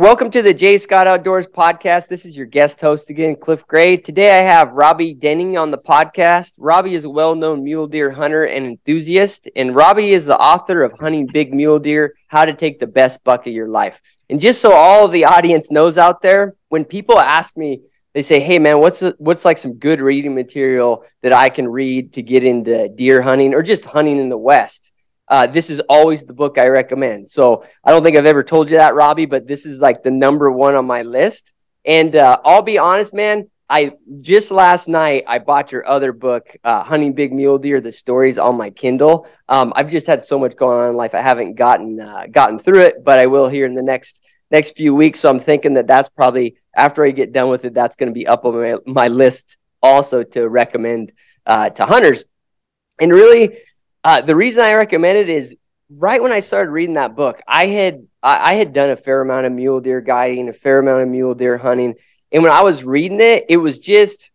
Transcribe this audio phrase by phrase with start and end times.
[0.00, 2.08] Welcome to the Jay Scott Outdoors podcast.
[2.08, 3.98] This is your guest host again, Cliff Gray.
[3.98, 6.54] Today I have Robbie Denning on the podcast.
[6.56, 10.84] Robbie is a well known mule deer hunter and enthusiast, and Robbie is the author
[10.84, 14.00] of Hunting Big Mule Deer How to Take the Best Buck of Your Life.
[14.30, 17.82] And just so all the audience knows out there, when people ask me,
[18.14, 21.68] they say, "Hey man, what's a, what's like some good reading material that I can
[21.68, 24.92] read to get into deer hunting or just hunting in the West?"
[25.30, 27.30] Uh, this is always the book I recommend.
[27.30, 30.10] So I don't think I've ever told you that, Robbie, but this is like the
[30.10, 31.52] number one on my list.
[31.84, 33.48] And uh, I'll be honest, man.
[33.68, 37.92] I just last night I bought your other book, uh, Hunting Big Mule Deer: The
[37.92, 39.28] Stories on my Kindle.
[39.48, 42.58] Um, I've just had so much going on in life, I haven't gotten uh, gotten
[42.58, 45.20] through it, but I will here in the next next few weeks.
[45.20, 48.12] So I'm thinking that that's probably after I get done with it, that's going to
[48.12, 51.12] be up on my, my list also to recommend
[51.46, 52.24] uh, to hunters.
[53.00, 53.56] And really,
[54.04, 55.56] uh, the reason I recommend it is
[55.90, 59.20] right when I started reading that book, I had I, I had done a fair
[59.20, 61.94] amount of mule deer guiding, a fair amount of mule deer hunting,
[62.32, 64.30] and when I was reading it, it was just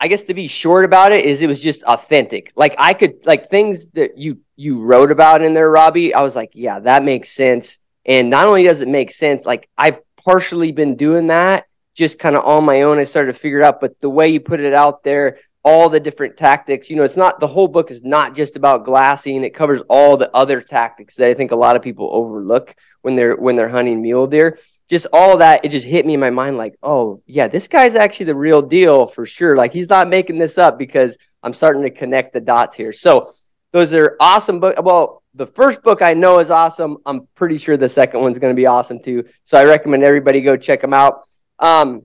[0.00, 2.52] I guess to be short about it is it was just authentic.
[2.56, 6.14] Like I could like things that you you wrote about in there, Robbie.
[6.14, 7.78] I was like, yeah, that makes sense.
[8.04, 12.36] And not only does it make sense, like I've partially been doing that just kind
[12.36, 12.98] of on my own.
[12.98, 15.88] I started to figure it out, but the way you put it out there, all
[15.88, 16.90] the different tactics.
[16.90, 19.42] You know, it's not the whole book is not just about glassing.
[19.42, 23.16] It covers all the other tactics that I think a lot of people overlook when
[23.16, 24.58] they're when they're hunting mule deer.
[24.90, 27.94] Just all that, it just hit me in my mind like, oh yeah, this guy's
[27.94, 29.56] actually the real deal for sure.
[29.56, 32.92] Like he's not making this up because I'm starting to connect the dots here.
[32.92, 33.32] So
[33.72, 34.76] those are awesome book.
[34.82, 36.98] Well, the first book I know is awesome.
[37.06, 39.24] I'm pretty sure the second one's going to be awesome too.
[39.44, 41.26] So I recommend everybody go check them out.
[41.58, 42.02] Um,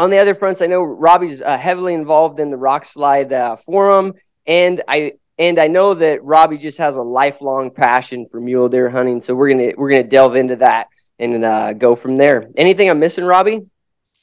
[0.00, 4.14] on the other fronts, I know Robbie's uh, heavily involved in the Rokslide uh, forum,
[4.46, 8.88] and I and I know that Robbie just has a lifelong passion for mule deer
[8.88, 9.20] hunting.
[9.20, 12.48] So we're gonna we're gonna delve into that and uh, go from there.
[12.56, 13.66] Anything I'm missing, Robbie?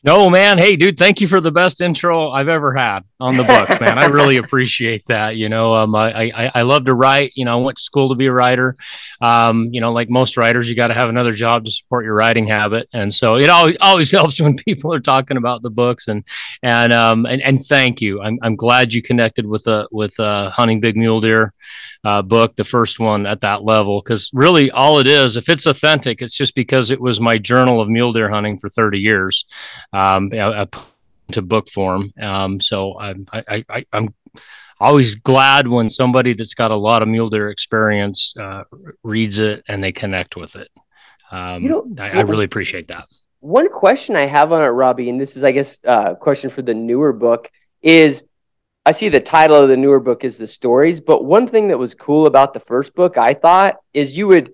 [0.03, 0.59] No, man.
[0.59, 3.97] Hey, dude, thank you for the best intro I've ever had on the books, man.
[3.97, 5.37] I really appreciate that.
[5.37, 7.31] You know, um, I, I, I love to write.
[7.35, 8.77] You know, I went to school to be a writer.
[9.21, 12.13] Um, you know, like most writers, you got to have another job to support your
[12.13, 16.07] writing habit, and so it always always helps when people are talking about the books.
[16.07, 16.23] And
[16.61, 18.21] and um and, and thank you.
[18.21, 21.55] I'm I'm glad you connected with the with uh, hunting big mule deer
[22.03, 25.65] uh, book, the first one at that level, because really all it is, if it's
[25.65, 29.45] authentic, it's just because it was my journal of mule deer hunting for 30 years.
[29.93, 30.29] Um,
[31.31, 32.11] to book form.
[32.21, 34.13] Um, so I, I, I, I'm
[34.79, 38.63] always glad when somebody that's got a lot of mule deer experience uh,
[39.03, 40.69] reads it and they connect with it.
[41.31, 43.05] Um, you know, I, I, really appreciate that.
[43.41, 46.49] One question I have on it, Robbie, and this is, I guess, uh, a question
[46.49, 48.23] for the newer book is
[48.85, 51.77] I see the title of the newer book is the stories, but one thing that
[51.77, 54.53] was cool about the first book, I thought, is you would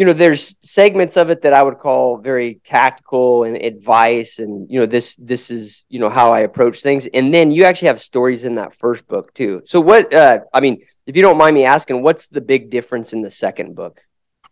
[0.00, 4.66] you know there's segments of it that i would call very tactical and advice and
[4.70, 7.06] you know this this is you know how i approach things.
[7.12, 9.62] And then you actually have stories in that first book too.
[9.66, 13.12] So what uh i mean if you don't mind me asking what's the big difference
[13.12, 14.00] in the second book?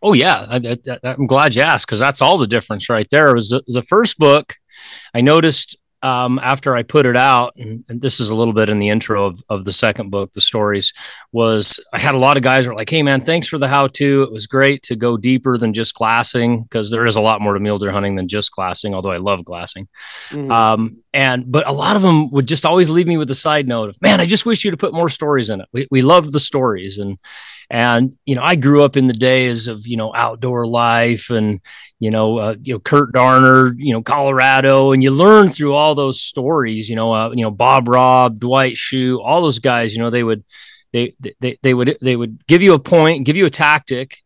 [0.03, 0.47] Oh yeah.
[0.51, 3.35] I, am glad you asked because that's all the difference right there.
[3.35, 4.55] Was the, the first book
[5.15, 8.69] i noticed um, after I put it out, and, and, this is a little bit
[8.69, 10.93] in the intro of, of the second book, the stories,
[11.33, 14.23] was I had a lot of guys were like, "Hey man, thanks for the how-to.
[14.23, 17.55] It was great to go deeper than just glassing because there is a lot more
[17.55, 18.95] to mule deer hunting than just glassing.
[18.95, 19.89] Although I love glassing,
[20.29, 20.51] mm-hmm.
[20.53, 23.67] um, and but a lot of them would just always leave me with a side
[23.67, 25.69] note of, "Man, I just wish you to put more stories in it.
[25.73, 27.19] We we loved the stories and."
[27.71, 31.61] And you know, I grew up in the days of you know outdoor life and
[31.99, 35.95] you know uh, you know Kurt Darner, you know Colorado, and you learn through all
[35.95, 36.89] those stories.
[36.89, 39.95] You know, uh, you know Bob Robb, Dwight Schuh, all those guys.
[39.95, 40.45] You know, they would
[40.93, 44.23] they they they would they would give you a point, give you a tactic,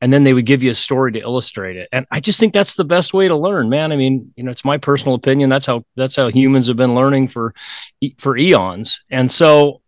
[0.00, 2.52] and then they would give you a story to illustrate it and i just think
[2.52, 5.50] that's the best way to learn man i mean you know it's my personal opinion
[5.50, 7.54] that's how that's how humans have been learning for
[8.18, 9.80] for eons and so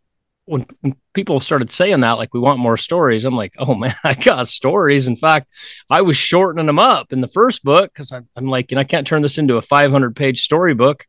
[0.47, 3.94] when, when, people started saying that, like we want more stories, I'm like, oh man,
[4.03, 5.06] I got stories.
[5.06, 5.48] In fact,
[5.91, 8.84] I was shortening them up in the first book because I'm, I'm, like, and I
[8.84, 11.06] can't turn this into a 500 page storybook.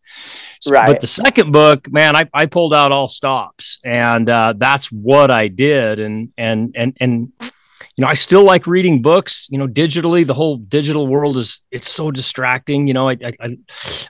[0.69, 0.87] Right.
[0.87, 5.31] But the second book, man, I, I pulled out all stops, and uh, that's what
[5.31, 7.31] I did, and and and and
[7.95, 9.47] you know, I still like reading books.
[9.49, 12.87] You know, digitally, the whole digital world is it's so distracting.
[12.87, 13.57] You know, I, I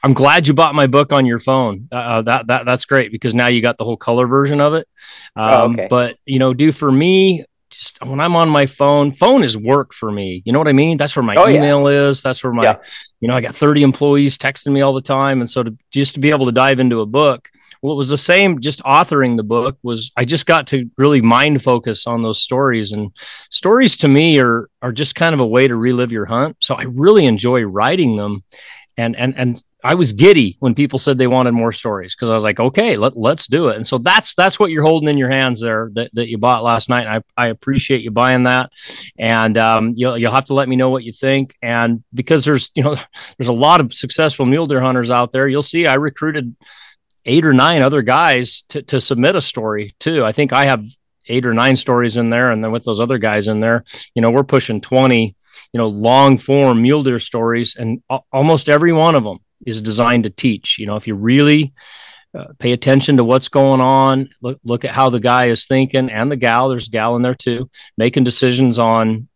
[0.04, 1.90] am glad you bought my book on your phone.
[1.92, 4.74] Uh, uh, that that that's great because now you got the whole color version of
[4.74, 4.88] it.
[5.36, 5.88] Oh, um, oh, okay.
[5.90, 7.44] But you know, do for me,
[7.74, 10.44] just when I'm on my phone, phone is work for me.
[10.46, 10.98] You know what I mean?
[10.98, 12.08] That's where my oh, email yeah.
[12.08, 12.22] is.
[12.22, 12.78] That's where my, yeah.
[13.20, 15.42] you know, I got 30 employees texting me all the time.
[15.42, 17.50] And so to just to be able to dive into a book,
[17.92, 21.62] it was the same just authoring the book was I just got to really mind
[21.62, 22.92] focus on those stories.
[22.94, 23.12] And
[23.50, 26.58] stories to me are are just kind of a way to relive your hunt.
[26.62, 28.44] So I really enjoy writing them.
[28.96, 32.36] And and and I was giddy when people said they wanted more stories because I
[32.36, 33.76] was like, okay, let, let's do it.
[33.76, 36.64] And so that's that's what you're holding in your hands there that, that you bought
[36.64, 37.06] last night.
[37.06, 38.72] And I, I appreciate you buying that.
[39.20, 41.58] And um, you'll you'll have to let me know what you think.
[41.62, 42.96] And because there's you know
[43.38, 46.56] there's a lot of successful mule deer hunters out there, you'll see I recruited
[47.26, 50.26] eight or nine other guys to, to submit a story too.
[50.26, 50.86] I think I have
[51.28, 53.84] eight or nine stories in there, and then with those other guys in there,
[54.14, 55.36] you know, we're pushing twenty
[55.74, 60.24] you know long form mule deer stories and almost every one of them is designed
[60.24, 60.78] to teach.
[60.78, 61.74] You know, if you really
[62.38, 66.10] uh, pay attention to what's going on, look look at how the guy is thinking
[66.10, 66.70] and the gal.
[66.70, 69.28] There's a gal in there too, making decisions on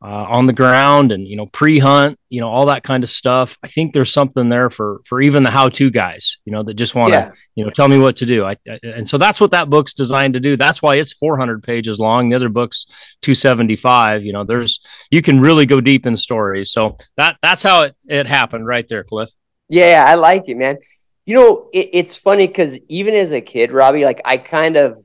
[0.00, 3.58] uh, on the ground and you know pre-hunt, you know all that kind of stuff.
[3.64, 6.94] I think there's something there for for even the how-to guys, you know, that just
[6.94, 7.32] want to yeah.
[7.56, 8.44] you know tell me what to do.
[8.44, 10.56] I, I, and so that's what that book's designed to do.
[10.56, 12.28] That's why it's 400 pages long.
[12.28, 12.86] The other book's
[13.22, 14.24] 275.
[14.24, 14.80] You know, there's
[15.10, 16.70] you can really go deep in stories.
[16.70, 19.30] So that that's how it it happened right there, Cliff.
[19.68, 20.78] Yeah, I like it, man.
[21.26, 24.98] You know, it, it's funny because even as a kid, Robbie, like I kind of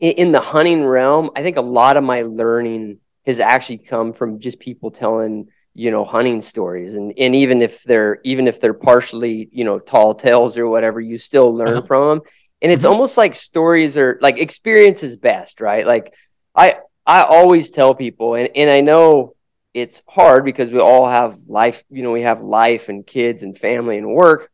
[0.00, 4.12] in, in the hunting realm, I think a lot of my learning has actually come
[4.12, 8.60] from just people telling you know hunting stories and and even if they're even if
[8.60, 11.86] they're partially you know tall tales or whatever you still learn uh-huh.
[11.86, 12.26] from them
[12.62, 12.92] and it's mm-hmm.
[12.92, 16.14] almost like stories are like experience is best right like
[16.54, 19.34] i i always tell people and and i know
[19.74, 23.58] it's hard because we all have life, you know, we have life and kids and
[23.58, 24.50] family and work.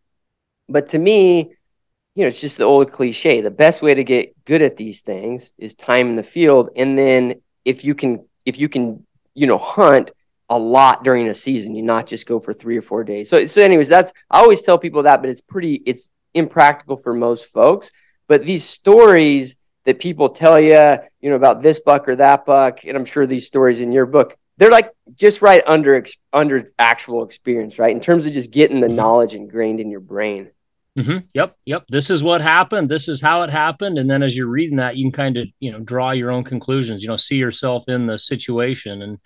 [0.69, 1.55] But to me,
[2.15, 3.43] you know, it's just the old cliche.
[3.43, 6.71] The best way to get good at these things is time in the field.
[6.75, 10.11] And then if you can, if you can, you know, hunt
[10.49, 13.29] a lot during a season, you not just go for three or four days.
[13.29, 17.15] So, so anyways, that's, I always tell people that, but it's pretty, it's impractical for
[17.15, 17.91] most folks.
[18.27, 22.85] But these stories that people tell you, you know, about this buck or that buck,
[22.85, 27.25] and I'm sure these stories in your book, they're like just right under under actual
[27.25, 27.95] experience, right?
[27.95, 28.97] In terms of just getting the mm-hmm.
[28.97, 30.51] knowledge ingrained in your brain.
[30.99, 31.19] Mm-hmm.
[31.35, 31.85] Yep, yep.
[31.89, 32.89] This is what happened.
[32.89, 33.97] This is how it happened.
[33.97, 36.43] And then as you're reading that, you can kind of you know draw your own
[36.43, 37.01] conclusions.
[37.01, 39.19] You know, see yourself in the situation, and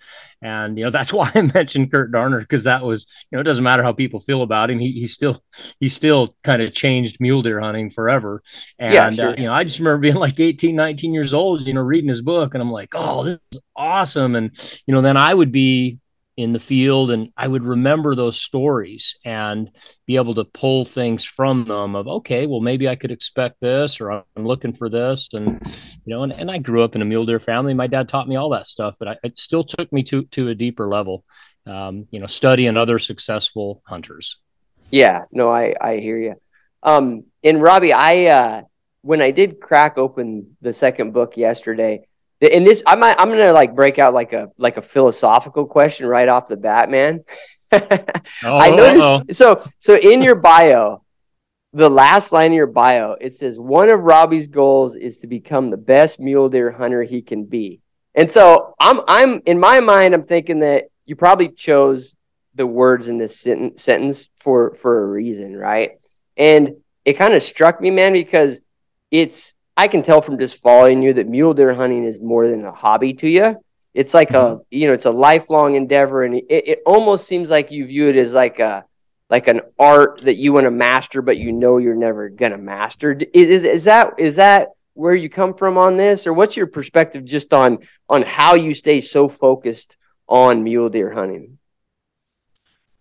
[0.43, 3.45] and you know that's why I mentioned Kurt Darner because that was you know it
[3.45, 4.77] doesn't matter how people feel about him.
[4.77, 5.43] He he still
[5.79, 8.43] he still kind of changed mule deer hunting forever.
[8.77, 9.29] And yeah, sure.
[9.29, 12.09] uh, you know I just remember being like 18, 19 years old, you know, reading
[12.09, 14.35] his book, and I'm like, oh, this is awesome.
[14.35, 14.51] And
[14.85, 15.97] you know, then I would be
[16.37, 19.71] in the field and I would remember those stories and
[20.05, 24.01] be able to pull things from them of okay well maybe I could expect this
[24.01, 25.61] or I'm looking for this and
[26.05, 27.73] you know and, and I grew up in a mule deer family.
[27.73, 30.49] My dad taught me all that stuff but I, it still took me to to
[30.49, 31.23] a deeper level
[31.65, 34.37] um, you know studying other successful hunters.
[34.91, 36.35] Yeah no I I hear you
[36.83, 38.61] um and Robbie I uh
[39.03, 42.05] when I did crack open the second book yesterday
[42.51, 46.05] and this I might I'm gonna like break out like a like a philosophical question
[46.07, 47.23] right off the bat, man.
[47.71, 47.79] oh,
[48.43, 49.23] I noticed uh-oh.
[49.31, 51.03] so so in your bio,
[51.73, 55.69] the last line of your bio, it says one of Robbie's goals is to become
[55.69, 57.81] the best mule deer hunter he can be.
[58.13, 62.15] And so I'm I'm in my mind, I'm thinking that you probably chose
[62.55, 65.99] the words in this sentence sentence for for a reason, right?
[66.37, 68.61] And it kind of struck me, man, because
[69.11, 72.63] it's I can tell from just following you that mule deer hunting is more than
[72.65, 73.57] a hobby to you.
[73.93, 74.61] It's like mm-hmm.
[74.61, 78.09] a you know it's a lifelong endeavor, and it, it almost seems like you view
[78.09, 78.85] it as like a
[79.29, 83.17] like an art that you want to master, but you know you're never gonna master.
[83.33, 86.67] Is, is is that is that where you come from on this, or what's your
[86.67, 89.97] perspective just on on how you stay so focused
[90.27, 91.57] on mule deer hunting?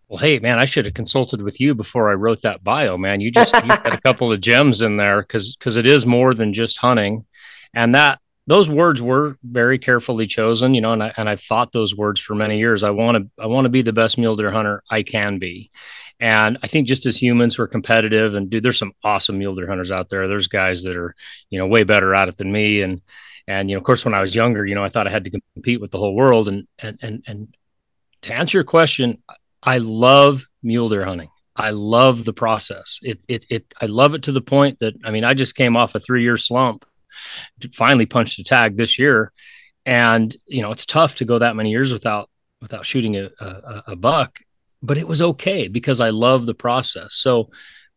[0.08, 3.20] Well, hey, man, I should have consulted with you before I wrote that bio, man.
[3.20, 6.34] You just you got a couple of gems in there because because it is more
[6.34, 7.24] than just hunting,
[7.72, 11.72] and that those words were very carefully chosen, you know, and I and I've thought
[11.72, 12.84] those words for many years.
[12.84, 15.70] I want to I want to be the best mule deer hunter I can be,
[16.20, 19.68] and I think just as humans, we're competitive, and dude, there's some awesome mule deer
[19.68, 20.28] hunters out there.
[20.28, 21.14] There's guys that are
[21.48, 23.00] you know way better at it than me, and
[23.46, 25.24] and you know, of course, when I was younger, you know, I thought I had
[25.24, 27.56] to compete with the whole world, and and and and
[28.22, 29.22] to answer your question,
[29.64, 31.30] I love mule deer hunting.
[31.56, 32.98] I love the process.
[33.02, 35.76] It, it, it, I love it to the point that, I mean, I just came
[35.76, 36.84] off a three year slump,
[37.72, 39.32] finally punched a tag this year.
[39.86, 42.28] And, you know, it's tough to go that many years without,
[42.60, 44.40] without shooting a, a, a buck,
[44.82, 47.14] but it was okay because I love the process.
[47.14, 47.50] So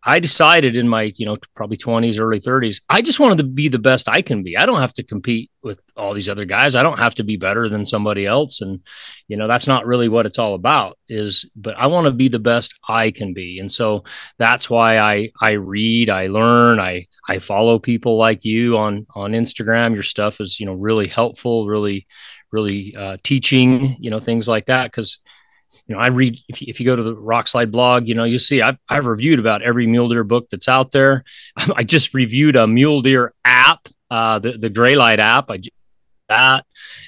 [0.03, 3.67] I decided in my, you know, probably 20s, early 30s, I just wanted to be
[3.67, 4.55] the best I can be.
[4.55, 6.75] I don't have to compete with all these other guys.
[6.75, 8.61] I don't have to be better than somebody else.
[8.61, 8.81] And,
[9.27, 12.29] you know, that's not really what it's all about is, but I want to be
[12.29, 13.59] the best I can be.
[13.59, 14.03] And so
[14.37, 19.31] that's why I, I read, I learn, I, I follow people like you on, on
[19.31, 19.93] Instagram.
[19.93, 22.07] Your stuff is, you know, really helpful, really,
[22.51, 24.91] really uh, teaching, you know, things like that.
[24.93, 25.19] Cause,
[25.87, 28.25] you know, I read if you, if you go to the Rokslide blog, you know,
[28.25, 31.23] you see I've, I've reviewed about every mule deer book that's out there.
[31.75, 35.49] I just reviewed a mule deer app, uh, the the Graylight app.
[35.49, 35.59] I
[36.27, 36.65] that,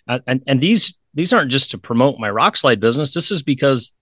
[0.07, 3.13] uh, and and these these aren't just to promote my Rokslide business.
[3.13, 3.93] This is because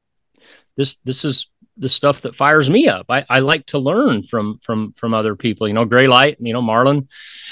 [0.75, 3.05] this this is the stuff that fires me up.
[3.10, 5.67] I, I like to learn from from from other people.
[5.67, 7.07] You know, Gray Light, you know, Marlon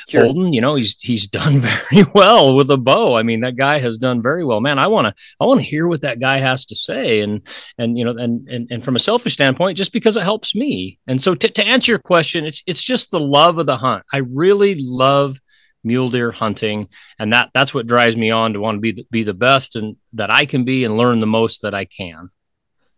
[0.09, 0.23] sure.
[0.23, 3.15] Holden, you know, he's he's done very well with a bow.
[3.15, 4.61] I mean, that guy has done very well.
[4.61, 7.21] Man, I want to I want to hear what that guy has to say.
[7.21, 7.45] And
[7.77, 10.99] and you know, and and and from a selfish standpoint, just because it helps me.
[11.07, 14.03] And so to, to answer your question, it's it's just the love of the hunt.
[14.11, 15.39] I really love
[15.83, 16.89] mule deer hunting
[17.19, 19.75] and that that's what drives me on to want to be the, be the best
[19.75, 22.29] and that I can be and learn the most that I can.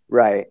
[0.10, 0.48] Right.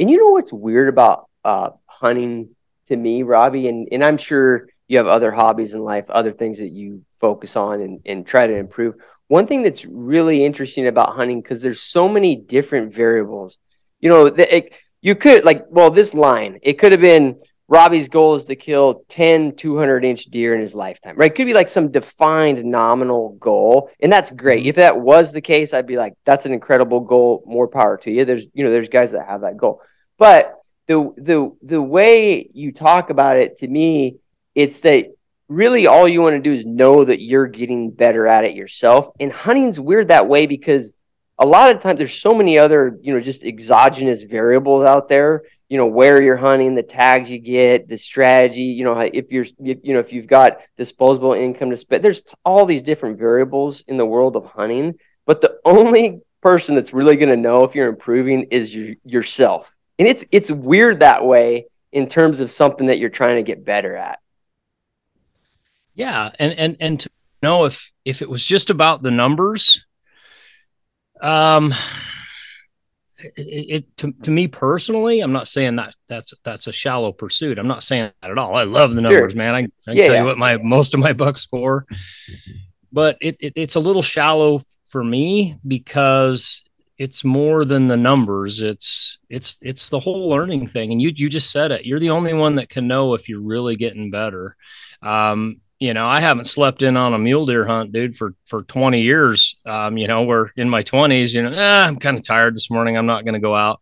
[0.00, 2.56] And you know what's weird about uh, hunting
[2.88, 6.58] to me, Robbie, and and I'm sure you have other hobbies in life, other things
[6.58, 8.94] that you focus on and, and try to improve.
[9.28, 13.58] One thing that's really interesting about hunting because there's so many different variables.
[14.00, 17.38] You know, it, you could like, well, this line it could have been
[17.70, 21.30] Robbie's goal is to kill 10 200 inch deer in his lifetime, right?
[21.30, 23.90] It could be like some defined nominal goal.
[24.00, 24.66] And that's great.
[24.66, 27.44] If that was the case, I'd be like, that's an incredible goal.
[27.46, 28.24] More power to you.
[28.24, 29.82] There's, you know, there's guys that have that goal.
[30.20, 30.54] But
[30.86, 34.16] the the the way you talk about it to me,
[34.54, 35.06] it's that
[35.48, 39.08] really all you want to do is know that you're getting better at it yourself.
[39.18, 40.92] And hunting's weird that way because
[41.38, 45.44] a lot of times there's so many other, you know, just exogenous variables out there.
[45.70, 48.64] You know, where you're hunting, the tags you get, the strategy.
[48.64, 52.04] You know, if you're, if, you know, if you've got disposable income to spend.
[52.04, 54.98] There's all these different variables in the world of hunting.
[55.24, 59.72] But the only person that's really going to know if you're improving is you, yourself
[60.00, 63.66] and it's it's weird that way in terms of something that you're trying to get
[63.66, 64.18] better at.
[65.94, 67.10] Yeah, and and and to
[67.42, 69.84] know if if it was just about the numbers,
[71.20, 71.74] um,
[73.36, 77.58] it, it to, to me personally, I'm not saying that that's that's a shallow pursuit.
[77.58, 78.56] I'm not saying that at all.
[78.56, 79.38] I love the numbers, sure.
[79.38, 79.54] man.
[79.54, 80.20] I, I can yeah, tell yeah.
[80.20, 81.84] you what my most of my bucks score,
[82.90, 86.64] but it, it it's a little shallow for me because
[87.00, 88.60] it's more than the numbers.
[88.60, 90.92] It's it's it's the whole learning thing.
[90.92, 91.86] And you you just said it.
[91.86, 94.54] You're the only one that can know if you're really getting better.
[95.02, 98.64] Um, you know i haven't slept in on a mule deer hunt dude for for
[98.64, 99.56] 20 years.
[99.64, 102.70] Um, you know we're in my 20s you know eh, i'm kind of tired this
[102.70, 102.98] morning.
[102.98, 103.80] I'm not going to go out.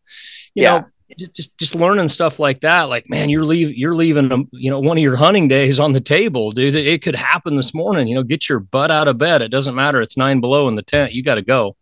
[0.55, 0.79] You yeah.
[0.79, 0.87] know
[1.19, 4.71] just, just just learning stuff like that like man you're leave you're leaving a, you
[4.71, 6.77] know one of your hunting days on the table dude.
[6.77, 8.07] It could happen this morning.
[8.07, 9.43] You know get your butt out of bed.
[9.43, 10.01] It doesn't matter.
[10.01, 11.15] It's nine below in the tent.
[11.15, 11.75] You got to go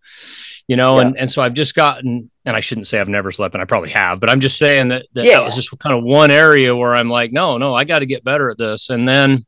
[0.69, 1.07] you know, yeah.
[1.07, 3.67] and, and so I've just gotten, and I shouldn't say I've never slept, and I
[3.67, 5.39] probably have, but I'm just saying that that, yeah.
[5.39, 8.07] that was just kind of one area where I'm like, no, no, I got to
[8.07, 8.91] get better at this.
[8.91, 9.47] And then,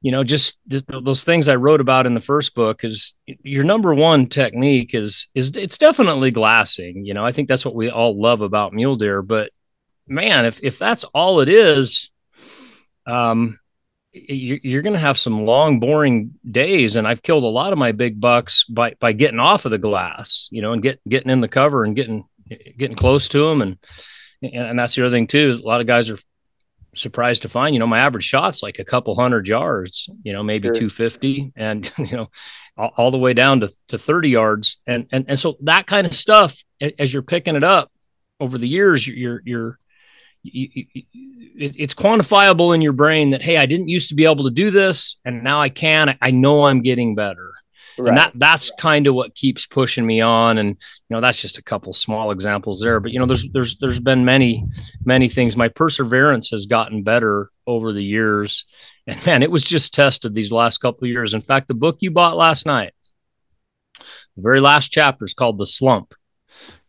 [0.00, 3.64] you know, just, just those things I wrote about in the first book is your
[3.64, 7.04] number one technique is, is it's definitely glassing.
[7.04, 9.50] You know, I think that's what we all love about mule deer, but
[10.08, 12.10] man, if, if that's all it is,
[13.06, 13.58] um,
[14.12, 16.96] you're going to have some long, boring days.
[16.96, 19.78] And I've killed a lot of my big bucks by by getting off of the
[19.78, 22.24] glass, you know, and get getting in the cover and getting
[22.76, 23.62] getting close to them.
[23.62, 23.78] And
[24.42, 26.18] and that's the other thing too is a lot of guys are
[26.94, 30.42] surprised to find, you know, my average shot's like a couple hundred yards, you know,
[30.42, 30.74] maybe sure.
[30.74, 32.30] 250 and, you know,
[32.76, 34.76] all, all, the way down to, to 30 yards.
[34.86, 36.62] And, and, and so that kind of stuff,
[36.98, 37.90] as you're picking it up
[38.40, 39.78] over the years, you're, you're,
[40.42, 41.02] you, you,
[41.54, 44.70] it's quantifiable in your brain that hey i didn't used to be able to do
[44.70, 46.16] this and now i can.
[46.20, 47.50] I know i'm getting better.
[47.98, 48.08] Right.
[48.08, 48.80] and that that's right.
[48.80, 50.58] kind of what keeps pushing me on.
[50.58, 53.00] And you know that's just a couple small examples there.
[53.00, 54.64] But you know there's there's there's been many
[55.04, 55.56] many things.
[55.56, 58.64] My perseverance has gotten better over the years.
[59.04, 61.34] And man it was just tested these last couple of years.
[61.34, 62.92] In fact the book you bought last night
[64.36, 66.14] the very last chapter is called the slump.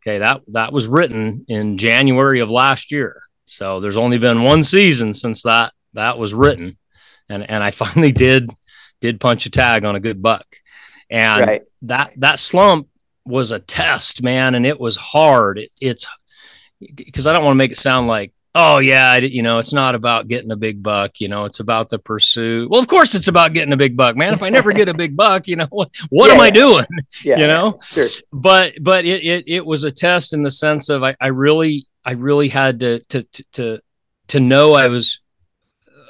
[0.01, 3.22] Okay that that was written in january of last year
[3.53, 6.75] so there's only been one season since that that was written,
[7.29, 8.51] and and I finally did
[8.99, 10.47] did punch a tag on a good buck,
[11.09, 11.61] and right.
[11.83, 12.87] that that slump
[13.25, 15.59] was a test, man, and it was hard.
[15.59, 16.07] It, it's
[16.79, 19.95] because I don't want to make it sound like oh yeah, you know, it's not
[19.95, 22.69] about getting a big buck, you know, it's about the pursuit.
[22.69, 24.33] Well, of course it's about getting a big buck, man.
[24.33, 26.85] If I never get a big buck, you know, what, what yeah, am I doing?
[27.23, 27.79] Yeah, you know?
[27.85, 28.07] Sure.
[28.31, 31.87] But but it, it it was a test in the sense of I, I really
[32.05, 33.79] I really had to to to,
[34.27, 35.19] to know I was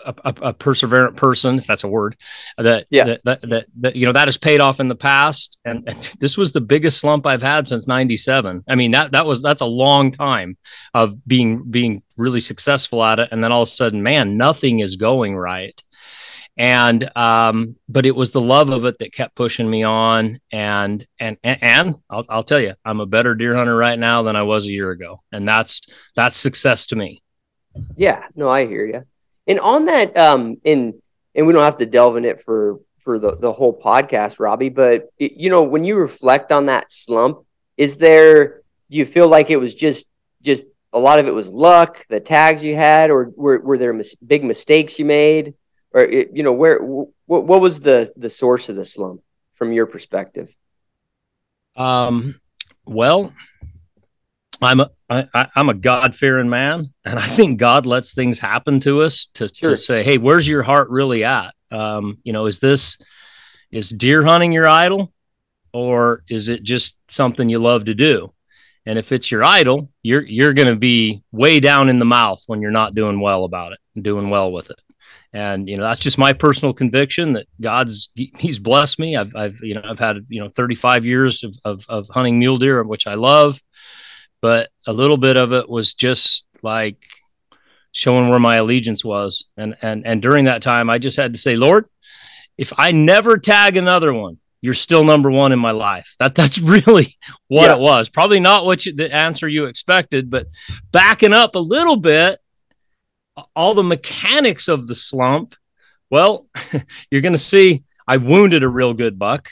[0.06, 2.16] a, a, a, perseverant person, if that's a word,
[2.58, 3.06] that, yeah.
[3.06, 5.58] that, that, that, that, you know, that has paid off in the past.
[5.66, 8.64] And, and, this was the biggest slump I've had since 97.
[8.68, 10.58] I mean, that, that was, that's a long time
[10.94, 13.30] of being, being really successful at it.
[13.32, 15.82] And then all of a sudden, man, nothing is going right.
[16.56, 20.40] And, um, but it was the love of it that kept pushing me on.
[20.52, 24.24] And, and, and, and I'll, I'll tell you, I'm a better deer hunter right now
[24.24, 25.22] than I was a year ago.
[25.32, 25.82] And that's,
[26.16, 27.24] that's success to me.
[27.96, 29.04] Yeah, no, I hear you.
[29.48, 30.94] And on that, um, and
[31.36, 34.70] and we don't have to delve in it for for the the whole podcast, Robbie.
[34.70, 37.46] But it, you know, when you reflect on that slump,
[37.76, 38.62] is there?
[38.90, 40.08] Do you feel like it was just
[40.42, 43.94] just a lot of it was luck, the tags you had, or were were there
[43.94, 45.56] mis- big mistakes you made,
[45.94, 47.12] or you know, where what
[47.46, 49.22] what was the the source of the slump
[49.54, 50.50] from your perspective?
[51.76, 52.40] Um,
[52.86, 53.34] well,
[54.62, 58.80] I'm a I, am a God fearing man, and I think God lets things happen
[58.82, 59.72] to us to, sure.
[59.72, 61.54] to say, "Hey, where's your heart really at?
[61.72, 62.98] Um, you know, is this
[63.72, 65.14] is deer hunting your idol,
[65.74, 68.34] or is it just something you love to do?
[68.86, 72.42] And if it's your idol, you're you're going to be way down in the mouth
[72.48, 74.80] when you're not doing well about it doing well with it.
[75.34, 79.18] And you know, that's just my personal conviction that God's He's blessed me.
[79.18, 82.60] I've I've you know I've had you know 35 years of of, of hunting mule
[82.60, 83.60] deer, which I love
[84.44, 86.98] but a little bit of it was just like
[87.94, 91.40] showing where my allegiance was and and and during that time i just had to
[91.40, 91.86] say lord
[92.58, 96.60] if i never tag another one you're still number one in my life that that's
[96.60, 97.16] really
[97.48, 97.76] what yeah.
[97.76, 100.46] it was probably not what you, the answer you expected but
[100.92, 102.38] backing up a little bit
[103.56, 105.56] all the mechanics of the slump
[106.10, 106.48] well
[107.12, 109.50] you're going to see i wounded a real good buck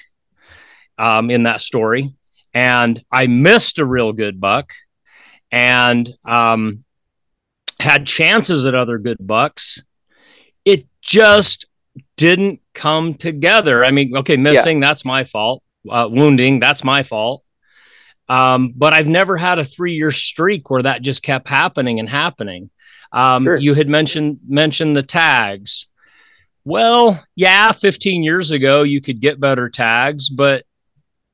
[0.97, 2.13] um, in that story
[2.53, 4.73] and I missed a real good buck
[5.51, 6.83] and um,
[7.79, 9.83] had chances at other good bucks.
[10.65, 11.65] It just
[12.17, 13.83] didn't come together.
[13.83, 14.89] I mean, okay, missing, yeah.
[14.89, 15.63] that's my fault.
[15.89, 17.43] Uh, wounding, that's my fault.
[18.29, 22.07] Um, but I've never had a three year streak where that just kept happening and
[22.07, 22.69] happening.
[23.11, 23.57] Um, sure.
[23.57, 25.87] You had mentioned mentioned the tags.
[26.63, 30.65] Well, yeah, 15 years ago you could get better tags, but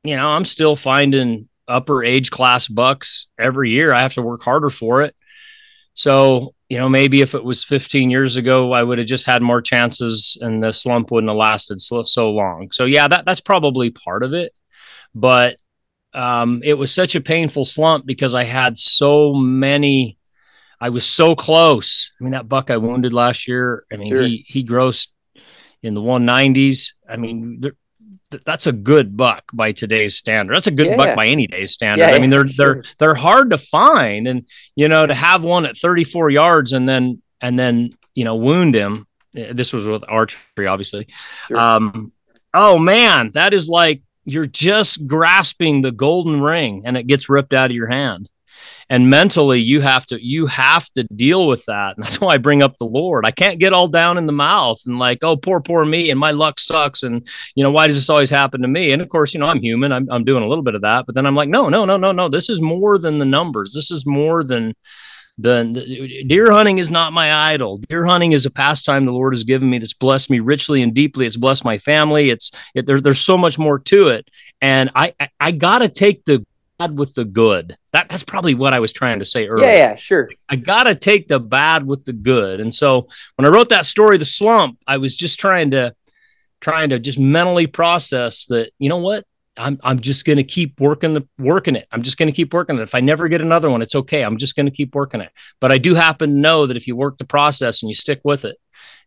[0.03, 3.93] you know, I'm still finding upper age class bucks every year.
[3.93, 5.15] I have to work harder for it.
[5.93, 9.41] So, you know, maybe if it was 15 years ago, I would have just had
[9.41, 12.71] more chances and the slump wouldn't have lasted so, so long.
[12.71, 14.53] So, yeah, that, that's probably part of it.
[15.15, 15.57] But
[16.13, 20.16] um, it was such a painful slump because I had so many.
[20.79, 22.11] I was so close.
[22.19, 23.85] I mean, that buck I wounded last year.
[23.91, 24.23] I mean, sure.
[24.23, 25.07] he he grossed
[25.81, 26.93] in the 190s.
[27.09, 27.73] I mean, there,
[28.45, 30.55] that's a good buck by today's standard.
[30.55, 30.97] That's a good yeah.
[30.97, 32.09] buck by any day's standard.
[32.09, 32.75] Yeah, I mean, they're sure.
[32.75, 36.87] they're they're hard to find, and you know, to have one at 34 yards and
[36.87, 39.07] then and then you know wound him.
[39.35, 41.07] Eh, this was with archery, obviously.
[41.47, 41.57] Sure.
[41.57, 42.11] Um,
[42.53, 47.53] oh man, that is like you're just grasping the golden ring, and it gets ripped
[47.53, 48.29] out of your hand
[48.89, 51.95] and mentally you have to you have to deal with that.
[51.95, 53.25] And that's why i bring up the lord.
[53.25, 56.19] I can't get all down in the mouth and like oh poor poor me and
[56.19, 58.91] my luck sucks and you know why does this always happen to me?
[58.91, 59.91] And of course you know i'm human.
[59.91, 61.05] I'm, I'm doing a little bit of that.
[61.05, 62.29] But then i'm like no no no no no.
[62.29, 63.73] This is more than the numbers.
[63.73, 64.73] This is more than
[65.39, 67.77] the, the, deer hunting is not my idol.
[67.77, 70.95] Deer hunting is a pastime the Lord has given me that's blessed me richly and
[70.95, 71.27] deeply.
[71.27, 72.29] It's blessed my family.
[72.29, 74.27] It's it, there, there's so much more to it,
[74.61, 76.43] and I I, I got to take the
[76.77, 77.75] bad with the good.
[77.93, 79.67] That, that's probably what I was trying to say earlier.
[79.67, 80.29] Yeah, yeah, sure.
[80.49, 82.59] I got to take the bad with the good.
[82.59, 85.95] And so when I wrote that story, The Slump, I was just trying to
[86.59, 89.25] trying to just mentally process that, you know what?
[89.59, 91.87] I'm I'm just going to keep working the working it.
[91.91, 92.83] I'm just going to keep working it.
[92.83, 94.23] If I never get another one, it's okay.
[94.23, 95.31] I'm just going to keep working it.
[95.59, 98.21] But I do happen to know that if you work the process and you stick
[98.23, 98.55] with it,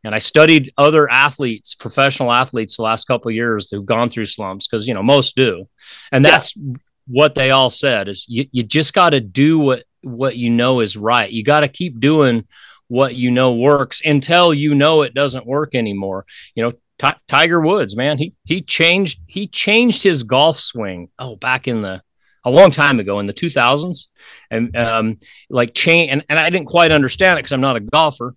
[0.02, 4.66] and I studied other athletes, professional athletes, the last couple years who've gone through slumps
[4.66, 5.68] because you know most do,
[6.10, 6.64] and that's yeah
[7.06, 10.80] what they all said is you, you just got to do what what you know
[10.80, 11.30] is right.
[11.30, 12.46] You got to keep doing
[12.88, 16.26] what you know works until you know it doesn't work anymore.
[16.54, 21.08] You know, T- Tiger Woods, man, he he changed he changed his golf swing.
[21.18, 22.02] Oh, back in the
[22.44, 24.08] a long time ago in the 2000s,
[24.50, 27.80] and um, like change and, and I didn't quite understand it because I'm not a
[27.80, 28.34] golfer.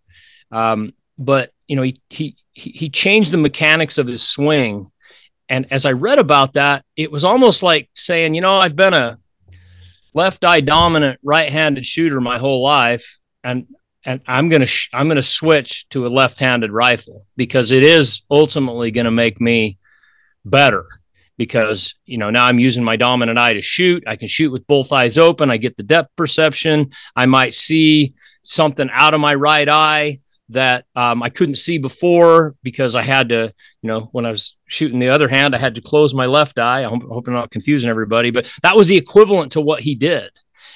[0.52, 4.92] Um, but you know, he he he changed the mechanics of his swing
[5.54, 8.96] and as I read about that, it was almost like saying, you know, I've been
[8.96, 9.20] a
[10.16, 13.20] left eye dominant right handed shooter my whole life.
[13.44, 13.68] And
[14.04, 18.92] and I'm gonna sh- I'm gonna switch to a left-handed rifle because it is ultimately
[18.92, 19.78] to make me
[20.44, 20.84] better.
[21.38, 24.04] because you know now I'm using my dominant eye to shoot.
[24.08, 25.52] I can shoot with both eyes open.
[25.52, 26.90] I get the depth perception.
[27.16, 28.14] I might see
[28.44, 33.30] something out of my right eye that um, I couldn't see before because I had
[33.30, 36.26] to, you know, when I was shooting the other hand, I had to close my
[36.26, 36.84] left eye.
[36.84, 39.96] I hope, hope I'm not confusing everybody, but that was the equivalent to what he
[39.96, 40.30] did.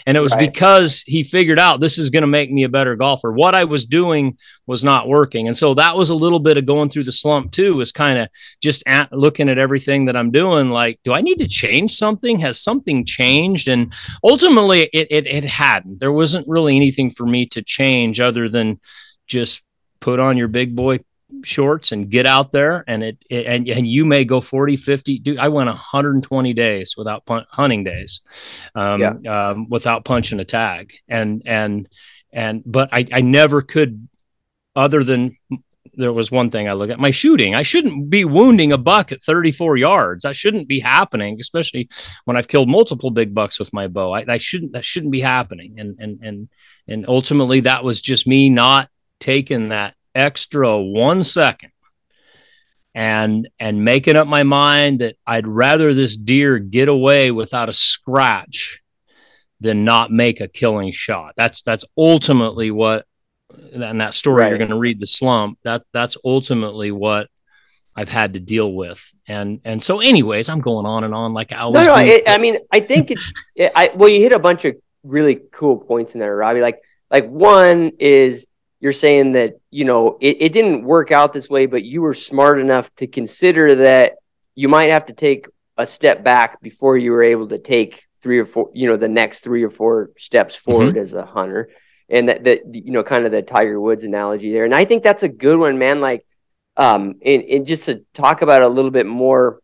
[0.06, 0.52] And it was right.
[0.52, 3.32] because he figured out this is going to make me a better golfer.
[3.32, 5.48] What I was doing was not working.
[5.48, 8.20] And so that was a little bit of going through the slump too, was kind
[8.20, 8.30] of
[8.62, 10.70] just at, looking at everything that I'm doing.
[10.70, 12.40] Like, do I need to change something?
[12.40, 13.68] Has something changed?
[13.68, 18.48] And ultimately it, it, it hadn't, there wasn't really anything for me to change other
[18.48, 18.80] than
[19.28, 19.62] just
[20.00, 21.00] put on your big boy
[21.44, 25.20] shorts and get out there and it, it, and and you may go 40 50
[25.20, 28.22] dude i went 120 days without pun- hunting days
[28.76, 29.50] um, yeah.
[29.50, 30.94] um, without punching a tag.
[31.08, 31.90] And and
[32.32, 34.08] and but i i never could
[34.76, 35.38] other than
[35.96, 37.56] there was one thing i look at my shooting.
[37.56, 40.24] I shouldn't be wounding a buck at 34 yards.
[40.24, 41.90] That shouldn't be happening especially
[42.24, 44.14] when i've killed multiple big bucks with my bow.
[44.14, 45.78] I, I shouldn't that shouldn't be happening.
[45.78, 46.50] And and and
[46.88, 51.72] and ultimately that was just me not taking that extra one second
[52.98, 57.74] and and making up my mind that I'd rather this deer get away without a
[57.74, 58.82] scratch
[59.60, 61.34] than not make a killing shot.
[61.38, 63.06] That's that's ultimately what
[63.72, 64.50] and that story right.
[64.50, 67.30] you're going to read the slump that that's ultimately what
[67.96, 69.14] I've had to deal with.
[69.28, 72.24] And and so anyways, I'm going on and on like I was No, no, it,
[72.28, 75.78] I mean, I think it's it, I well you hit a bunch of really cool
[75.78, 76.62] points in there, Robbie.
[76.62, 78.47] Like like one is
[78.80, 82.14] you're saying that you know it, it didn't work out this way but you were
[82.14, 84.16] smart enough to consider that
[84.56, 88.40] you might have to take a step back before you were able to take three
[88.40, 90.72] or four you know the next three or four steps mm-hmm.
[90.72, 91.04] forward mm-hmm.
[91.04, 91.70] as a hunter
[92.10, 95.04] and that that you know kind of the tiger woods analogy there and i think
[95.04, 96.26] that's a good one man like
[96.78, 99.60] um and, and just to talk about a little bit more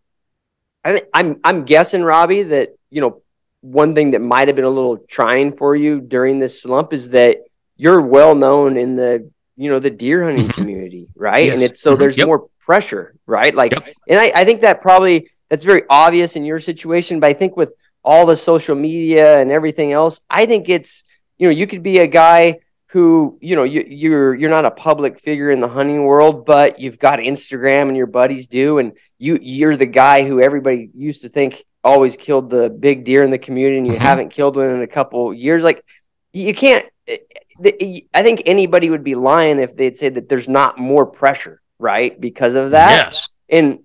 [0.83, 3.21] i think i'm i'm guessing robbie that you know
[3.61, 7.09] one thing that might have been a little trying for you during this slump is
[7.09, 7.37] that
[7.75, 10.53] you're well known in the you know the deer hunting mm-hmm.
[10.53, 11.45] community, right?
[11.45, 11.53] Yes.
[11.53, 12.01] And it's so mm-hmm.
[12.01, 12.27] there's yep.
[12.27, 13.53] more pressure, right?
[13.53, 13.93] Like, yep.
[14.07, 17.55] and I, I think that probably that's very obvious in your situation, but I think
[17.55, 21.03] with all the social media and everything else, I think it's
[21.37, 24.71] you know you could be a guy who you know you, you're you're not a
[24.71, 28.93] public figure in the hunting world, but you've got Instagram and your buddies do, and
[29.17, 33.31] you you're the guy who everybody used to think always killed the big deer in
[33.31, 34.01] the community, and you mm-hmm.
[34.01, 35.63] haven't killed one in a couple years.
[35.63, 35.83] Like
[36.31, 36.85] you can't
[37.59, 42.19] I think anybody would be lying if they'd say that there's not more pressure, right?
[42.19, 43.05] Because of that.
[43.05, 43.33] Yes.
[43.49, 43.79] And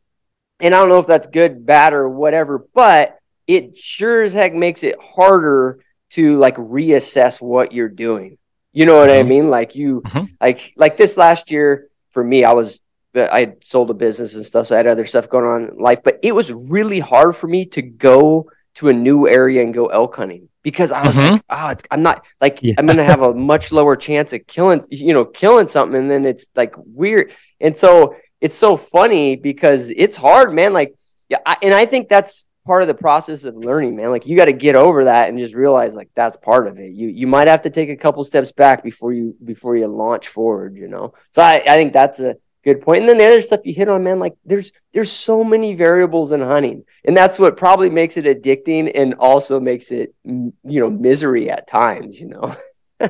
[0.61, 4.55] and I don't know if that's good, bad, or whatever, but it sure as heck
[4.55, 8.39] makes it harder to like reassess what you're doing.
[8.73, 9.27] You know what mm-hmm.
[9.27, 9.51] I mean?
[9.51, 10.33] Like you, mm-hmm.
[10.41, 12.81] like like this last year for me, I was
[13.15, 15.79] I had sold a business and stuff, so I had other stuff going on in
[15.79, 19.75] life, but it was really hard for me to go to a new area and
[19.75, 21.33] go elk hunting because I was mm-hmm.
[21.33, 22.75] like, oh, it's, I'm not like yeah.
[22.77, 26.27] I'm gonna have a much lower chance of killing, you know, killing something, and then
[26.27, 30.75] it's like weird, and so it's so funny because it's hard, man.
[30.75, 30.95] Like,
[31.31, 34.11] yeah, I, and I think that's part of the process of learning, man.
[34.11, 36.93] Like, you got to get over that and just realize like that's part of it.
[36.93, 40.29] You you might have to take a couple steps back before you before you launch
[40.29, 41.15] forward, you know.
[41.35, 42.37] So I I think that's a
[42.73, 43.01] good point.
[43.01, 46.33] And then the other stuff you hit on, man, like there's there's so many variables
[46.33, 50.91] in hunting, and that's what probably makes it addicting and also makes it you know
[50.91, 52.19] misery at times.
[52.19, 52.57] You know.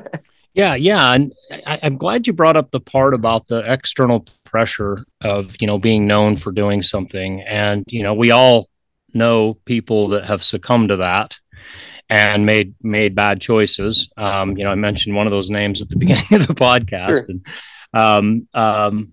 [0.54, 1.32] yeah, yeah, and
[1.66, 5.78] I, I'm glad you brought up the part about the external pressure of you know
[5.78, 8.68] being known for doing something, and you know we all
[9.14, 11.38] know people that have succumbed to that
[12.10, 14.12] and made made bad choices.
[14.16, 17.08] Um, you know, I mentioned one of those names at the beginning of the podcast,
[17.08, 17.24] sure.
[17.28, 17.46] and
[17.92, 19.12] um, um,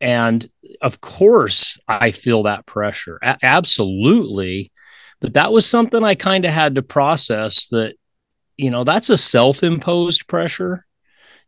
[0.00, 4.72] and of course i feel that pressure A- absolutely.
[5.20, 7.94] But that was something i kind of had to process that
[8.56, 10.86] you know that's a self-imposed pressure.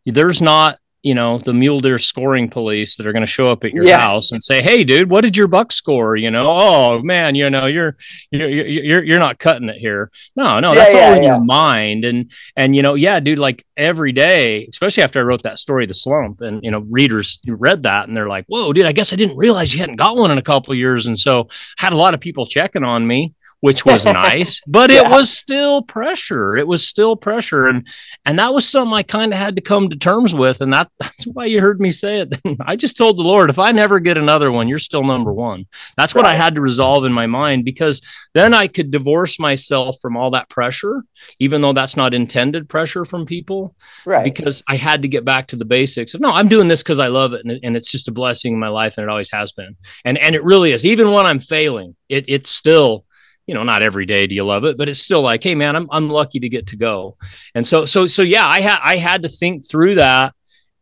[0.04, 3.64] There's not you know the mule deer scoring police that are going to show up
[3.64, 3.98] at your yeah.
[3.98, 6.16] house and say hey dude what did your buck score?
[6.16, 7.96] You know oh man you know you're
[8.30, 10.10] you're you're, you're not cutting it here.
[10.36, 12.04] No no that's yeah, all in your mind.
[12.04, 15.86] And and you know yeah dude like every day especially after i wrote that story
[15.86, 19.12] the slump and you know readers read that and they're like whoa dude i guess
[19.12, 21.06] i didn't realize you hadn't got one in a couple years.
[21.06, 25.06] And so had a lot of people checking on me which was nice, but yeah.
[25.06, 26.56] it was still pressure.
[26.56, 27.66] It was still pressure.
[27.66, 27.86] And
[28.24, 30.60] and that was something I kind of had to come to terms with.
[30.60, 32.38] And that that's why you heard me say it.
[32.60, 35.66] I just told the Lord, if I never get another one, you're still number one.
[35.96, 36.34] That's what right.
[36.34, 38.00] I had to resolve in my mind because
[38.34, 41.04] then I could divorce myself from all that pressure,
[41.38, 43.74] even though that's not intended pressure from people.
[44.06, 44.24] Right.
[44.24, 46.98] Because I had to get back to the basics of no, I'm doing this because
[46.98, 49.32] I love it and, and it's just a blessing in my life and it always
[49.32, 49.76] has been.
[50.04, 50.86] And and it really is.
[50.86, 53.04] Even when I'm failing, it it's still
[53.48, 55.74] you know, not every day do you love it, but it's still like, hey man,
[55.74, 57.16] I'm I'm lucky to get to go.
[57.54, 60.34] And so so so yeah, I had I had to think through that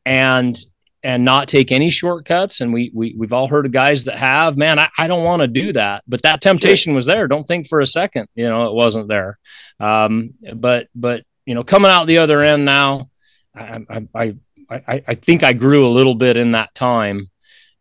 [0.04, 0.58] and
[1.04, 2.60] and not take any shortcuts.
[2.60, 5.42] And we we we've all heard of guys that have, man, I, I don't want
[5.42, 6.02] to do that.
[6.08, 7.28] But that temptation was there.
[7.28, 9.38] Don't think for a second, you know, it wasn't there.
[9.78, 13.10] Um, but but you know, coming out the other end now,
[13.54, 13.80] I
[14.12, 14.34] I
[14.68, 17.30] I I think I grew a little bit in that time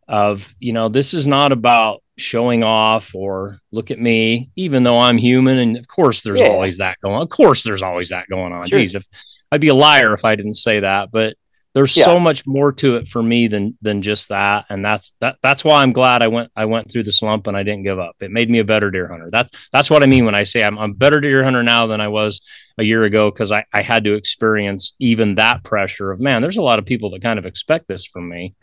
[0.08, 4.98] of, you know, this is not about showing off or look at me, even though
[4.98, 5.58] I'm human.
[5.58, 6.48] And of course, there's yeah.
[6.48, 7.22] always that going on.
[7.22, 8.66] Of course, there's always that going on.
[8.68, 8.78] Sure.
[8.78, 9.06] Jeez, if
[9.52, 11.36] I'd be a liar if I didn't say that, but
[11.76, 12.06] there's yeah.
[12.06, 15.62] so much more to it for me than than just that and that's that that's
[15.62, 18.16] why i'm glad i went i went through the slump and i didn't give up
[18.20, 20.64] it made me a better deer hunter that's that's what i mean when i say
[20.64, 22.40] i'm, I'm better deer hunter now than i was
[22.78, 26.56] a year ago because I, I had to experience even that pressure of man there's
[26.56, 28.54] a lot of people that kind of expect this from me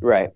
[0.00, 0.30] right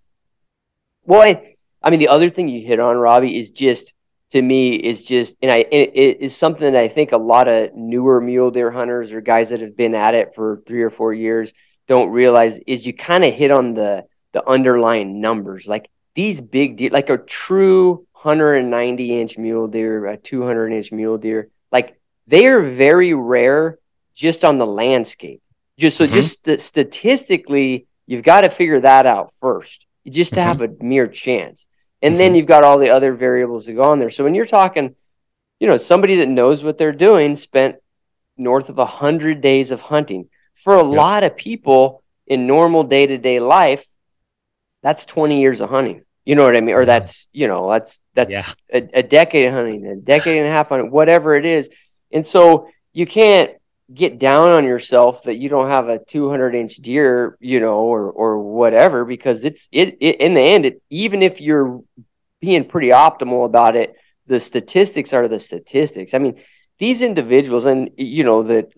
[1.04, 3.92] well I, I mean, the other thing you hit on, Robbie, is just
[4.30, 7.48] to me is just, and I it, it is something that I think a lot
[7.48, 10.90] of newer mule deer hunters or guys that have been at it for three or
[10.90, 11.52] four years
[11.88, 16.76] don't realize is you kind of hit on the the underlying numbers, like these big
[16.76, 22.46] deer, like a true 190 inch mule deer, a 200 inch mule deer, like they
[22.46, 23.78] are very rare
[24.14, 25.42] just on the landscape.
[25.78, 26.14] Just so, mm-hmm.
[26.14, 30.48] just st- statistically, you've got to figure that out first, just to mm-hmm.
[30.48, 31.66] have a mere chance.
[32.02, 32.18] And mm-hmm.
[32.18, 34.10] then you've got all the other variables that go on there.
[34.10, 34.94] So when you're talking,
[35.58, 37.76] you know, somebody that knows what they're doing spent
[38.36, 40.28] north of a hundred days of hunting.
[40.54, 40.96] For a yep.
[40.96, 43.86] lot of people in normal day to day life,
[44.82, 46.02] that's 20 years of hunting.
[46.24, 46.74] You know what I mean?
[46.74, 48.46] Or that's, you know, that's that's yeah.
[48.72, 51.70] a, a decade of hunting, a decade and a half on it, whatever it is.
[52.12, 53.52] And so you can't
[53.92, 58.10] get down on yourself that you don't have a 200 inch deer, you know, or
[58.10, 61.82] or whatever, because it's it, it in the end, it, even if you're
[62.40, 63.94] being pretty optimal about it,
[64.26, 66.14] the statistics are the statistics.
[66.14, 66.40] I mean,
[66.78, 68.72] these individuals, and you know that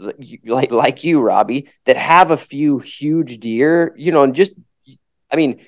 [0.44, 4.52] like like you, Robbie, that have a few huge deer, you know, and just,
[5.30, 5.60] I mean,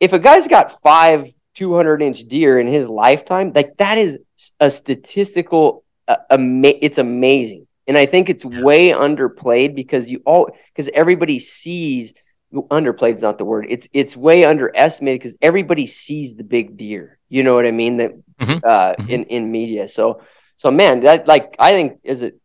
[0.00, 4.18] if a guy's got five 200 inch deer in his lifetime, like that is
[4.58, 8.62] a statistical, uh, ama- it's amazing and I think it's yeah.
[8.62, 12.12] way underplayed because you all because everybody sees
[12.52, 13.66] underplayed is not the word.
[13.68, 17.18] It's it's way underestimated because everybody sees the big deer.
[17.30, 17.96] You know what I mean?
[17.96, 18.58] That mm-hmm.
[18.62, 19.10] Uh, mm-hmm.
[19.10, 19.88] in in media.
[19.88, 20.22] So
[20.58, 22.38] so man, that like I think is it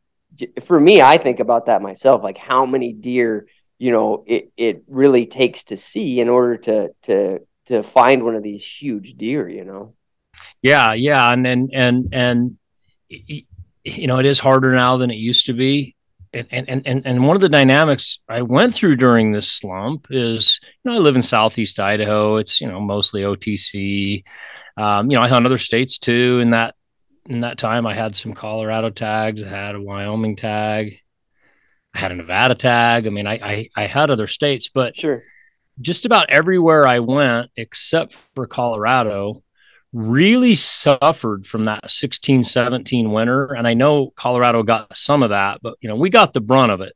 [0.63, 1.01] for me.
[1.01, 2.23] I think about that myself.
[2.23, 6.89] Like how many deer you know it it really takes to see in order to
[7.03, 9.49] to to find one of these huge deer.
[9.49, 9.93] You know.
[10.61, 12.57] Yeah, yeah, and and and and
[13.83, 15.95] you know, it is harder now than it used to be.
[16.33, 20.59] And, and, and, and one of the dynamics I went through during this slump is,
[20.83, 22.37] you know, I live in Southeast Idaho.
[22.37, 24.23] It's, you know, mostly OTC.
[24.75, 26.39] Um, you know, I hunt other states too.
[26.41, 26.73] In that,
[27.27, 29.43] in that time, I had some Colorado tags.
[29.43, 30.97] I had a Wyoming tag.
[31.93, 33.05] I had a Nevada tag.
[33.05, 35.23] I mean, I, I, I had other states, but sure.
[35.79, 39.43] just about everywhere I went, except for Colorado,
[39.93, 43.53] really suffered from that 16 17 winter.
[43.53, 46.71] And i know colorado got some of that but you know we got the brunt
[46.71, 46.93] of it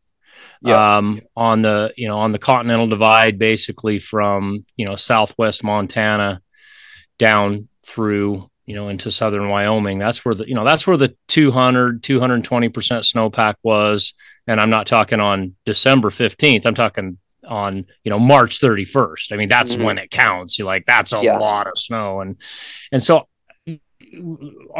[0.62, 0.98] yeah.
[0.98, 6.42] um, on the you know on the continental divide basically from you know southwest montana
[7.18, 9.98] down through you know into southern wyoming.
[9.98, 14.14] That's where the you know that's where the 200 220% snowpack was.
[14.50, 19.32] And i'm not talking on december 15th i'm talking on you know March 31st.
[19.32, 19.84] I mean, that's mm-hmm.
[19.84, 20.58] when it counts.
[20.58, 21.38] You're like, that's a yeah.
[21.38, 22.38] lot of snow, and
[22.92, 23.28] and so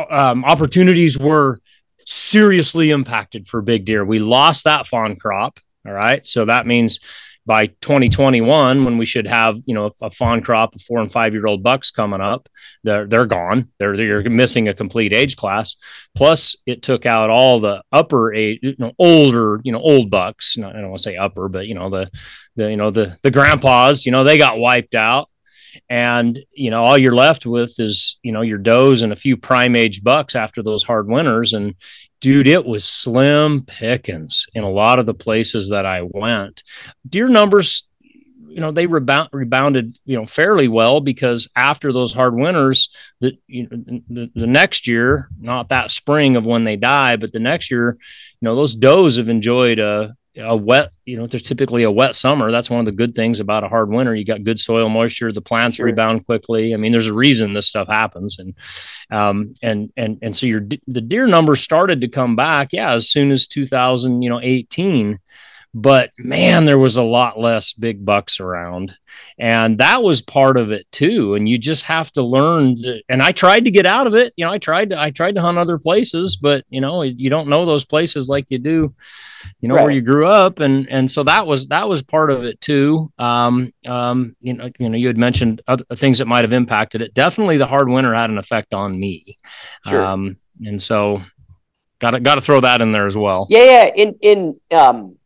[0.10, 1.60] um, opportunities were
[2.06, 4.06] seriously impacted for big deer.
[4.06, 5.60] We lost that fawn crop.
[5.86, 7.00] All right, so that means
[7.48, 11.34] by 2021 when we should have you know a fawn crop of four and five
[11.34, 12.48] year old bucks coming up
[12.84, 13.70] they're they're gone.
[13.80, 15.76] They're they're missing a complete age class.
[16.16, 20.58] Plus it took out all the upper age you know older you know old bucks.
[20.58, 22.10] I don't want to say upper but you know the
[22.56, 25.30] the you know the the grandpas you know they got wiped out.
[25.90, 29.38] And you know all you're left with is you know your does and a few
[29.38, 31.54] prime age bucks after those hard winters.
[31.54, 31.76] And
[32.22, 36.64] dude, it was slim pickings in a lot of the places that I went.
[37.08, 37.88] Deer numbers
[38.58, 42.90] you know, they rebound, rebounded, you know, fairly well because after those hard winters,
[43.22, 47.32] the, you know, the, the next year, not that spring of when they die, but
[47.32, 48.00] the next year,
[48.42, 52.16] you know, those does have enjoyed a, a wet, you know, there's typically a wet
[52.16, 52.52] summer.
[52.52, 54.16] That's one of the good things about a hard winter.
[54.16, 55.86] You got good soil moisture, the plants sure.
[55.86, 56.74] rebound quickly.
[56.74, 58.40] I mean, there's a reason this stuff happens.
[58.40, 58.54] And,
[59.12, 62.70] um, and, and, and so your, the deer numbers started to come back.
[62.72, 62.94] Yeah.
[62.94, 65.20] As soon as 2000, you know, 18,
[65.74, 68.96] but man, there was a lot less big bucks around.
[69.38, 71.36] And that was part of it too.
[71.36, 72.76] And you just have to learn.
[72.78, 74.34] To, and I tried to get out of it.
[74.36, 77.30] You know, I tried to, I tried to hunt other places, but you know, you
[77.30, 78.94] don't know those places like you do,
[79.60, 79.84] you know, right.
[79.84, 80.60] where you grew up.
[80.60, 83.12] And, and so that was, that was part of it too.
[83.20, 87.02] Um, um, you know, you know, you had mentioned other things that might have impacted
[87.02, 87.14] it.
[87.14, 89.38] Definitely the hard winter had an effect on me.
[89.86, 90.02] Sure.
[90.02, 91.22] Um, and so
[92.00, 93.46] got to, got to throw that in there as well.
[93.50, 93.64] Yeah.
[93.64, 93.92] Yeah.
[93.96, 95.17] In, in, um,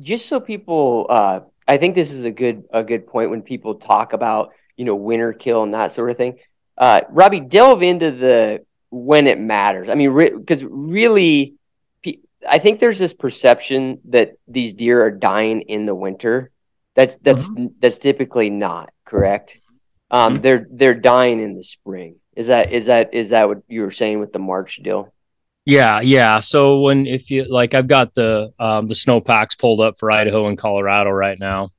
[0.00, 3.76] just so people, uh, I think this is a good a good point when people
[3.76, 6.38] talk about you know winter kill and that sort of thing.
[6.76, 9.88] Uh, Robbie, delve into the when it matters.
[9.88, 11.54] I mean, because re- really,
[12.48, 16.50] I think there's this perception that these deer are dying in the winter.
[16.94, 17.66] That's that's mm-hmm.
[17.80, 19.60] that's typically not correct.
[20.10, 20.42] Um, mm-hmm.
[20.42, 22.16] They're they're dying in the spring.
[22.36, 25.13] Is that is that is that what you were saying with the March deal?
[25.66, 26.40] Yeah, yeah.
[26.40, 30.46] So when if you like, I've got the um, the snowpacks pulled up for Idaho
[30.46, 31.70] and Colorado right now,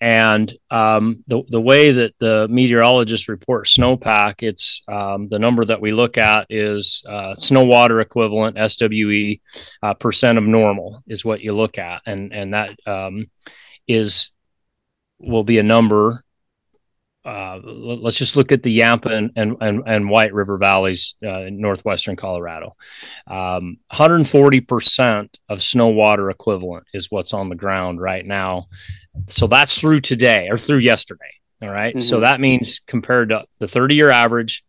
[0.00, 5.82] and um, the the way that the meteorologists report snowpack, it's um, the number that
[5.82, 9.40] we look at is uh, snow water equivalent SWE
[9.82, 13.26] uh, percent of normal is what you look at, and and that um,
[13.86, 14.30] is
[15.18, 16.24] will be a number
[17.24, 21.42] uh, let's just look at the Yampa and, and, and, and White River valleys uh,
[21.42, 22.76] in northwestern Colorado.
[23.26, 28.66] Um, 140% of snow water equivalent is what's on the ground right now.
[29.28, 31.24] So that's through today or through yesterday.
[31.62, 31.94] All right?
[31.94, 32.02] mm-hmm.
[32.02, 34.62] So that means compared to the 30 year average,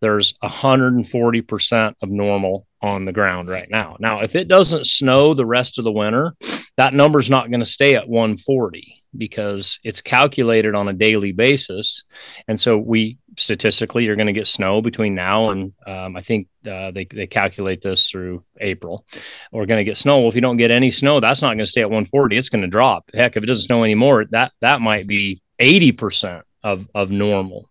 [0.00, 3.96] there's 140% of normal on the ground right now.
[3.98, 6.34] Now, if it doesn't snow the rest of the winter,
[6.76, 12.04] that number's not going to stay at 140 because it's calculated on a daily basis.
[12.48, 16.48] And so we statistically you're going to get snow between now and um, I think
[16.66, 19.04] uh, they, they calculate this through April.
[19.52, 20.20] We're going to get snow.
[20.20, 22.36] Well, if you don't get any snow, that's not going to stay at 140.
[22.36, 23.10] It's going to drop.
[23.12, 27.70] Heck, if it doesn't snow anymore, that that might be 80% of of normal.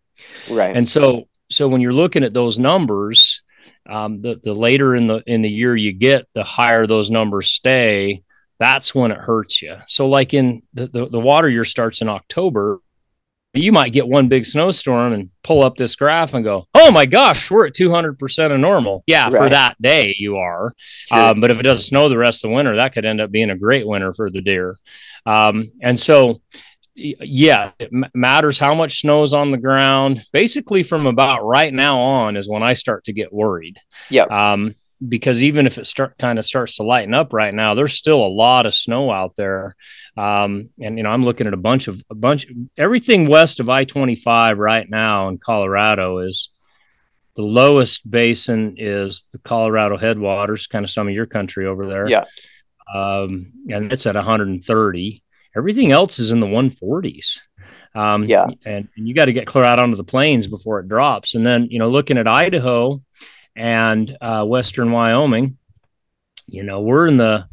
[0.50, 0.76] Right.
[0.76, 3.42] And so so when you're looking at those numbers,
[3.90, 7.50] um, the the later in the in the year you get, the higher those numbers
[7.50, 8.24] stay
[8.64, 9.76] that's when it hurts you.
[9.88, 12.80] So, like in the, the, the water year starts in October,
[13.54, 17.06] you might get one big snowstorm and pull up this graph and go, "Oh my
[17.06, 19.34] gosh, we're at 200% of normal." Yeah, right.
[19.34, 20.72] for that day you are.
[20.78, 21.20] Sure.
[21.20, 23.32] Um, but if it doesn't snow the rest of the winter, that could end up
[23.32, 24.78] being a great winter for the deer.
[25.26, 26.42] Um, and so,
[26.96, 30.22] yeah, it m- matters how much snow is on the ground.
[30.32, 33.78] Basically, from about right now on is when I start to get worried.
[34.10, 34.24] Yeah.
[34.24, 34.76] Um,
[35.08, 38.26] because even if it start kind of starts to lighten up right now, there's still
[38.26, 39.76] a lot of snow out there.
[40.18, 43.70] Um, and you know, I'm looking at a bunch of a bunch everything west of
[43.70, 46.50] I-25 right now in Colorado is
[47.36, 52.08] the lowest basin is the Colorado headwaters, kind of some of your country over there.
[52.08, 52.26] Yeah.
[52.94, 55.24] Um, and it's at 130.
[55.56, 57.40] Everything else is in the 140s.
[57.96, 58.46] Um, yeah.
[58.66, 61.36] And, and you got to get clear out onto the plains before it drops.
[61.36, 63.02] And then, you know, looking at Idaho,
[63.56, 65.58] and uh, Western Wyoming,
[66.48, 67.48] you know, we're in the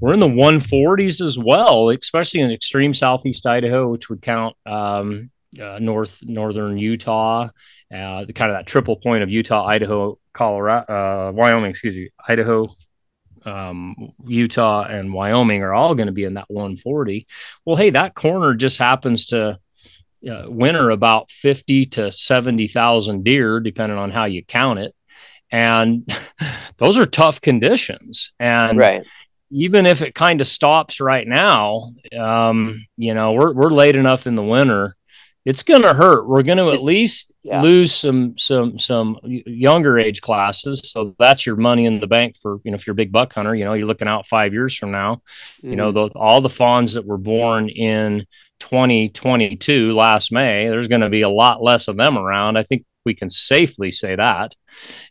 [0.00, 5.30] we're in the 140s as well, especially in extreme southeast Idaho, which would count um,
[5.60, 7.48] uh, north northern Utah,
[7.94, 12.10] uh, the kind of that triple point of Utah, Idaho, Colorado, uh, Wyoming, excuse me,
[12.26, 12.68] Idaho,
[13.44, 13.94] um,
[14.26, 17.26] Utah, and Wyoming are all going to be in that 140.
[17.64, 19.58] Well, hey, that corner just happens to
[20.28, 24.94] uh, winter about 50 to 70,000 deer, depending on how you count it
[25.52, 26.10] and
[26.78, 29.04] those are tough conditions and right
[29.50, 34.26] even if it kind of stops right now um, you know we're, we're late enough
[34.26, 34.96] in the winter
[35.44, 37.60] it's going to hurt we're going to at least yeah.
[37.60, 42.60] lose some some some younger age classes so that's your money in the bank for
[42.64, 44.76] you know if you're a big buck hunter you know you're looking out five years
[44.76, 45.70] from now mm-hmm.
[45.70, 46.12] you know mm-hmm.
[46.12, 48.26] the, all the fawns that were born in
[48.60, 52.84] 2022 last may there's going to be a lot less of them around i think
[53.04, 54.54] we can safely say that.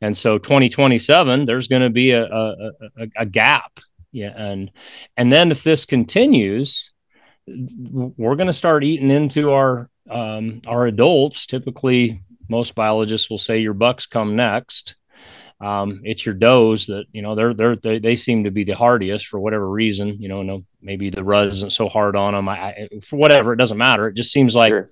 [0.01, 3.79] And so 2027, there's going to be a, a, a, a gap.
[4.11, 4.33] Yeah.
[4.35, 4.71] And,
[5.17, 6.93] and then if this continues,
[7.47, 11.45] we're going to start eating into our, um, our adults.
[11.45, 14.95] Typically, most biologists will say your bucks come next.
[15.61, 18.75] um, it's your does that you know they're they're they, they seem to be the
[18.75, 20.19] hardiest for whatever reason.
[20.19, 22.49] You know, no maybe the rut isn't so hard on them.
[22.49, 24.07] I, I for whatever it doesn't matter.
[24.07, 24.89] It just seems like sure.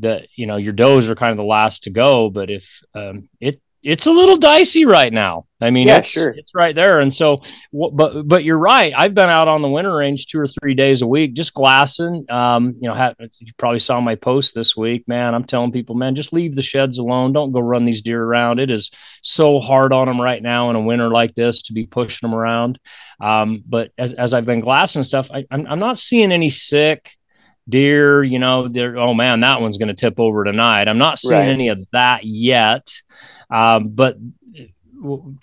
[0.00, 2.30] That you know your does are kind of the last to go.
[2.30, 5.46] But if um, it it's a little dicey right now.
[5.60, 6.30] I mean, yeah, it's, sure.
[6.30, 6.98] it's right there.
[6.98, 8.92] And so, but, but you're right.
[8.94, 12.26] I've been out on the winter range two or three days a week, just glassing.
[12.28, 15.36] Um, you know, have, you probably saw my post this week, man.
[15.36, 17.32] I'm telling people, man, just leave the sheds alone.
[17.32, 18.58] Don't go run these deer around.
[18.58, 18.90] It is
[19.22, 22.36] so hard on them right now in a winter like this to be pushing them
[22.36, 22.80] around.
[23.20, 27.16] Um, but as, as I've been glassing stuff, I, I'm, I'm not seeing any sick,
[27.68, 30.88] deer, you know, oh man, that one's going to tip over tonight.
[30.88, 31.48] I'm not seeing right.
[31.48, 32.88] any of that yet.
[33.50, 34.16] Um, but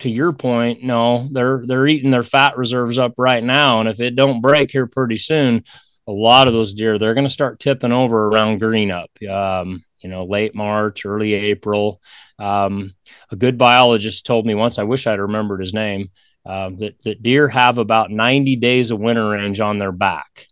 [0.00, 4.00] to your point, no, they're they're eating their fat reserves up right now, and if
[4.00, 5.64] it don't break here pretty soon,
[6.06, 9.10] a lot of those deer they're going to start tipping over around green up.
[9.28, 12.00] Um, you know, late March, early April.
[12.38, 12.94] Um,
[13.30, 14.78] a good biologist told me once.
[14.78, 16.10] I wish I'd remembered his name.
[16.44, 20.46] Uh, that, that deer have about 90 days of winter range on their back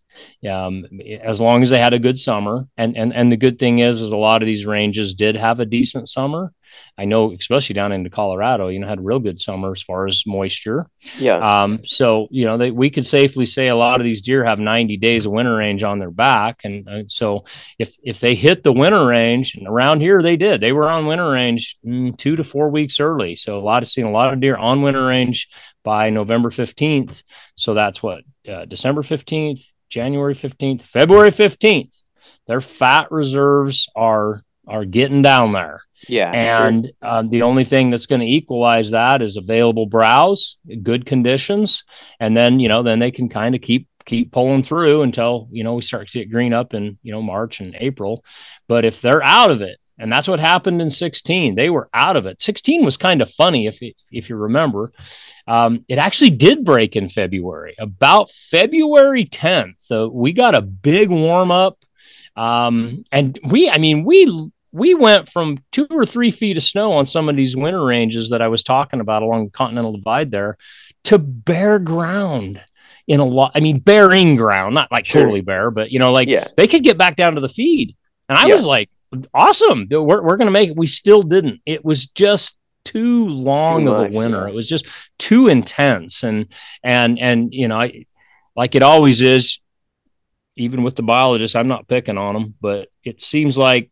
[0.49, 0.85] um,
[1.23, 2.67] as long as they had a good summer.
[2.77, 5.61] And and and the good thing is, is a lot of these ranges did have
[5.61, 6.53] a decent summer.
[6.97, 10.25] I know, especially down into Colorado, you know, had real good summer as far as
[10.27, 10.87] moisture.
[11.19, 11.37] Yeah.
[11.37, 14.59] Um, so you know, they, we could safely say a lot of these deer have
[14.59, 17.45] 90 days of winter range on their back, and, and so
[17.79, 21.07] if if they hit the winter range, and around here they did, they were on
[21.07, 23.37] winter range mm, two to four weeks early.
[23.37, 25.49] So a lot of seeing a lot of deer on winter range
[25.83, 27.23] by November 15th.
[27.57, 32.03] So that's what uh, December 15th, January 15th, February 15th.
[32.47, 35.83] Their fat reserves are are getting down there.
[36.09, 36.31] Yeah.
[36.31, 36.93] And sure.
[37.03, 41.85] uh, the only thing that's going to equalize that is available browse, good conditions,
[42.19, 45.63] and then you know then they can kind of keep keep pulling through until you
[45.63, 48.25] know we start to get green up in you know March and April.
[48.69, 52.17] But if they're out of it, and that's what happened in 16, they were out
[52.17, 52.43] of it.
[52.43, 53.79] 16 was kind of funny if
[54.11, 54.93] if you remember.
[55.47, 57.77] Um, it actually did break in February.
[57.79, 61.79] About February 10th, uh, we got a big warm up.
[62.35, 66.93] Um, and we, I mean, we we went from two or three feet of snow
[66.93, 70.33] on some of these winter ranges that I was talking about along the Continental Divide
[70.33, 70.57] there
[71.05, 72.61] to bare ground
[73.07, 73.53] in a lot.
[73.55, 75.23] I mean, bearing ground, not like sure.
[75.23, 76.49] totally bare, but you know, like yeah.
[76.57, 77.95] they could get back down to the feed.
[78.29, 78.55] And I yeah.
[78.57, 78.91] was like,
[79.35, 79.87] awesome.
[79.91, 80.77] We're, we're going to make it.
[80.77, 81.61] We still didn't.
[81.67, 84.43] It was just too long too of much, a winter.
[84.43, 84.49] Yeah.
[84.49, 84.87] It was just
[85.19, 86.23] too intense.
[86.23, 86.47] And,
[86.83, 88.07] and, and, you know, I,
[88.57, 89.61] like it always is,
[90.57, 93.91] even with the biologists, I'm not picking on them, but it seems like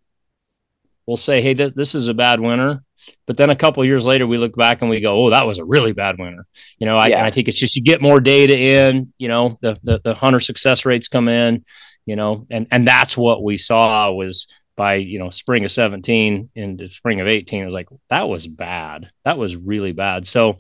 [1.06, 2.82] we'll say, Hey, th- this is a bad winter.
[3.26, 5.58] But then a couple years later, we look back and we go, "Oh, that was
[5.58, 6.46] a really bad winter."
[6.78, 7.24] You know, I, yeah.
[7.24, 9.12] I think it's just you get more data in.
[9.18, 11.64] You know, the, the the hunter success rates come in.
[12.06, 14.46] You know, and and that's what we saw was
[14.80, 18.46] by you know spring of 17 into spring of 18 it was like that was
[18.46, 19.10] bad.
[19.26, 20.26] That was really bad.
[20.26, 20.56] So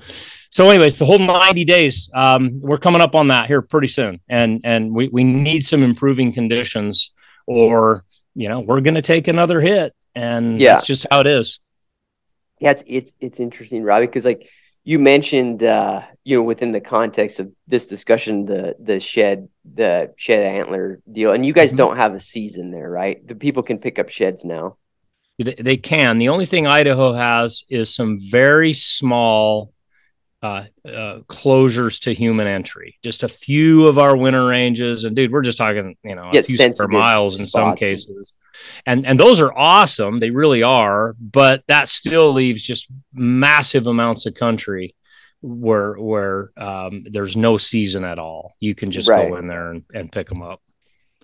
[0.50, 4.20] so anyways the whole 90 days um, we're coming up on that here pretty soon.
[4.28, 7.12] And and we, we need some improving conditions
[7.46, 8.04] or
[8.34, 9.94] you know we're going to take another hit.
[10.14, 10.76] And yeah.
[10.76, 11.58] it's just how it is.
[12.58, 14.50] Yeah it's it's, it's interesting robbie because like
[14.90, 20.12] you mentioned uh, you know within the context of this discussion the the shed the
[20.16, 21.76] shed antler deal and you guys mm-hmm.
[21.76, 23.24] don't have a season there right?
[23.26, 24.78] The people can pick up sheds now.
[25.38, 26.18] They can.
[26.18, 29.72] The only thing idaho has is some very small
[30.42, 32.98] uh, uh, closures to human entry.
[33.04, 36.42] Just a few of our winter ranges and dude we're just talking you know a
[36.42, 38.34] few square miles in some cases
[38.86, 40.20] and and those are awesome.
[40.20, 44.94] They really are but that still leaves just massive amounts of country
[45.42, 48.54] where where um, there's no season at all.
[48.60, 49.28] You can just right.
[49.28, 50.60] go in there and, and pick them up.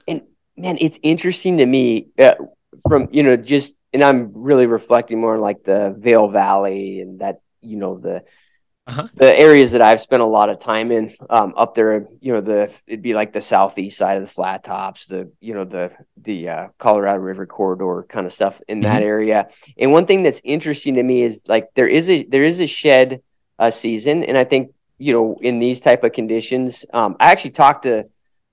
[0.09, 0.23] And
[0.57, 2.35] man it's interesting to me uh,
[2.89, 7.21] from you know just and i'm really reflecting more on like the Vail Valley and
[7.21, 8.25] that you know the
[8.87, 9.09] uh-huh.
[9.15, 12.41] the areas that I've spent a lot of time in um, up there, you know,
[12.41, 15.93] the it'd be like the southeast side of the flat tops, the you know the
[16.23, 18.93] the uh, Colorado River corridor kind of stuff in mm-hmm.
[18.93, 19.49] that area.
[19.77, 22.67] And one thing that's interesting to me is like there is a there is a
[22.67, 23.23] shed
[23.59, 27.51] uh, season, and I think you know in these type of conditions, um, I actually
[27.51, 28.05] talked to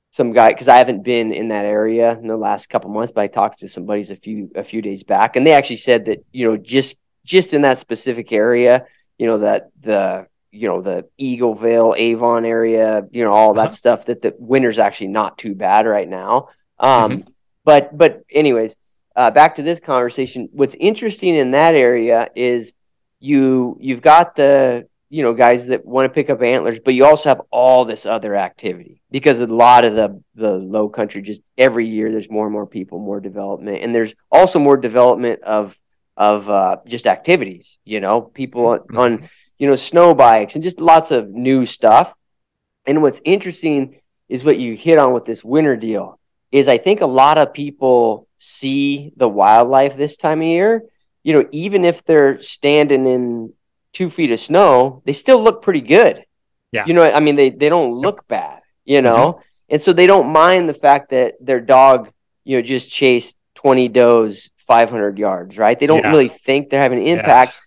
[0.10, 3.22] some guy because I haven't been in that area in the last couple months, but
[3.22, 6.06] I talked to some buddies a few a few days back, and they actually said
[6.06, 8.86] that you know just just in that specific area
[9.18, 13.72] you know that the you know the Eagle-Vail, Avon area, you know all that uh-huh.
[13.72, 14.06] stuff.
[14.06, 16.50] That the winter's actually not too bad right now.
[16.80, 17.30] Um, mm-hmm.
[17.66, 18.76] But but anyways,
[19.16, 20.50] uh, back to this conversation.
[20.52, 22.74] What's interesting in that area is
[23.20, 27.06] you you've got the you know guys that want to pick up antlers, but you
[27.06, 31.42] also have all this other activity because a lot of the the low country just
[31.58, 35.78] every year there's more and more people, more development, and there's also more development of
[36.18, 37.78] of uh, just activities.
[37.86, 38.98] You know, people mm-hmm.
[38.98, 42.14] on, you know, snow bikes and just lots of new stuff.
[42.86, 46.20] And what's interesting is what you hit on with this winter deal
[46.52, 50.84] is I think a lot of people see the wildlife this time of year.
[51.24, 53.54] You know, even if they're standing in
[53.94, 56.26] two feet of snow, they still look pretty good.
[56.72, 56.86] Yeah.
[56.86, 58.62] You know, I mean, they they don't look bad.
[58.86, 59.42] You know, mm-hmm.
[59.70, 62.10] and so they don't mind the fact that their dog,
[62.44, 65.58] you know, just chased twenty does 500 yards.
[65.58, 65.80] Right?
[65.80, 66.12] They don't yeah.
[66.12, 67.54] really think they're having an impact.
[67.54, 67.60] Yeah.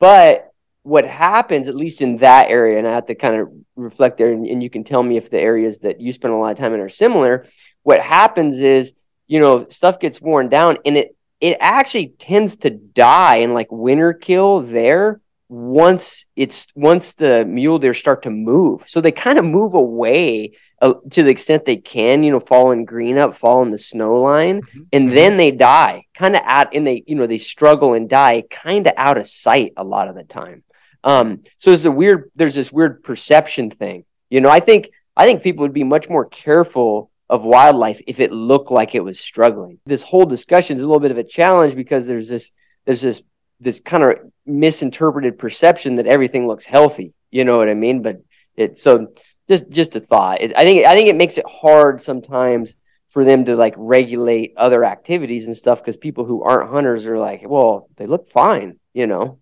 [0.00, 0.48] But
[0.82, 4.32] what happens, at least in that area, and I have to kind of reflect there,
[4.32, 6.58] and, and you can tell me if the areas that you spend a lot of
[6.58, 7.46] time in are similar.
[7.82, 8.92] What happens is,
[9.26, 13.66] you know, stuff gets worn down, and it it actually tends to die and like
[13.72, 15.20] winter kill there
[15.52, 18.84] once it's once the mule deer start to move.
[18.86, 22.70] So they kind of move away uh, to the extent they can, you know, fall
[22.70, 24.80] in green up, fall in the snow line, mm-hmm.
[24.94, 25.14] and mm-hmm.
[25.14, 28.86] then they die, kind of out, and they, you know, they struggle and die, kind
[28.86, 30.64] of out of sight a lot of the time.
[31.04, 34.06] Um, so there's a weird, there's this weird perception thing.
[34.30, 38.20] You know, I think I think people would be much more careful of wildlife if
[38.20, 39.80] it looked like it was struggling.
[39.84, 42.52] This whole discussion is a little bit of a challenge because there's this
[42.86, 43.22] there's this
[43.62, 47.12] this kind of misinterpreted perception that everything looks healthy.
[47.30, 48.02] You know what I mean?
[48.02, 48.22] But
[48.56, 49.08] it so
[49.48, 50.40] just just a thought.
[50.40, 52.76] It, I think I think it makes it hard sometimes
[53.10, 57.18] for them to like regulate other activities and stuff because people who aren't hunters are
[57.18, 59.38] like, well, they look fine, you know.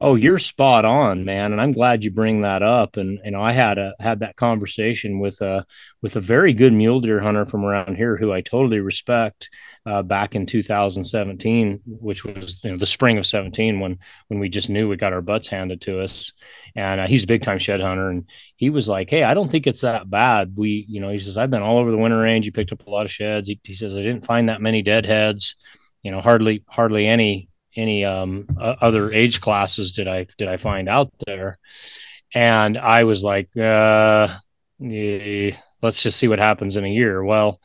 [0.00, 2.96] Oh, you're spot on, man, and I'm glad you bring that up.
[2.96, 5.64] And you know, I had a had that conversation with a
[6.02, 9.48] with a very good mule deer hunter from around here who I totally respect.
[9.86, 14.48] Uh, back in 2017, which was you know the spring of 17, when when we
[14.48, 16.32] just knew we got our butts handed to us.
[16.74, 19.50] And uh, he's a big time shed hunter, and he was like, "Hey, I don't
[19.50, 22.18] think it's that bad." We, you know, he says, "I've been all over the winter
[22.18, 22.44] range.
[22.46, 23.48] He picked up a lot of sheds.
[23.48, 25.54] He, he says I didn't find that many deadheads."
[26.02, 30.88] You know, hardly hardly any any um, other age classes did I did I find
[30.88, 31.58] out there,
[32.34, 34.28] and I was like, uh,
[34.82, 35.52] eh,
[35.82, 37.22] let's just see what happens in a year.
[37.24, 37.60] Well,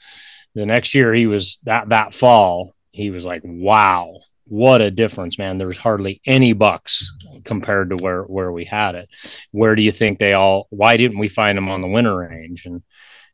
[0.55, 5.37] the next year he was that that fall he was like, wow, what a difference,
[5.37, 5.57] man!
[5.57, 7.11] There was hardly any bucks
[7.45, 9.09] compared to where where we had it.
[9.51, 10.67] Where do you think they all?
[10.69, 12.65] Why didn't we find them on the winter range?
[12.65, 12.81] And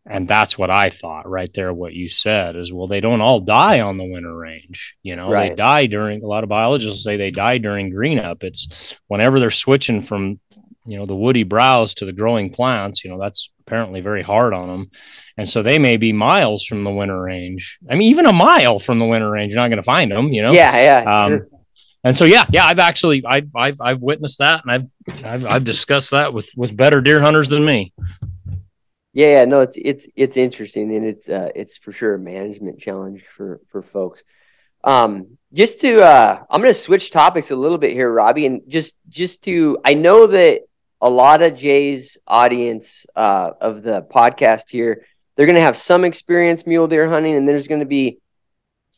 [0.06, 1.74] and that's what I thought right there.
[1.74, 4.96] What you said is, well, they don't all die on the winter range.
[5.04, 5.50] You know, right.
[5.50, 6.24] they die during.
[6.24, 8.44] A lot of biologists say they die during green up.
[8.44, 10.40] It's whenever they're switching from,
[10.86, 13.04] you know, the woody browse to the growing plants.
[13.04, 14.92] You know, that's apparently very hard on them,
[15.38, 17.80] and so they may be miles from the winter range.
[17.90, 20.32] I mean, even a mile from the winter range, you're not going to find them.
[20.32, 20.52] You know.
[20.52, 21.24] Yeah, yeah.
[21.24, 21.48] Um, sure.
[22.04, 25.64] And so, yeah, yeah, I've actually, I've, I've, I've witnessed that, and I've, I've, I've
[25.64, 27.94] discussed that with, with better deer hunters than me.
[29.16, 32.82] Yeah, yeah, no, it's it's it's interesting, and it's uh, it's for sure a management
[32.82, 34.26] challenge for for folks.
[34.84, 38.64] Um, just to, uh, I'm going to switch topics a little bit here, Robbie, and
[38.68, 40.64] just just to, I know that
[41.00, 45.06] a lot of Jay's audience uh, of the podcast here,
[45.36, 48.20] they're going to have some experience mule deer hunting, and there's going to be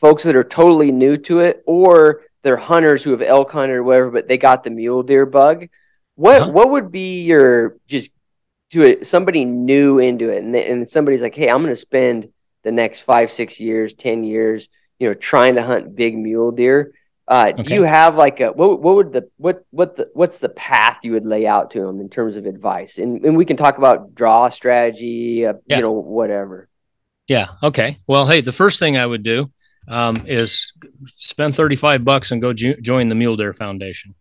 [0.01, 3.83] folks that are totally new to it, or they're hunters who have elk hunted or
[3.83, 5.67] whatever, but they got the mule deer bug.
[6.15, 6.51] What uh-huh.
[6.51, 8.09] what would be your just
[8.71, 12.29] to it, somebody new into it, and, and somebody's like, "Hey, I'm going to spend
[12.63, 16.93] the next five, six years, ten years, you know, trying to hunt big mule deer."
[17.27, 17.63] Uh, okay.
[17.63, 18.81] Do you have like a what?
[18.81, 21.99] What would the what what the what's the path you would lay out to them
[21.99, 22.97] in terms of advice?
[22.97, 25.77] And and we can talk about draw strategy, uh, yeah.
[25.77, 26.69] you know, whatever.
[27.27, 27.49] Yeah.
[27.61, 27.99] Okay.
[28.07, 29.51] Well, hey, the first thing I would do
[29.87, 30.71] um, is
[31.15, 34.15] spend 35 bucks and go jo- join the Mule Deer Foundation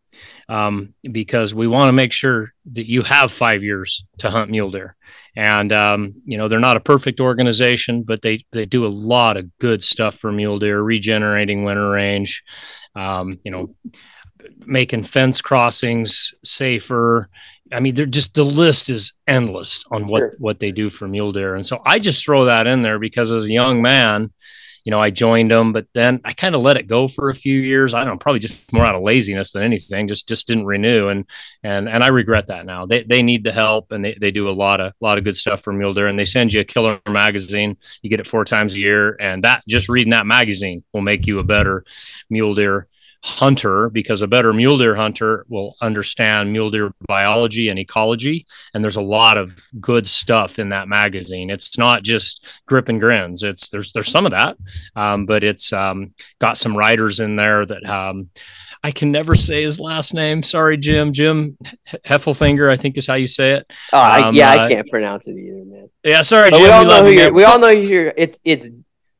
[0.48, 4.70] um, because we want to make sure that you have five years to hunt mule
[4.70, 4.96] deer.
[5.34, 9.36] And um, you know they're not a perfect organization, but they they do a lot
[9.36, 12.42] of good stuff for mule deer, regenerating winter range,
[12.94, 13.74] um, you know,
[14.64, 17.28] making fence crossings safer.
[17.72, 20.32] I mean, they're just the list is endless on what sure.
[20.38, 23.30] what they do for mule deer, and so I just throw that in there because
[23.30, 24.32] as a young man,
[24.86, 27.34] you know, I joined them, but then I kind of let it go for a
[27.34, 27.92] few years.
[27.92, 31.08] I don't know, probably just more out of laziness than anything, just just didn't renew.
[31.08, 31.24] And
[31.64, 32.86] and and I regret that now.
[32.86, 35.36] They they need the help and they, they do a lot of lot of good
[35.36, 37.76] stuff for mule deer and they send you a killer magazine.
[38.00, 39.16] You get it four times a year.
[39.18, 41.84] And that just reading that magazine will make you a better
[42.30, 42.86] mule deer
[43.22, 48.82] hunter because a better mule deer hunter will understand mule deer biology and ecology and
[48.82, 53.42] there's a lot of good stuff in that magazine it's not just grip and grins
[53.42, 54.56] it's there's there's some of that
[54.94, 58.28] um, but it's um, got some writers in there that um,
[58.82, 60.44] I can never say his last name.
[60.44, 61.12] Sorry, Jim.
[61.12, 61.58] Jim
[62.04, 63.72] Heffelfinger, I think is how you say it.
[63.92, 65.90] Oh, I, yeah, uh, I can't pronounce it either, man.
[66.04, 66.62] Yeah, sorry, Jim.
[66.62, 67.32] We all know who you're.
[67.32, 68.12] We all know you're.
[68.16, 68.68] It's it's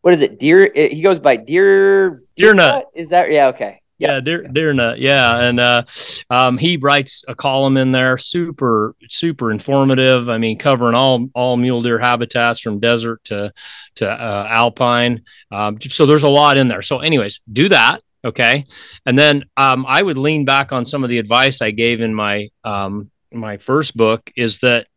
[0.03, 0.39] what is it?
[0.39, 0.71] Deer.
[0.73, 2.23] It, he goes by Deer.
[2.37, 2.87] Deer Nut.
[2.95, 3.49] Is that yeah?
[3.49, 3.83] Okay.
[3.99, 4.99] Yeah, deer, deer nut.
[4.99, 5.85] Yeah, and uh,
[6.29, 10.29] um, he writes a column in there, super, super informative.
[10.29, 13.53] I mean, covering all all mule deer habitats from desert to
[13.97, 15.23] to uh, alpine.
[15.51, 16.83] Um, so there's a lot in there.
[16.83, 18.03] So, anyways, do that.
[18.25, 18.67] Okay,
[19.07, 22.15] and then um, I would lean back on some of the advice I gave in
[22.15, 24.31] my um, my first book.
[24.37, 24.89] Is that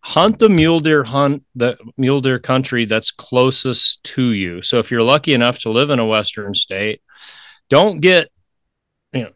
[0.00, 4.60] hunt the mule deer hunt the mule deer country that's closest to you.
[4.60, 7.00] So if you're lucky enough to live in a western state
[7.70, 8.30] don't get
[9.12, 9.30] you know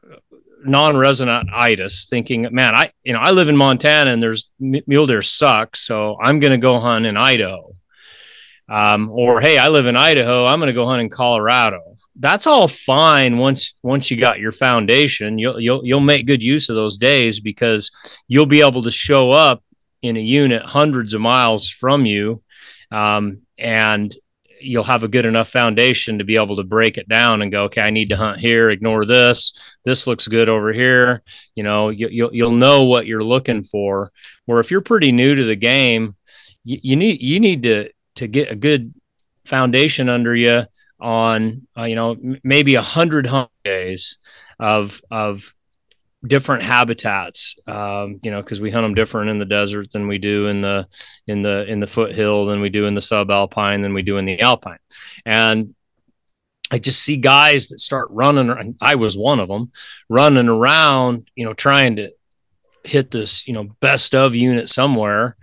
[0.65, 5.23] non-resident itis thinking man i you know i live in montana and there's mule deer
[5.23, 7.75] sucks so i'm going to go hunt in idaho.
[8.69, 11.89] Um, or hey i live in idaho i'm going to go hunt in colorado.
[12.21, 15.39] That's all fine once once you got your foundation.
[15.39, 17.93] You'll you'll you'll make good use of those days because
[18.27, 19.63] you'll be able to show up
[20.03, 22.43] in a unit hundreds of miles from you.
[22.91, 24.15] Um, and
[24.61, 27.65] you'll have a good enough foundation to be able to break it down and go,
[27.65, 29.53] okay, I need to hunt here, ignore this.
[29.85, 31.23] This looks good over here.
[31.55, 34.13] You know, you, you'll you'll know what you're looking for.
[34.47, 36.17] Where if you're pretty new to the game,
[36.65, 38.95] you, you need you need to to get a good
[39.45, 40.65] foundation under you
[41.01, 44.19] on uh, you know maybe a hundred hunt days
[44.59, 45.55] of of
[46.27, 50.19] different habitats um, you know because we hunt them different in the desert than we
[50.19, 50.87] do in the
[51.27, 54.25] in the in the foothill than we do in the subalpine than we do in
[54.25, 54.79] the alpine.
[55.25, 55.75] And
[56.71, 59.71] i just see guys that start running i was one of them
[60.09, 62.11] running around you know trying to
[62.85, 65.37] hit this you know best of unit somewhere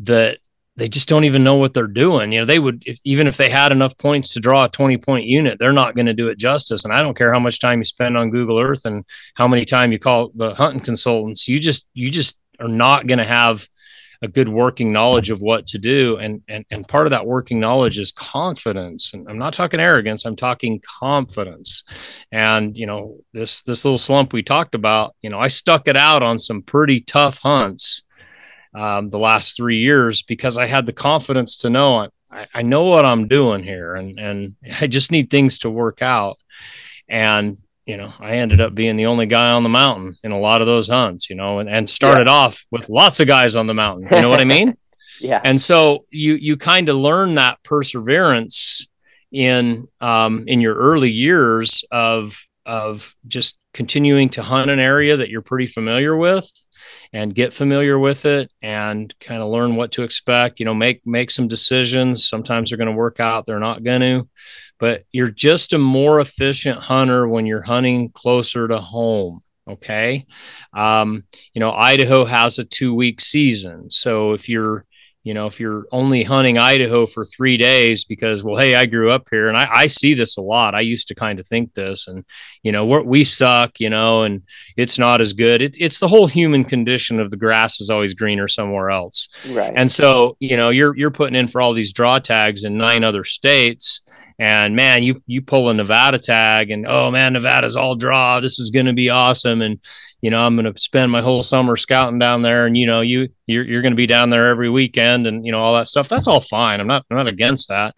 [0.00, 0.38] that
[0.82, 2.32] they just don't even know what they're doing.
[2.32, 4.96] You know, they would if, even if they had enough points to draw a 20
[4.96, 6.84] point unit, they're not going to do it justice.
[6.84, 9.04] And I don't care how much time you spend on Google Earth and
[9.36, 11.46] how many time you call the hunting consultants.
[11.46, 13.68] You just you just are not going to have
[14.22, 16.16] a good working knowledge of what to do.
[16.16, 19.14] And and and part of that working knowledge is confidence.
[19.14, 20.24] And I'm not talking arrogance.
[20.24, 21.84] I'm talking confidence.
[22.32, 25.14] And you know this this little slump we talked about.
[25.22, 28.02] You know, I stuck it out on some pretty tough hunts
[28.74, 32.84] um, the last three years because I had the confidence to know I, I know
[32.84, 36.38] what I'm doing here and, and I just need things to work out.
[37.08, 40.38] And, you know, I ended up being the only guy on the mountain in a
[40.38, 42.32] lot of those hunts, you know, and, and started yeah.
[42.32, 44.08] off with lots of guys on the mountain.
[44.10, 44.76] You know what I mean?
[45.20, 45.40] yeah.
[45.44, 48.86] And so you, you kind of learn that perseverance
[49.30, 55.28] in, um, in your early years of, of just continuing to hunt an area that
[55.28, 56.50] you're pretty familiar with
[57.12, 61.06] and get familiar with it and kind of learn what to expect you know make
[61.06, 62.26] make some decisions.
[62.26, 64.28] Sometimes they're going to work out they're not going to
[64.78, 70.26] but you're just a more efficient hunter when you're hunting closer to home okay?
[70.72, 73.90] Um, you know idaho has a two week season.
[73.90, 74.84] So if you're
[75.24, 79.10] you know if you're only hunting idaho for three days because well hey i grew
[79.10, 80.74] up here and i, I see this a lot.
[80.74, 82.24] I used to kind of think this and
[82.62, 84.42] you know we suck you know and
[84.76, 85.62] it's not as good.
[85.62, 89.28] It, it's the whole human condition of the grass is always greener somewhere else.
[89.50, 89.72] Right.
[89.74, 93.04] And so you know you're you're putting in for all these draw tags in nine
[93.04, 94.02] other states
[94.42, 98.40] and man you you pull a nevada tag and oh man nevada's all draw.
[98.40, 99.62] This is going to be awesome.
[99.62, 99.78] And
[100.20, 102.66] you know i'm going to spend my whole summer scouting down there.
[102.66, 105.52] And you know you you're, you're going to be down there every weekend and you
[105.52, 106.08] know all that stuff.
[106.08, 106.80] That's all fine.
[106.80, 107.94] I'm not i'm not against that.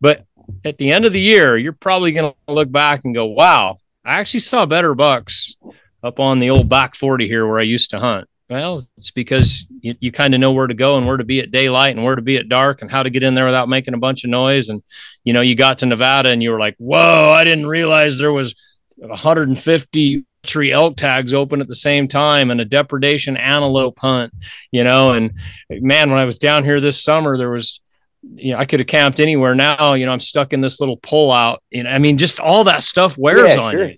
[0.00, 0.24] But
[0.64, 3.76] at the end of the year you're probably going to look back and go wow
[4.04, 5.56] i actually saw better bucks
[6.02, 9.68] up on the old back 40 here where i used to hunt well, it's because
[9.80, 12.04] you, you kind of know where to go and where to be at daylight and
[12.04, 14.24] where to be at dark and how to get in there without making a bunch
[14.24, 14.68] of noise.
[14.68, 14.82] And,
[15.22, 18.32] you know, you got to Nevada and you were like, whoa, I didn't realize there
[18.32, 18.56] was
[18.96, 24.32] 150 tree elk tags open at the same time and a depredation antelope hunt,
[24.72, 25.12] you know.
[25.12, 25.38] And
[25.70, 27.80] man, when I was down here this summer, there was,
[28.34, 29.54] you know, I could have camped anywhere.
[29.54, 31.62] Now, you know, I'm stuck in this little pull out.
[31.70, 33.88] You know, I mean, just all that stuff wears yeah, on sure.
[33.90, 33.96] you.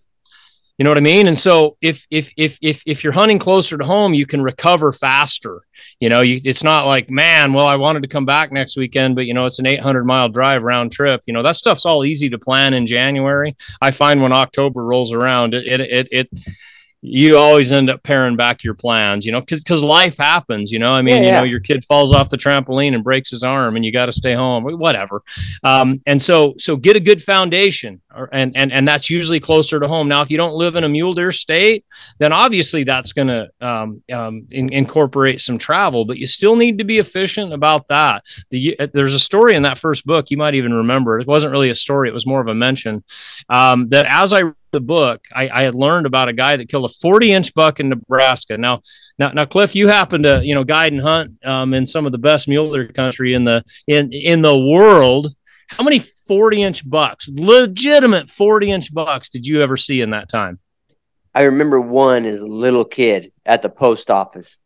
[0.82, 1.28] You know what I mean?
[1.28, 4.90] And so if if if if if you're hunting closer to home, you can recover
[4.90, 5.62] faster.
[6.00, 9.14] You know, you, it's not like, man, well, I wanted to come back next weekend,
[9.14, 11.22] but you know, it's an 800 mile drive round trip.
[11.24, 13.54] You know, that stuff's all easy to plan in January.
[13.80, 16.30] I find when October rolls around, it it it, it
[17.04, 20.78] you always end up paring back your plans, you know, because because life happens, you
[20.78, 20.92] know.
[20.92, 23.74] I mean, yeah, you know, your kid falls off the trampoline and breaks his arm,
[23.74, 25.20] and you got to stay home, whatever.
[25.64, 29.80] Um, and so so get a good foundation, or, and and and that's usually closer
[29.80, 30.06] to home.
[30.06, 31.84] Now, if you don't live in a mule deer state,
[32.20, 36.78] then obviously that's going to um, um, in, incorporate some travel, but you still need
[36.78, 38.24] to be efficient about that.
[38.50, 41.18] The, there's a story in that first book you might even remember.
[41.18, 43.02] It wasn't really a story; it was more of a mention
[43.48, 44.42] um, that as I
[44.72, 47.78] the book, I, I, had learned about a guy that killed a 40 inch buck
[47.78, 48.56] in Nebraska.
[48.56, 48.80] Now,
[49.18, 52.12] now, now, Cliff, you happen to you know guide and hunt um, in some of
[52.12, 55.34] the best mule deer country in the in in the world.
[55.68, 60.28] how many 40 inch bucks, legitimate 40 inch bucks, did you ever see in that
[60.28, 60.58] time?
[61.34, 64.58] I remember one as a little kid at the post office.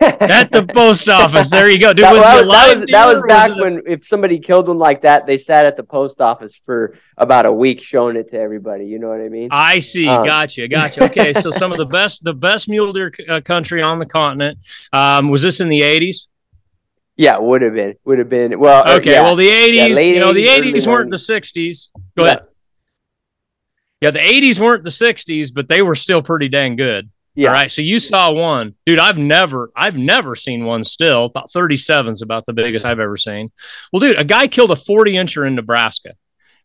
[0.00, 1.50] At the post office.
[1.50, 1.92] There you go.
[1.92, 4.68] Dude, that, was, that, was, that was, that was back was when if somebody killed
[4.68, 8.30] one like that, they sat at the post office for about a week showing it
[8.30, 8.86] to everybody.
[8.86, 9.48] You know what I mean?
[9.50, 10.08] I see.
[10.08, 10.68] Um, gotcha.
[10.74, 11.04] Gotcha.
[11.04, 14.58] Okay, so some of the best, the best mule deer uh, country on the continent.
[14.92, 16.28] Um, was this in the eighties?
[17.16, 17.94] Yeah, would have been.
[18.04, 18.58] Would have been.
[18.58, 19.12] Well, okay.
[19.12, 19.22] Yeah.
[19.22, 19.96] Well, the eighties.
[19.96, 21.92] Yeah, you know, the eighties weren't the sixties.
[22.16, 22.30] Go yeah.
[22.30, 22.42] ahead.
[24.00, 27.10] Yeah, the eighties weren't the sixties, but they were still pretty dang good.
[27.34, 27.48] Yeah.
[27.48, 27.70] All right.
[27.70, 28.98] So you saw one, dude.
[28.98, 31.24] I've never, I've never seen one still.
[31.26, 33.50] About 37 is about the biggest I've ever seen.
[33.92, 36.14] Well, dude, a guy killed a 40 incher in Nebraska.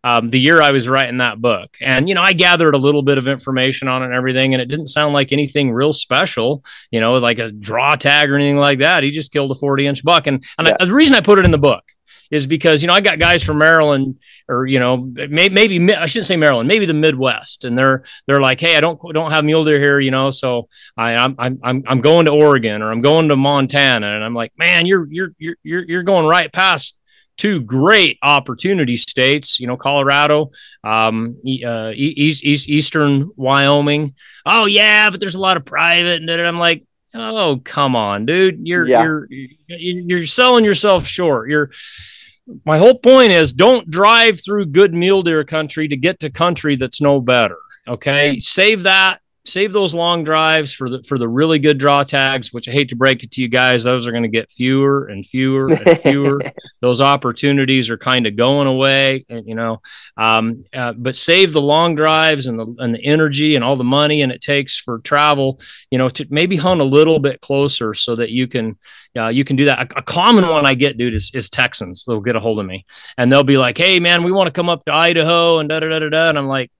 [0.04, 1.76] Um, the year I was writing that book.
[1.82, 4.62] And, you know, I gathered a little bit of information on it and everything, and
[4.62, 8.58] it didn't sound like anything real special, you know, like a draw tag or anything
[8.58, 9.04] like that.
[9.04, 10.28] He just killed a 40 inch buck.
[10.28, 10.78] And, and yeah.
[10.80, 11.84] I, the reason I put it in the book
[12.32, 16.06] is because you know I got guys from Maryland or you know maybe, maybe I
[16.06, 19.44] shouldn't say Maryland, maybe the Midwest, and they're they're like, hey, I don't don't have
[19.44, 20.68] mule deer here, you know, so
[20.98, 24.54] I I'm I'm I'm going to Oregon or I'm going to Montana, and I'm like,
[24.58, 26.96] man, you're you're you're you're going right past
[27.40, 30.52] two great opportunity states, you know, Colorado,
[30.84, 34.14] um, uh, east, east, eastern Wyoming.
[34.46, 38.68] Oh yeah, but there's a lot of private, and I'm like, oh come on, dude,
[38.68, 39.04] you're yeah.
[39.04, 39.28] you're
[39.68, 41.50] you're selling yourself short.
[41.50, 41.72] You're
[42.66, 46.76] my whole point is don't drive through good mule deer country to get to country
[46.76, 47.58] that's no better.
[47.88, 48.40] Okay.
[48.40, 52.70] Save that save those long drives for the for the really good draw tags which
[52.70, 55.26] i hate to break it to you guys those are going to get fewer and
[55.26, 56.42] fewer and fewer.
[56.82, 59.82] Those opportunities are kind of going away and you know
[60.18, 63.84] um, uh, but save the long drives and the and the energy and all the
[63.84, 65.60] money and it takes for travel
[65.92, 68.78] you know to maybe hunt a little bit closer so that you can
[69.18, 69.92] uh, you can do that.
[69.92, 72.06] A, a, common one i get dude is, is texans.
[72.06, 72.86] They'll get a hold of me
[73.18, 75.80] and they'll be like hey man we want to come up to idaho and da
[75.80, 76.72] da da da da and i'm like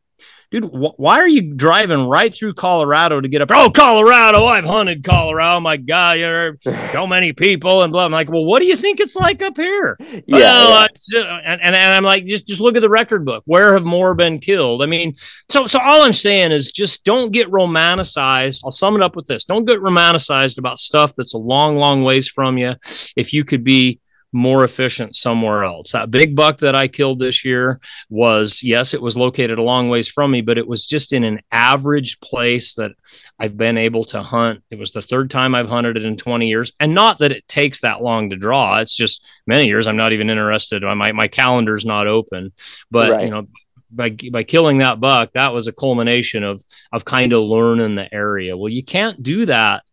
[0.52, 3.50] dude, wh- why are you driving right through Colorado to get up?
[3.52, 4.46] Oh, Colorado!
[4.46, 5.60] I've hunted Colorado.
[5.60, 6.58] My God, you're
[6.92, 8.06] so many people and blah.
[8.06, 9.98] I'm like, well, what do you think it's like up here?
[10.00, 11.20] Yeah, well, yeah.
[11.20, 13.44] Uh, and, and, and I'm like, just just look at the record book.
[13.46, 14.82] Where have more been killed?
[14.82, 15.16] I mean,
[15.50, 18.62] so so all I'm saying is just don't get romanticized.
[18.64, 22.04] I'll sum it up with this: don't get romanticized about stuff that's a long, long
[22.04, 22.76] ways from you.
[23.16, 24.00] If you could be
[24.32, 25.92] more efficient somewhere else.
[25.92, 29.90] That big buck that I killed this year was, yes, it was located a long
[29.90, 32.92] ways from me, but it was just in an average place that
[33.40, 34.62] I've been able to hunt.
[34.70, 36.72] It was the third time I've hunted it in 20 years.
[36.80, 38.80] And not that it takes that long to draw.
[38.80, 40.84] It's just many years I'm not even interested.
[40.84, 42.52] My, my calendar's not open.
[42.92, 43.26] But, right.
[43.26, 43.48] you know,
[43.92, 48.14] by by killing that buck, that was a culmination of of kind of learning the
[48.14, 48.56] area.
[48.56, 49.84] Well, you can't do that,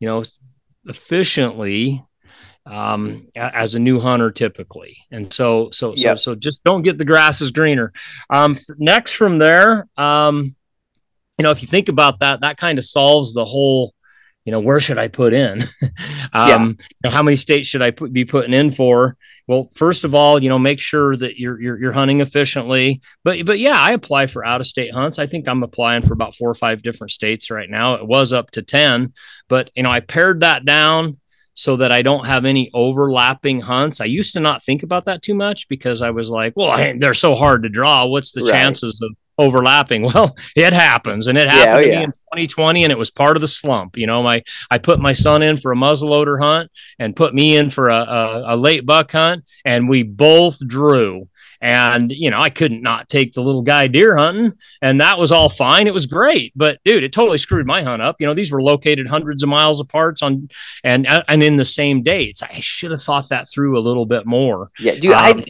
[0.00, 0.24] you know,
[0.86, 2.02] efficiently
[2.66, 4.96] um, as a new hunter typically.
[5.10, 6.18] And so, so, so, yep.
[6.18, 7.92] so just don't get the grass is greener.
[8.30, 10.54] Um, next from there, um,
[11.38, 13.94] you know, if you think about that, that kind of solves the whole,
[14.44, 15.62] you know, where should I put in?
[16.32, 17.10] um, yeah.
[17.10, 19.16] how many states should I put, be putting in for?
[19.48, 23.44] Well, first of all, you know, make sure that you're, you're, you're hunting efficiently, but,
[23.44, 25.18] but yeah, I apply for out of state hunts.
[25.18, 27.94] I think I'm applying for about four or five different states right now.
[27.94, 29.14] It was up to 10,
[29.48, 31.18] but you know, I pared that down
[31.54, 34.00] so that I don't have any overlapping hunts.
[34.00, 37.14] I used to not think about that too much because I was like, well, they're
[37.14, 38.06] so hard to draw.
[38.06, 38.52] What's the right.
[38.52, 40.02] chances of overlapping?
[40.12, 41.98] Well, it happens, and it happened yeah, oh, to yeah.
[41.98, 43.96] me in 2020, and it was part of the slump.
[43.96, 47.56] You know, my I put my son in for a muzzleloader hunt and put me
[47.56, 51.28] in for a, a, a late buck hunt, and we both drew.
[51.62, 54.54] And, you know, I couldn't not take the little guy deer hunting.
[54.82, 55.86] And that was all fine.
[55.86, 56.52] It was great.
[56.56, 58.16] But dude, it totally screwed my hunt up.
[58.18, 60.48] You know, these were located hundreds of miles apart on
[60.82, 62.42] and and in the same dates.
[62.42, 64.72] I should have thought that through a little bit more.
[64.80, 65.46] Yeah, dude, um, I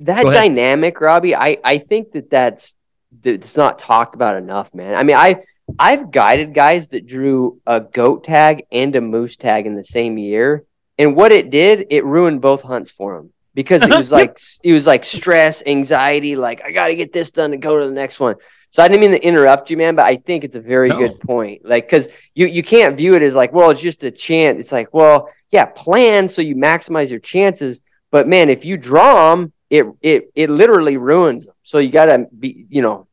[0.00, 2.74] that dynamic, Robbie, I I think that that's
[3.22, 4.94] that's not talked about enough, man.
[4.94, 5.42] I mean, I
[5.78, 10.18] I've guided guys that drew a goat tag and a moose tag in the same
[10.18, 10.64] year,
[10.98, 14.72] and what it did, it ruined both hunts for them because it was like it
[14.72, 17.92] was like stress, anxiety, like I got to get this done and go to the
[17.92, 18.36] next one.
[18.70, 20.98] So I didn't mean to interrupt you, man, but I think it's a very no.
[20.98, 21.64] good point.
[21.64, 24.60] Like, because you you can't view it as like, well, it's just a chance.
[24.60, 27.80] It's like, well, yeah, plan so you maximize your chances.
[28.12, 31.54] But man, if you draw them, it it it literally ruins them.
[31.64, 33.08] So you got to be, you know,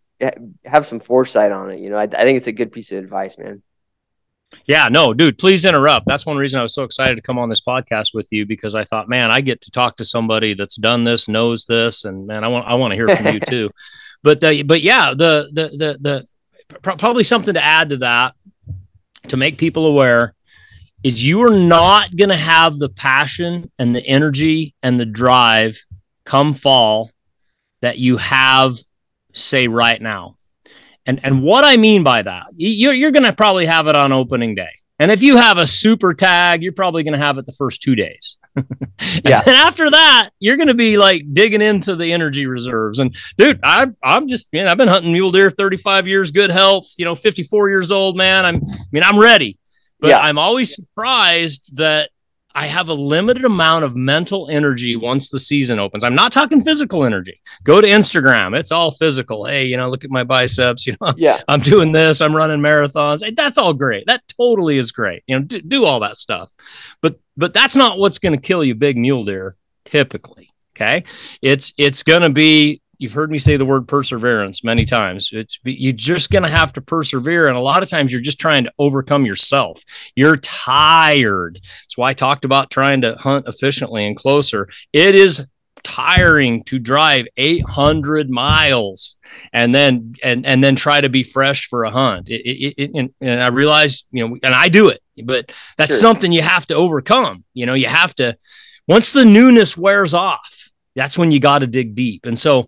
[0.65, 1.79] have some foresight on it.
[1.79, 3.63] You know, I, I think it's a good piece of advice, man.
[4.65, 6.05] Yeah, no, dude, please interrupt.
[6.05, 8.75] That's one reason I was so excited to come on this podcast with you because
[8.75, 12.27] I thought, man, I get to talk to somebody that's done this, knows this, and
[12.27, 13.69] man, I want I want to hear from you too.
[14.23, 16.27] But the, but yeah, the the the the
[16.81, 18.35] probably something to add to that
[19.27, 20.33] to make people aware
[21.03, 25.77] is you are not going to have the passion and the energy and the drive
[26.25, 27.11] come fall
[27.81, 28.77] that you have,
[29.33, 30.37] say, right now.
[31.05, 34.11] And and what I mean by that, you're, you're going to probably have it on
[34.11, 34.69] opening day.
[34.99, 37.81] And if you have a super tag, you're probably going to have it the first
[37.81, 38.37] two days.
[39.25, 39.41] yeah.
[39.45, 42.99] And after that, you're going to be like digging into the energy reserves.
[42.99, 46.87] And dude, I, I'm just, man, I've been hunting mule deer 35 years, good health,
[46.97, 48.45] you know, 54 years old, man.
[48.45, 49.57] I'm, I mean, I'm ready,
[49.99, 50.19] but yeah.
[50.19, 52.11] I'm always surprised that
[52.55, 56.03] I have a limited amount of mental energy once the season opens.
[56.03, 57.41] I'm not talking physical energy.
[57.63, 58.57] Go to Instagram.
[58.57, 59.45] It's all physical.
[59.45, 60.87] Hey, you know, look at my biceps.
[60.93, 62.19] You know, yeah, I'm doing this.
[62.19, 63.23] I'm running marathons.
[63.35, 64.05] That's all great.
[64.05, 65.23] That totally is great.
[65.27, 66.53] You know, do, do all that stuff.
[67.01, 70.53] But but that's not what's going to kill you big mule deer typically.
[70.75, 71.03] Okay.
[71.41, 75.29] It's it's going to be you've heard me say the word perseverance many times.
[75.33, 78.39] It's you're just going to have to persevere, and a lot of times you're just
[78.39, 79.83] trying to overcome yourself.
[80.15, 81.59] You're tired.
[81.61, 84.69] That's why I talked about trying to hunt efficiently and closer.
[84.93, 85.45] It is
[85.83, 89.17] tiring to drive 800 miles
[89.51, 92.91] and then and and then try to be fresh for a hunt it, it, it,
[92.95, 95.99] and, and, i realize you know and i do it but that's sure.
[95.99, 98.37] something you have to overcome you know you have to
[98.87, 100.62] once the newness wears off
[100.95, 102.25] that's when you got to dig deep.
[102.25, 102.67] And so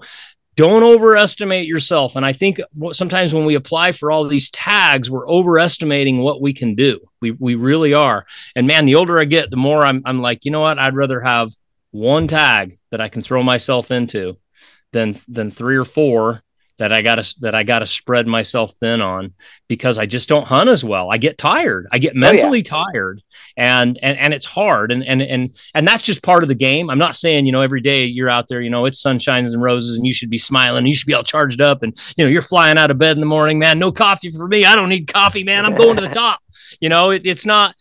[0.55, 2.15] don't overestimate yourself.
[2.15, 2.61] And I think
[2.93, 7.01] sometimes when we apply for all these tags, we're overestimating what we can do.
[7.21, 8.25] We, we really are.
[8.55, 10.79] And man, the older I get, the more I'm, I'm like, you know what?
[10.79, 11.51] I'd rather have
[11.91, 14.37] one tag that I can throw myself into
[14.93, 16.41] than, than three or four
[16.77, 19.33] that I got to that I got to spread myself thin on
[19.67, 21.11] because I just don't hunt as well.
[21.11, 21.87] I get tired.
[21.91, 22.83] I get mentally oh, yeah.
[22.93, 23.21] tired,
[23.55, 24.91] and and and it's hard.
[24.91, 26.89] And and and and that's just part of the game.
[26.89, 29.61] I'm not saying you know every day you're out there, you know, it's sunshines and
[29.61, 32.25] roses, and you should be smiling, and you should be all charged up, and you
[32.25, 33.79] know you're flying out of bed in the morning, man.
[33.79, 34.65] No coffee for me.
[34.65, 35.65] I don't need coffee, man.
[35.65, 36.41] I'm going to the top.
[36.81, 37.75] You know, it, it's not.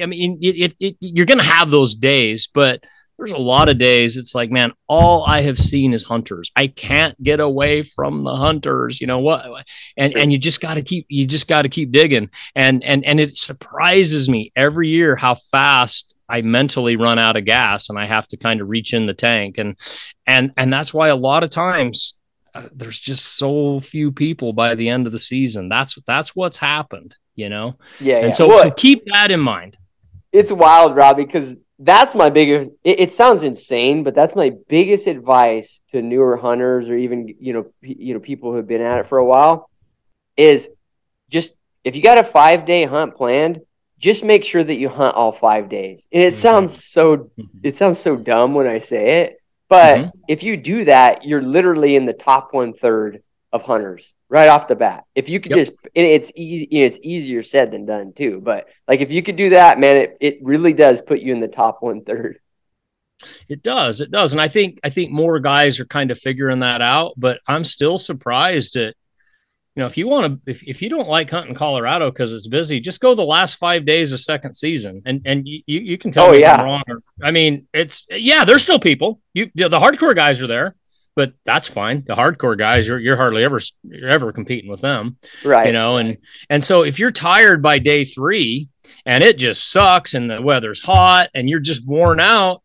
[0.00, 2.82] I mean, it, it, it you're gonna have those days, but
[3.18, 6.50] there's a lot of days it's like man all i have seen is hunters.
[6.56, 9.66] I can't get away from the hunters you know what?
[9.96, 12.30] And and you just got to keep you just got to keep digging.
[12.54, 17.44] And and and it surprises me every year how fast i mentally run out of
[17.44, 19.58] gas and i have to kind of reach in the tank.
[19.58, 19.76] And
[20.26, 22.14] and and that's why a lot of times
[22.54, 25.68] uh, there's just so few people by the end of the season.
[25.68, 27.76] That's that's what's happened you know?
[28.00, 28.30] Yeah and yeah.
[28.32, 29.76] so, well, so keep that in mind.
[30.32, 35.06] it's wild robbie because that's my biggest it, it, sounds insane but that's my biggest
[35.06, 38.80] advice to newer hunters or even you know p- you know people who have been
[38.80, 39.70] at it for a while
[40.36, 40.68] is
[41.28, 41.52] just
[41.84, 43.60] if you got a five day hunt planned
[43.98, 46.40] just make sure that you hunt all five days and it mm-hmm.
[46.40, 47.42] sounds so mm-hmm.
[47.62, 50.18] it sounds so dumb when i say it but mm-hmm.
[50.26, 53.22] if you do that you're literally in the top one third
[53.52, 55.04] of hunters right off the bat.
[55.14, 55.58] If you could yep.
[55.58, 58.40] just, it's easy, you know, it's easier said than done too.
[58.42, 61.40] But like if you could do that, man, it, it really does put you in
[61.40, 62.38] the top one third.
[63.48, 66.60] It does, it does, and I think I think more guys are kind of figuring
[66.60, 67.14] that out.
[67.16, 68.94] But I'm still surprised at,
[69.74, 72.46] you know, if you want to, if, if you don't like hunting Colorado because it's
[72.46, 76.12] busy, just go the last five days of second season, and and you you can
[76.12, 76.52] tell oh, me yeah.
[76.52, 76.82] I'm wrong.
[76.86, 79.20] Or, I mean, it's yeah, there's still people.
[79.34, 80.76] You the hardcore guys are there
[81.18, 82.04] but that's fine.
[82.06, 85.66] The hardcore guys, you're you're hardly ever you're ever competing with them, right?
[85.66, 88.68] You know, and and so if you're tired by day three
[89.04, 92.62] and it just sucks and the weather's hot and you're just worn out,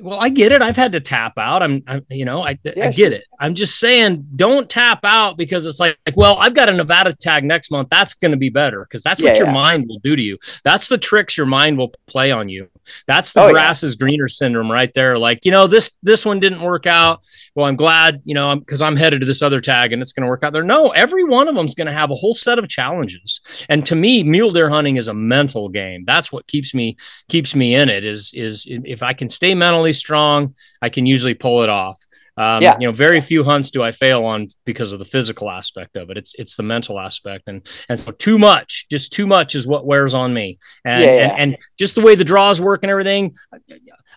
[0.00, 0.62] well, I get it.
[0.62, 1.62] I've had to tap out.
[1.62, 3.12] I'm, I'm you know, I, yeah, I get sure.
[3.12, 3.24] it.
[3.40, 7.12] I'm just saying, don't tap out because it's like, like, well, I've got a Nevada
[7.12, 7.88] tag next month.
[7.90, 9.52] That's going to be better because that's yeah, what your yeah.
[9.52, 10.38] mind will do to you.
[10.64, 12.68] That's the tricks your mind will play on you.
[13.06, 15.18] That's the oh, grass is greener syndrome right there.
[15.18, 17.24] Like, you know, this this one didn't work out.
[17.54, 20.12] Well, I'm glad, you know, because I'm, I'm headed to this other tag and it's
[20.12, 20.62] going to work out there.
[20.62, 23.42] No, every one of them is going to have a whole set of challenges.
[23.68, 26.04] And to me, mule deer hunting is a mental game.
[26.06, 26.96] That's what keeps me
[27.28, 28.04] keeps me in it.
[28.04, 31.98] Is is if I can stay mentally strong, I can usually pull it off.
[32.36, 32.76] Um, yeah.
[32.78, 36.08] you know, very few hunts do I fail on because of the physical aspect of
[36.08, 36.16] it.
[36.16, 39.86] It's it's the mental aspect, and and so too much, just too much, is what
[39.86, 40.60] wears on me.
[40.84, 41.22] And yeah, yeah.
[41.32, 43.34] And, and just the way the draws work and everything,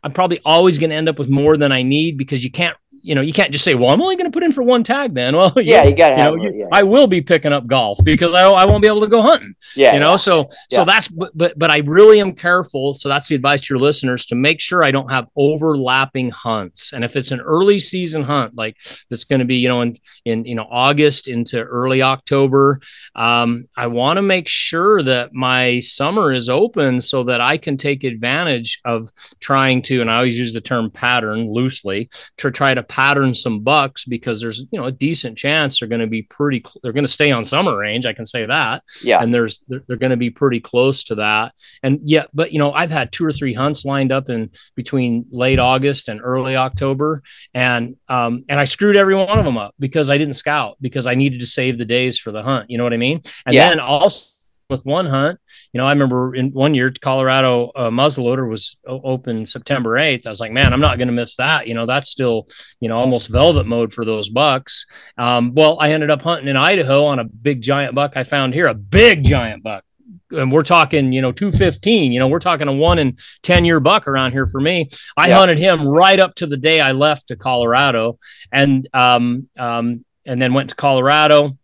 [0.04, 2.78] I'm probably always going to end up with more than I need because you can't
[3.02, 4.84] you know, you can't just say, "Well, I'm only going to put in for one
[4.84, 6.42] tag." Then, well, yeah, you got to.
[6.42, 6.66] You know, yeah.
[6.72, 9.56] I will be picking up golf because I, I won't be able to go hunting.
[9.76, 10.16] Yeah, you know, yeah.
[10.18, 10.78] so yeah.
[10.78, 12.94] so that's but, but but I really am careful.
[12.94, 16.94] So that's the advice to your listeners to make sure I don't have overlapping hunts.
[16.94, 18.78] And if it's an early season hunt, like
[19.10, 22.80] that's going to be, you know, in in you know August into early October,
[23.16, 27.78] um, I want to make sure that my summer is open so that I can
[27.78, 32.74] take advantage of trying to, and I always use the term pattern loosely to try
[32.74, 36.24] to pattern some bucks because there's you know a decent chance they're going to be
[36.24, 38.84] pretty they're going to stay on summer range i can say that.
[39.02, 39.24] Yeah.
[39.24, 41.54] And there's they're, they're going to be pretty close to that.
[41.84, 45.26] And yeah but you know i've had two or three hunts lined up in between
[45.32, 47.24] late august and early october.
[47.54, 51.08] And um and i screwed every one of them up because i didn't scout because
[51.08, 52.70] i needed to save the days for the hunt.
[52.70, 53.22] You know what i mean?
[53.46, 53.70] And yeah.
[53.70, 54.31] then also
[54.72, 55.40] with one hunt.
[55.74, 60.26] You know, I remember in one year, Colorado uh, muzzleloader was open September 8th.
[60.26, 61.68] I was like, man, I'm not going to miss that.
[61.68, 62.48] You know, that's still,
[62.80, 64.88] you know, almost velvet mode for those bucks.
[65.18, 68.54] Um, well, I ended up hunting in Idaho on a big giant buck I found
[68.54, 69.84] here, a big giant buck.
[70.32, 73.82] And we're talking, you know, 215, you know, we're talking a one in 10 year
[73.82, 74.88] buck around here for me.
[75.18, 78.18] I hunted him right up to the day I left to Colorado
[78.52, 81.58] and, um, um, and then went to Colorado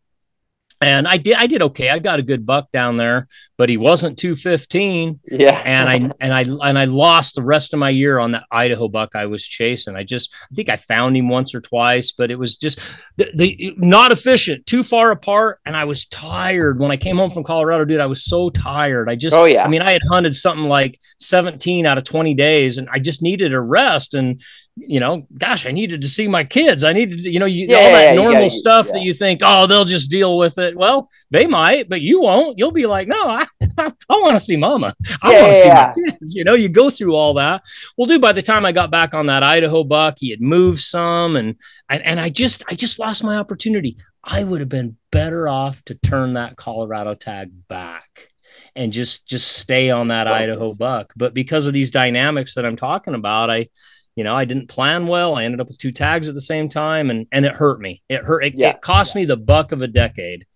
[0.80, 1.90] and I did I did okay.
[1.90, 5.20] I got a good buck down there, but he wasn't 215.
[5.26, 5.62] Yeah.
[5.66, 8.88] and I and I and I lost the rest of my year on that Idaho
[8.88, 9.96] buck I was chasing.
[9.96, 12.80] I just I think I found him once or twice, but it was just
[13.16, 17.32] the, the not efficient, too far apart, and I was tired when I came home
[17.32, 18.00] from Colorado, dude.
[18.00, 19.10] I was so tired.
[19.10, 19.64] I just oh yeah.
[19.64, 23.24] I mean, I had hunted something like 17 out of 20 days, and I just
[23.24, 24.14] needed a rest.
[24.14, 24.42] And
[24.80, 26.84] you know, gosh, I needed to see my kids.
[26.84, 28.94] I needed to, you know, you, yeah, all that yeah, normal gotta, stuff yeah.
[28.94, 30.78] that you think, oh, they'll just deal with it.
[30.78, 32.60] Well, they might, but you won't.
[32.60, 33.48] You'll be like, no, I,
[33.78, 34.94] I, want to see mama.
[35.22, 36.36] I want to see my kids.
[36.36, 37.64] You know, you go through all that.
[37.98, 40.80] Well, dude, by the time I got back on that Idaho buck, he had moved
[40.80, 41.56] some, and
[41.90, 43.98] and, and I just, I just lost my opportunity.
[44.24, 48.30] I would have been better off to turn that Colorado tag back
[48.76, 51.14] and just just stay on that Idaho buck.
[51.16, 53.70] But because of these dynamics that I'm talking about, I
[54.18, 55.36] you know, I didn't plan well.
[55.36, 58.02] I ended up with two tags at the same time, and and it hurt me.
[58.10, 58.46] It hurt.
[58.46, 58.72] It, yeah.
[58.72, 60.48] it cost me the buck of a decade.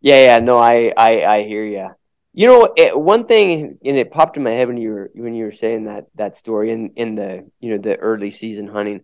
[0.00, 0.38] Yeah, yeah.
[0.38, 1.88] No, I I, I hear you.
[2.32, 5.34] You know, it, one thing, and it popped in my head when you were when
[5.34, 9.00] you were saying that that story in in the you know the early season hunting.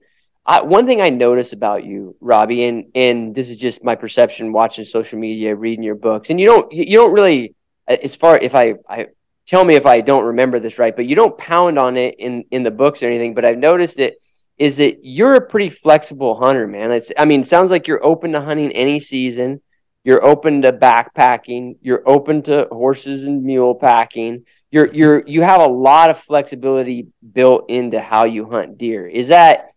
[0.49, 4.53] I, one thing I notice about you, Robbie, and and this is just my perception
[4.53, 7.57] watching social media, reading your books, and you don't you don't really
[7.89, 9.09] uh, as far if I I
[9.47, 12.45] tell me if I don't remember this right, but you don't pound on it in
[12.51, 13.35] in the books or anything.
[13.35, 14.19] But I've noticed it
[14.59, 16.91] is that you're a pretty flexible hunter, man.
[16.91, 19.61] It's I mean, sounds like you're open to hunting any season.
[20.05, 21.79] You're open to backpacking.
[21.83, 24.45] You're open to horses and mule packing.
[24.71, 29.07] You're you're you have a lot of flexibility built into how you hunt deer.
[29.07, 29.71] Is that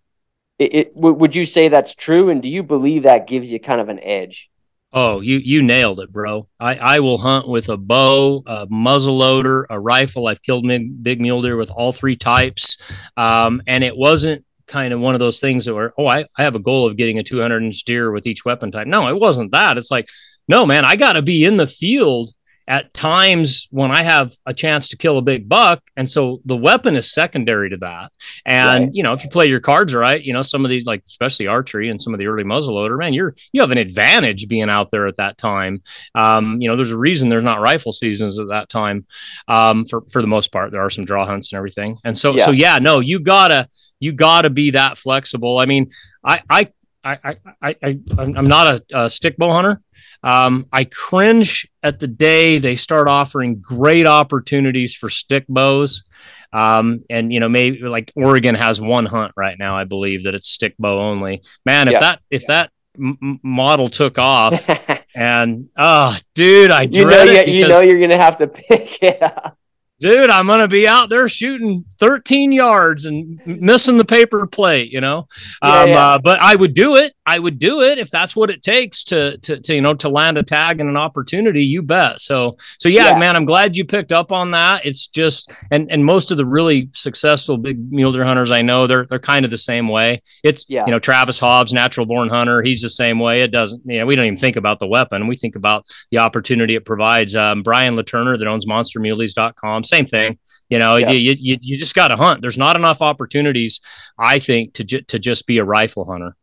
[0.58, 2.30] it, it would you say that's true?
[2.30, 4.50] And do you believe that gives you kind of an edge?
[4.92, 6.48] Oh, you you nailed it, bro.
[6.60, 10.26] I, I will hunt with a bow, a muzzle loader, a rifle.
[10.26, 12.78] I've killed big, big mule deer with all three types,
[13.16, 16.44] um, and it wasn't kind of one of those things that were, oh, I, I
[16.44, 18.88] have a goal of getting a 200 inch deer with each weapon type.
[18.88, 19.78] No, it wasn't that.
[19.78, 20.08] It's like,
[20.48, 22.32] no, man, I got to be in the field
[22.70, 25.82] at times when I have a chance to kill a big buck.
[25.98, 28.12] And so the weapon is secondary to that.
[28.46, 28.94] And, right.
[28.94, 31.48] you know, if you play your cards right, you know, some of these, like especially
[31.48, 34.92] archery and some of the early muzzleloader, man, you're, you have an advantage being out
[34.92, 35.82] there at that time.
[36.14, 39.08] Um, you know, there's a reason there's not rifle seasons at that time.
[39.48, 41.98] Um, for, for the most part, there are some draw hunts and everything.
[42.06, 42.46] And so, yeah.
[42.46, 43.68] so yeah, no, you gotta,
[44.00, 45.58] you gotta be that flexible.
[45.58, 45.90] I mean,
[46.24, 46.72] I, I,
[47.04, 49.82] I, I, I, I'm not a, a stick bow hunter.
[50.24, 56.04] Um, I cringe at the day they start offering great opportunities for stick bows.
[56.52, 60.36] Um, and you know, maybe like Oregon has one hunt right now, I believe that
[60.36, 61.44] it's stick bow only.
[61.66, 62.00] Man, if yeah.
[62.00, 64.68] that if that m- model took off,
[65.16, 69.22] and oh, dude, I you know you, you know you're gonna have to pick it
[69.22, 69.59] up
[70.00, 74.92] dude, I'm going to be out there shooting 13 yards and missing the paper plate,
[74.92, 75.28] you know?
[75.64, 76.00] Yeah, um, yeah.
[76.00, 77.14] Uh, but I would do it.
[77.30, 80.10] I would do it if that's what it takes to, to, to, you know, to
[80.10, 82.20] land a tag and an opportunity, you bet.
[82.20, 84.84] So, so yeah, yeah, man, I'm glad you picked up on that.
[84.84, 88.88] It's just, and, and most of the really successful big mule deer hunters I know,
[88.88, 90.24] they're, they're kind of the same way.
[90.44, 90.86] It's, yeah.
[90.88, 92.64] you know, Travis Hobbs, natural born hunter.
[92.64, 93.42] He's the same way.
[93.42, 95.28] It doesn't, you know, we don't even think about the weapon.
[95.28, 97.36] We think about the opportunity it provides.
[97.36, 100.40] Um, Brian Latturner that owns monstermuleys.com same thing.
[100.68, 101.12] You know, yeah.
[101.12, 102.42] you, you, you just got to hunt.
[102.42, 103.82] There's not enough opportunities,
[104.18, 106.36] I think, to ju- to just be a rifle hunter.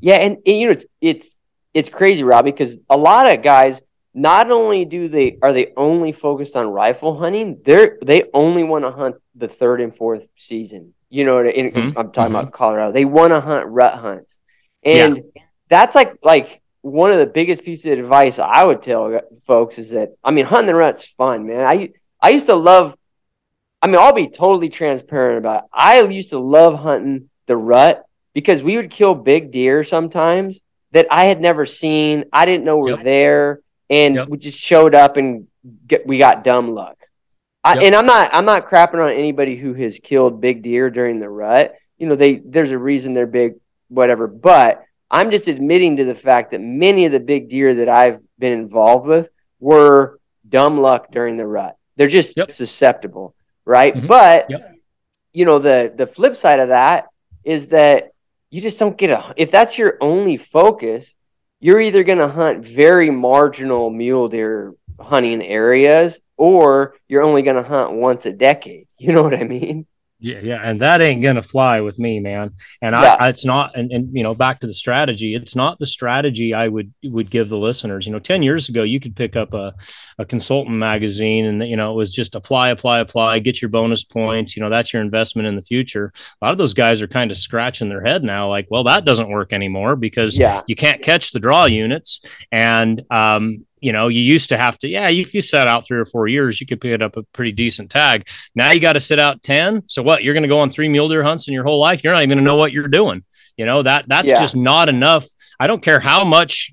[0.00, 1.38] Yeah, and, and you know, it's it's
[1.74, 3.80] it's crazy, Robbie, because a lot of guys
[4.14, 8.84] not only do they are they only focused on rifle hunting, they're they only want
[8.84, 10.94] to hunt the third and fourth season.
[11.10, 11.98] You know, in, mm-hmm.
[11.98, 12.36] I'm talking mm-hmm.
[12.36, 12.92] about Colorado.
[12.92, 14.38] They want to hunt rut hunts,
[14.82, 15.42] and yeah.
[15.68, 19.90] that's like like one of the biggest pieces of advice I would tell folks is
[19.90, 21.64] that I mean hunting the rut's fun, man.
[21.64, 21.90] I
[22.20, 22.94] I used to love.
[23.80, 25.64] I mean, I'll be totally transparent about.
[25.64, 25.70] It.
[25.72, 28.04] I used to love hunting the rut
[28.38, 30.60] because we would kill big deer sometimes
[30.92, 32.26] that I had never seen.
[32.32, 33.02] I didn't know were yep.
[33.02, 33.60] there,
[33.90, 34.28] and yep.
[34.28, 35.48] we just showed up and
[35.88, 36.96] get, we got dumb luck.
[37.64, 37.82] I, yep.
[37.82, 41.28] And I'm not I'm not crapping on anybody who has killed big deer during the
[41.28, 41.74] rut.
[41.98, 43.54] You know, they there's a reason they're big
[43.88, 44.28] whatever.
[44.28, 48.20] But I'm just admitting to the fact that many of the big deer that I've
[48.38, 51.76] been involved with were dumb luck during the rut.
[51.96, 53.34] They're just susceptible,
[53.64, 53.96] right?
[53.96, 54.06] Mm-hmm.
[54.06, 54.48] But
[55.32, 57.08] you know, the the flip side of that
[57.42, 58.12] is that
[58.50, 61.14] you just don't get a if that's your only focus,
[61.60, 67.56] you're either going to hunt very marginal mule deer hunting areas or you're only going
[67.56, 68.86] to hunt once a decade.
[69.00, 69.86] You know what I mean?
[70.20, 72.50] Yeah, yeah, and that ain't gonna fly with me, man.
[72.82, 73.16] And yeah.
[73.20, 75.36] I, it's not, and, and you know, back to the strategy.
[75.36, 78.04] It's not the strategy I would would give the listeners.
[78.04, 79.74] You know, ten years ago, you could pick up a
[80.18, 84.02] a consultant magazine, and you know, it was just apply, apply, apply, get your bonus
[84.02, 84.56] points.
[84.56, 86.12] You know, that's your investment in the future.
[86.42, 89.04] A lot of those guys are kind of scratching their head now, like, well, that
[89.04, 90.62] doesn't work anymore because yeah.
[90.66, 94.88] you can't catch the draw units, and um, you know, you used to have to,
[94.88, 97.52] yeah, if you set out three or four years, you could pick up a pretty
[97.52, 98.28] decent tag.
[98.54, 99.84] Now you got to sit out 10.
[99.88, 100.22] So what?
[100.22, 102.02] You're going to go on three mule deer hunts in your whole life.
[102.02, 103.24] You're not even going to know what you're doing.
[103.56, 104.40] You know, that that's yeah.
[104.40, 105.26] just not enough.
[105.58, 106.72] I don't care how much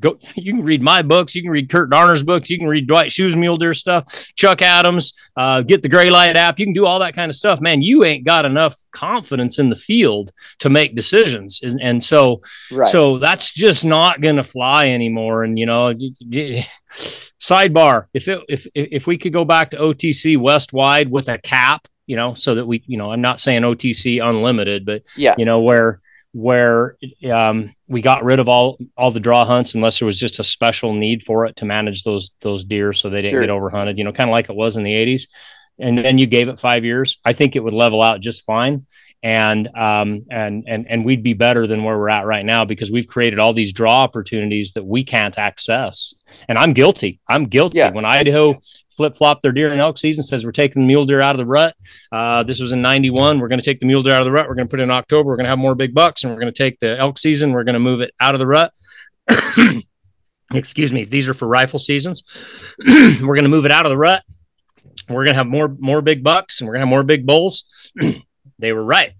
[0.00, 2.86] go you can read my books you can read kirt darner's books you can read
[2.86, 6.98] dwight deer stuff chuck adams uh, get the gray light app you can do all
[6.98, 7.60] that kind of stuff.
[7.60, 11.60] Man you ain't got enough confidence in the field to make decisions.
[11.62, 12.42] And, and so
[12.72, 12.86] right.
[12.86, 15.44] so that's just not going to fly anymore.
[15.44, 15.92] And you know
[17.40, 21.36] sidebar if it if if we could go back to otc west wide with a
[21.36, 25.34] cap you know so that we you know i'm not saying otc unlimited but yeah.
[25.36, 26.00] you know where
[26.32, 26.96] where
[27.30, 30.44] um, we got rid of all all the draw hunts unless there was just a
[30.44, 33.40] special need for it to manage those those deer so they didn't sure.
[33.42, 33.98] get overhunted.
[33.98, 35.22] You know, kind of like it was in the '80s.
[35.78, 37.18] And then you gave it five years.
[37.24, 38.86] I think it would level out just fine,
[39.24, 42.92] and um, and and and we'd be better than where we're at right now because
[42.92, 46.14] we've created all these draw opportunities that we can't access.
[46.46, 47.20] And I'm guilty.
[47.26, 47.78] I'm guilty.
[47.78, 47.90] Yeah.
[47.90, 48.58] When Idaho
[48.94, 51.38] flip flop their deer and elk season, says we're taking the mule deer out of
[51.38, 51.74] the rut.
[52.12, 53.40] Uh, this was in 91.
[53.40, 54.46] We're going to take the mule deer out of the rut.
[54.46, 55.30] We're going to put it in October.
[55.30, 57.52] We're going to have more big bucks and we're going to take the elk season.
[57.52, 58.72] We're going to move it out of the rut.
[60.52, 61.04] Excuse me.
[61.04, 62.24] These are for rifle seasons.
[62.86, 64.22] we're going to move it out of the rut.
[65.08, 67.24] We're going to have more, more big bucks and we're going to have more big
[67.24, 67.64] bulls.
[68.64, 69.12] they were right,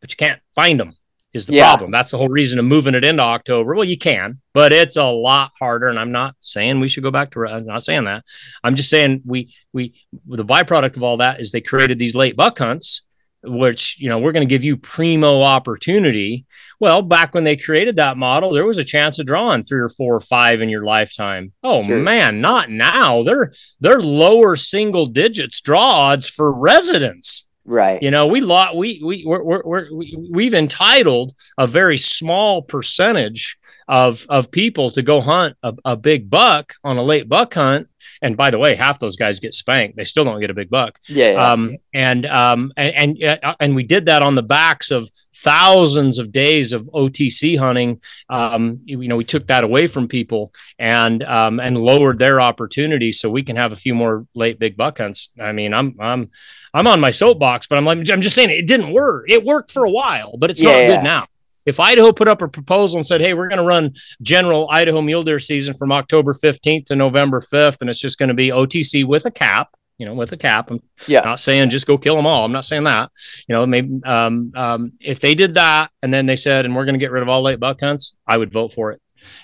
[0.00, 0.94] but you can't find them
[1.34, 1.68] is the yeah.
[1.68, 1.90] problem.
[1.90, 3.74] That's the whole reason of moving it into October.
[3.74, 5.88] Well, you can, but it's a lot harder.
[5.88, 7.44] And I'm not saying we should go back to.
[7.46, 8.24] I'm not saying that.
[8.62, 9.94] I'm just saying we we
[10.26, 13.02] the byproduct of all that is they created these late buck hunts,
[13.42, 16.46] which you know we're going to give you primo opportunity.
[16.78, 19.88] Well, back when they created that model, there was a chance of drawing three or
[19.88, 21.52] four or five in your lifetime.
[21.64, 21.98] Oh sure.
[21.98, 23.24] man, not now.
[23.24, 27.44] They're they're lower single digits draw odds for residents.
[27.64, 28.02] Right.
[28.02, 29.88] You know, we lot we we we're, we're, we're,
[30.30, 33.56] we've entitled a very small percentage
[33.88, 37.88] of of people to go hunt a, a big buck on a late buck hunt.
[38.20, 39.96] And by the way, half those guys get spanked.
[39.96, 40.98] They still don't get a big buck.
[41.08, 41.32] Yeah.
[41.32, 41.52] yeah.
[41.52, 45.10] Um, and um, and and uh, and we did that on the backs of
[45.44, 48.00] thousands of days of OTC hunting.
[48.28, 53.20] Um, you know, we took that away from people and um, and lowered their opportunities
[53.20, 55.28] so we can have a few more late big buck hunts.
[55.40, 56.30] I mean, I'm I'm
[56.72, 59.26] I'm on my soapbox, but I'm like I'm just saying it didn't work.
[59.28, 60.88] It worked for a while, but it's yeah, not yeah.
[60.88, 61.26] good now.
[61.66, 65.00] If Idaho put up a proposal and said, "Hey, we're going to run general Idaho
[65.00, 68.48] mule deer season from October 15th to November 5th, and it's just going to be
[68.48, 69.68] OTC with a cap,"
[69.98, 70.70] you know, with a cap.
[70.70, 71.20] I'm yeah.
[71.20, 72.44] not saying just go kill them all.
[72.44, 73.10] I'm not saying that.
[73.48, 76.84] You know, maybe um, um, if they did that and then they said, and we're
[76.84, 79.00] going to get rid of all late buck hunts, I would vote for it.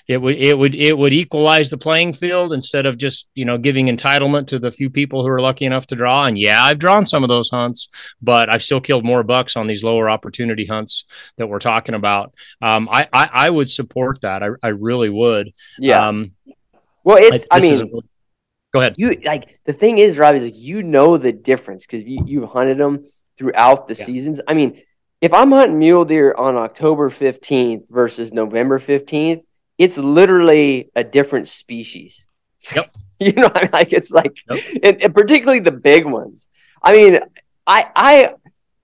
[0.07, 3.57] It would it would it would equalize the playing field instead of just you know
[3.57, 6.25] giving entitlement to the few people who are lucky enough to draw.
[6.25, 7.87] And yeah, I've drawn some of those hunts,
[8.21, 11.05] but I've still killed more bucks on these lower opportunity hunts
[11.37, 12.33] that we're talking about.
[12.61, 14.43] Um, I, I, I would support that.
[14.43, 15.51] I I really would.
[15.79, 16.07] Yeah.
[16.07, 16.33] Um,
[17.03, 18.01] well, it's I, I mean
[18.73, 18.95] Go ahead.
[18.97, 22.45] You like the thing is, Robbie, is like you know the difference because you you
[22.45, 23.05] hunted them
[23.37, 24.05] throughout the yeah.
[24.05, 24.41] seasons.
[24.47, 24.81] I mean,
[25.19, 29.43] if I'm hunting mule deer on October 15th versus November 15th,
[29.77, 32.27] it's literally a different species.
[32.73, 32.95] Yep.
[33.19, 33.69] you know, I mean?
[33.73, 34.63] like it's like, yep.
[34.83, 36.47] and, and particularly the big ones.
[36.81, 37.19] I mean,
[37.67, 38.33] I I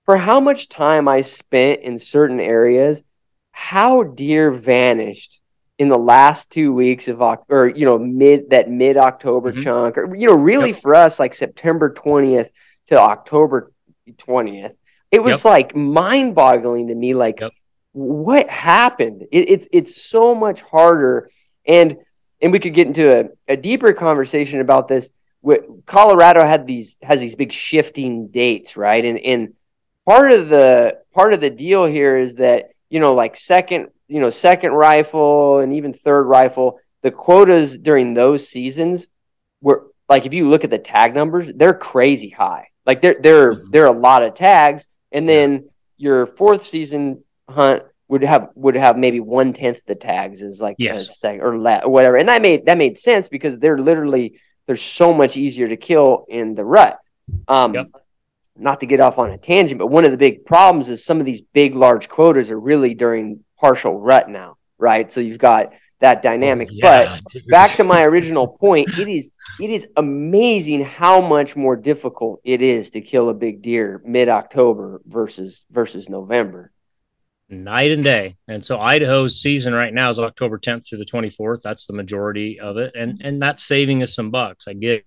[0.06, 3.04] for how much time I spent in certain areas,
[3.52, 5.42] how deer vanished
[5.80, 9.61] in the last two weeks of or you know mid that mid October mm-hmm.
[9.61, 10.82] chunk or you know really yep.
[10.82, 12.49] for us like September 20th
[12.88, 13.71] to October
[14.09, 14.73] 20th
[15.11, 15.45] it was yep.
[15.45, 17.51] like mind boggling to me like yep.
[17.91, 21.30] what happened it, it's it's so much harder
[21.65, 21.97] and
[22.41, 25.09] and we could get into a, a deeper conversation about this
[25.41, 29.53] With Colorado had these has these big shifting dates right and and
[30.07, 34.20] part of the part of the deal here is that you know like second you
[34.20, 39.08] know, second rifle and even third rifle, the quotas during those seasons
[39.62, 42.70] were like if you look at the tag numbers, they're crazy high.
[42.86, 43.70] Like there there mm-hmm.
[43.70, 44.88] there are a lot of tags.
[45.12, 45.60] And then yeah.
[45.97, 50.78] your fourth season hunt would have would have maybe one tenth the tags as like
[50.79, 51.20] yes.
[51.20, 54.78] second or la- or whatever, and that made that made sense because they're literally they're
[54.78, 57.00] so much easier to kill in the rut.
[57.47, 57.88] Um, yep.
[58.59, 61.20] Not to get off on a tangent, but one of the big problems is some
[61.20, 65.12] of these big large quotas are really during partial rut now, right?
[65.12, 66.70] So you've got that oh, dynamic.
[66.71, 67.47] Oh, yeah, but dude.
[67.47, 69.29] back to my original point, it is
[69.59, 74.29] it is amazing how much more difficult it is to kill a big deer mid
[74.29, 76.71] October versus versus November
[77.50, 78.38] night and day.
[78.47, 81.62] And so Idaho's season right now is October 10th through the 24th.
[81.62, 82.93] That's the majority of it.
[82.96, 84.67] And and that's saving us some bucks.
[84.67, 85.05] I get it.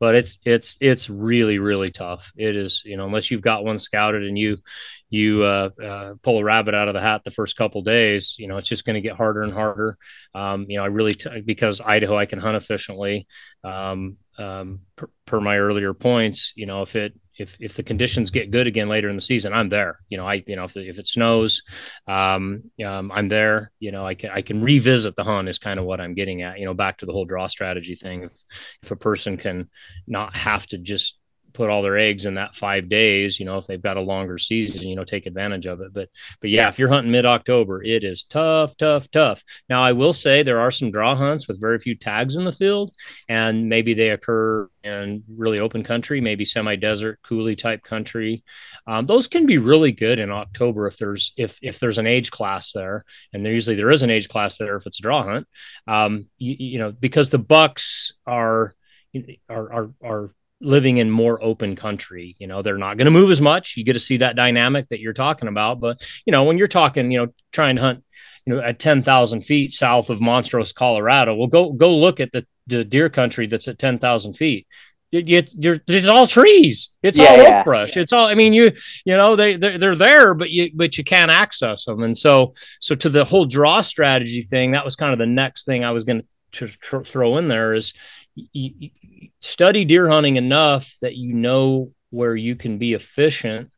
[0.00, 2.32] But it's it's it's really really tough.
[2.36, 4.58] It is you know unless you've got one scouted and you
[5.10, 8.48] you uh, uh, pull a rabbit out of the hat the first couple days, you
[8.48, 9.96] know it's just going to get harder and harder.
[10.34, 13.26] Um, you know I really t- because Idaho I can hunt efficiently.
[13.64, 18.30] Um, um, per, per, my earlier points, you know if it if if the conditions
[18.30, 19.98] get good again later in the season, I'm there.
[20.08, 21.62] You know, I you know if, if it snows,
[22.06, 23.72] um, um, I'm there.
[23.78, 26.42] You know, I can I can revisit the hunt is kind of what I'm getting
[26.42, 26.58] at.
[26.58, 28.22] You know, back to the whole draw strategy thing.
[28.22, 28.32] If
[28.82, 29.68] if a person can
[30.06, 31.18] not have to just
[31.52, 34.38] put all their eggs in that five days you know if they've got a longer
[34.38, 35.92] season you know take advantage of it.
[35.92, 36.08] But
[36.40, 39.42] but yeah if you're hunting mid-october it is tough tough tough.
[39.68, 42.52] Now i will say there are some draw hunts with very few tags in the
[42.52, 42.92] field
[43.28, 48.42] and maybe they occur in really open country maybe semi-desert coulee type country.
[48.86, 52.30] Um, those can be really good in october if there's if if there's an age
[52.30, 55.24] class there and there usually there is an age class there if it's a draw
[55.24, 55.46] hunt.
[55.86, 58.74] Um, you, you know because the bucks are
[59.48, 62.36] are are, are living in more open country.
[62.38, 63.76] You know, they're not going to move as much.
[63.76, 65.80] You get to see that dynamic that you're talking about.
[65.80, 68.04] But, you know, when you're talking, you know, trying to hunt,
[68.46, 72.46] you know, at 10,000 feet south of Montrose, Colorado, well, go, go look at the,
[72.68, 74.66] the deer country that's at 10,000 feet.
[75.10, 76.88] You, you're, it's all trees.
[77.02, 77.58] It's yeah, all yeah.
[77.58, 77.98] oak brush.
[77.98, 78.24] It's all.
[78.24, 78.72] I mean, you
[79.04, 82.02] you know they they're, they're there, but you but you can't access them.
[82.02, 85.66] And so so to the whole draw strategy thing, that was kind of the next
[85.66, 86.22] thing I was going
[86.52, 87.92] to throw in there is
[88.34, 88.90] you,
[89.40, 93.70] study deer hunting enough that you know where you can be efficient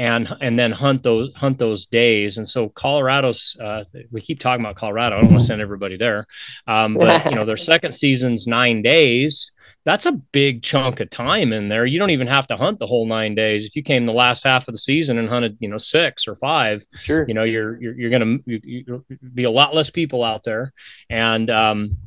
[0.00, 2.38] and and then hunt those hunt those days.
[2.38, 5.16] And so Colorado's uh, we keep talking about Colorado.
[5.16, 6.26] I don't want to send everybody there,
[6.66, 9.52] um, but you know their second season's nine days.
[9.84, 11.84] That's a big chunk of time in there.
[11.84, 13.66] You don't even have to hunt the whole nine days.
[13.66, 16.34] If you came the last half of the season and hunted, you know, six or
[16.34, 19.04] five, sure, you know, you're you're, you're going to you,
[19.34, 20.72] be a lot less people out there,
[21.10, 21.98] and um,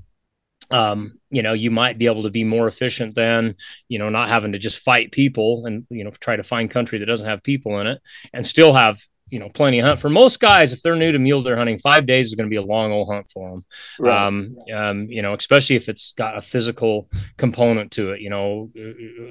[0.73, 3.55] um, you know, you might be able to be more efficient than,
[3.89, 6.97] you know, not having to just fight people and, you know, try to find country
[6.97, 8.01] that doesn't have people in it
[8.33, 8.99] and still have
[9.33, 9.99] you know plenty of hunt.
[9.99, 12.49] For most guys if they're new to mule deer hunting five days is going to
[12.49, 13.65] be a long old hunt for them
[13.97, 14.27] right.
[14.27, 18.69] um, um, you know especially if it's got a physical component to it you know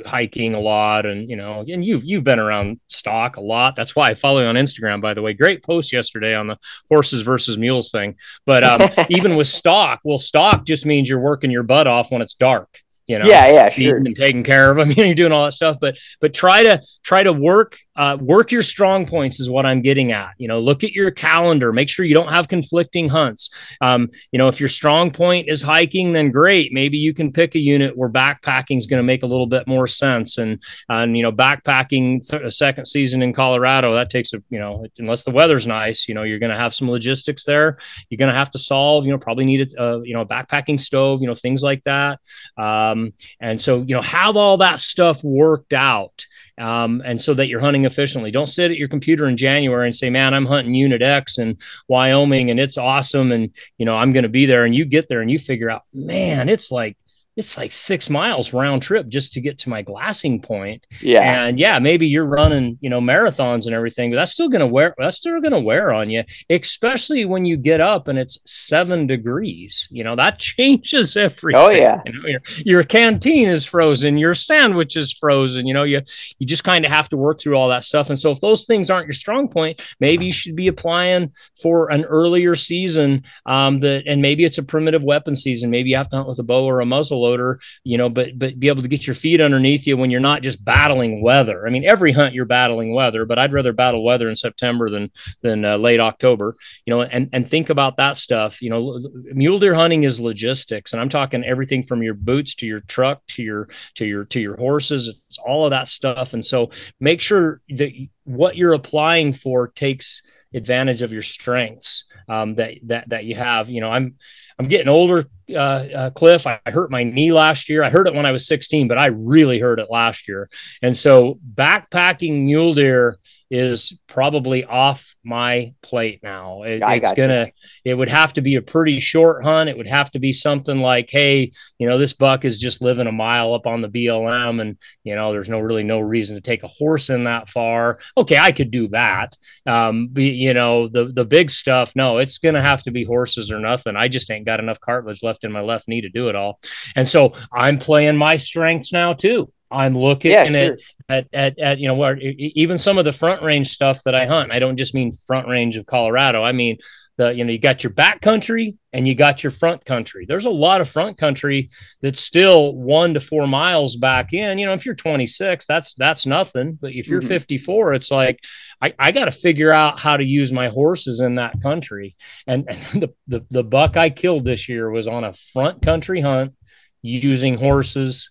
[0.04, 3.76] hiking a lot and you know and you've you've been around stock a lot.
[3.76, 5.34] That's why i follow you on instagram by the way.
[5.34, 6.58] Great post yesterday on the
[6.88, 8.16] horses versus mules thing.
[8.44, 12.22] But um, even with stock well stock just means you're working your butt off when
[12.22, 13.26] it's dark you know?
[13.26, 13.96] Yeah yeah sure.
[13.96, 15.78] and taking care of them you know you're doing all that stuff.
[15.80, 19.82] But but try to try to work uh, work your strong points is what i'm
[19.82, 20.32] getting at.
[20.38, 21.72] You know look at your calendar.
[21.72, 23.50] Make sure you don't have conflicting hunts.
[23.80, 26.72] Um, you know if your strong point is hiking then great.
[26.72, 29.66] Maybe you can pick a unit where backpacking is going to make a little bit
[29.66, 30.38] more sense.
[30.38, 34.58] And and you know backpacking th- a second season in colorado that takes a you
[34.58, 37.78] know unless the weather's nice you know you're going to have some logistics there.
[38.08, 40.80] You're going to have to solve you know probably need a, you know a backpacking
[40.80, 42.20] stove you know things like that.
[42.56, 46.26] Um, and so you know have all that stuff worked out
[46.58, 48.30] um, and so that you're hunting efficiently.
[48.30, 51.58] Don't sit at your computer in January and say, "Man, I'm hunting Unit X in
[51.88, 55.08] Wyoming, and it's awesome, and you know I'm going to be there." And you get
[55.08, 56.96] there and you figure out, "Man, it's like
[57.36, 60.86] it's like six miles round trip just to get to my glassing point.
[61.00, 61.46] Yeah.
[61.46, 64.66] And yeah, maybe you're running, you know, marathons and everything, but that's still going to
[64.66, 68.38] wear, that's still going to wear on you, especially when you get up and it's
[68.44, 71.60] seven degrees, you know, that changes everything.
[71.60, 72.02] Oh yeah.
[72.04, 76.02] You know, your, your canteen is frozen, your sandwich is frozen, you know, you,
[76.38, 78.10] you just kind of have to work through all that stuff.
[78.10, 81.90] And so if those things aren't your strong point, maybe you should be applying for
[81.90, 85.70] an earlier season um, that, and maybe it's a primitive weapon season.
[85.70, 88.38] Maybe you have to hunt with a bow or a muzzle loader, you know, but
[88.38, 91.66] but be able to get your feet underneath you when you're not just battling weather.
[91.66, 95.10] I mean, every hunt you're battling weather, but I'd rather battle weather in September than
[95.42, 98.60] than uh, late October, you know, and and think about that stuff.
[98.60, 99.00] You know,
[99.32, 103.22] mule deer hunting is logistics, and I'm talking everything from your boots to your truck
[103.28, 105.22] to your to your to your horses.
[105.28, 106.70] It's all of that stuff, and so
[107.00, 107.92] make sure that
[108.24, 110.22] what you're applying for takes
[110.54, 113.68] advantage of your strengths um, that that that you have.
[113.70, 114.16] You know, I'm
[114.58, 117.82] I'm getting older uh, uh, Cliff, I hurt my knee last year.
[117.82, 120.48] I hurt it when I was 16, but I really hurt it last year.
[120.82, 123.18] And so backpacking mule deer
[123.50, 126.62] is probably off my plate now.
[126.62, 127.50] It, it's gonna.
[127.84, 127.92] You.
[127.92, 129.68] It would have to be a pretty short hunt.
[129.68, 133.06] It would have to be something like, hey, you know, this buck is just living
[133.06, 136.40] a mile up on the BLM, and you know, there's no really no reason to
[136.40, 137.98] take a horse in that far.
[138.16, 139.36] Okay, I could do that.
[139.66, 143.52] Um, but you know, the the big stuff, no, it's gonna have to be horses
[143.52, 143.96] or nothing.
[143.96, 146.60] I just ain't got enough cartilage left in my left knee to do it all,
[146.96, 149.52] and so I'm playing my strengths now too.
[149.72, 150.72] I'm looking yeah, sure.
[150.74, 154.14] at, at, at, at, you know, where even some of the front range stuff that
[154.14, 156.42] I hunt, I don't just mean front range of Colorado.
[156.44, 156.76] I mean,
[157.16, 160.24] the, you know, you got your back country and you got your front country.
[160.26, 161.70] There's a lot of front country
[162.00, 164.58] that's still one to four miles back in.
[164.58, 166.78] You know, if you're 26, that's, that's nothing.
[166.80, 167.28] But if you're mm-hmm.
[167.28, 168.40] 54, it's like,
[168.80, 172.16] I, I got to figure out how to use my horses in that country.
[172.46, 176.20] And, and the, the, the buck I killed this year was on a front country
[176.20, 176.54] hunt
[177.02, 178.30] using horses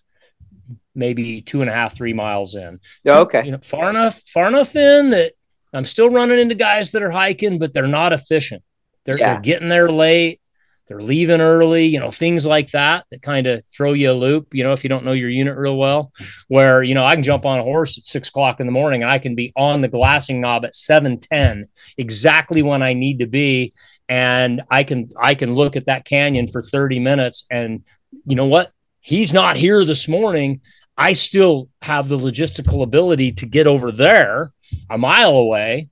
[0.94, 2.78] maybe two and a half, three miles in.
[3.08, 3.44] Oh, okay.
[3.44, 5.32] You know, far enough, far enough in that
[5.72, 8.62] I'm still running into guys that are hiking, but they're not efficient.
[9.04, 9.34] They're, yeah.
[9.34, 10.40] they're getting there late.
[10.88, 14.52] They're leaving early, you know, things like that that kind of throw you a loop,
[14.52, 16.12] you know, if you don't know your unit real well.
[16.48, 19.02] Where, you know, I can jump on a horse at six o'clock in the morning
[19.02, 21.66] and I can be on the glassing knob at 710,
[21.96, 23.72] exactly when I need to be.
[24.08, 27.84] And I can I can look at that canyon for 30 minutes and
[28.26, 28.72] you know what?
[29.00, 30.60] He's not here this morning.
[30.96, 34.52] I still have the logistical ability to get over there
[34.90, 35.88] a mile away,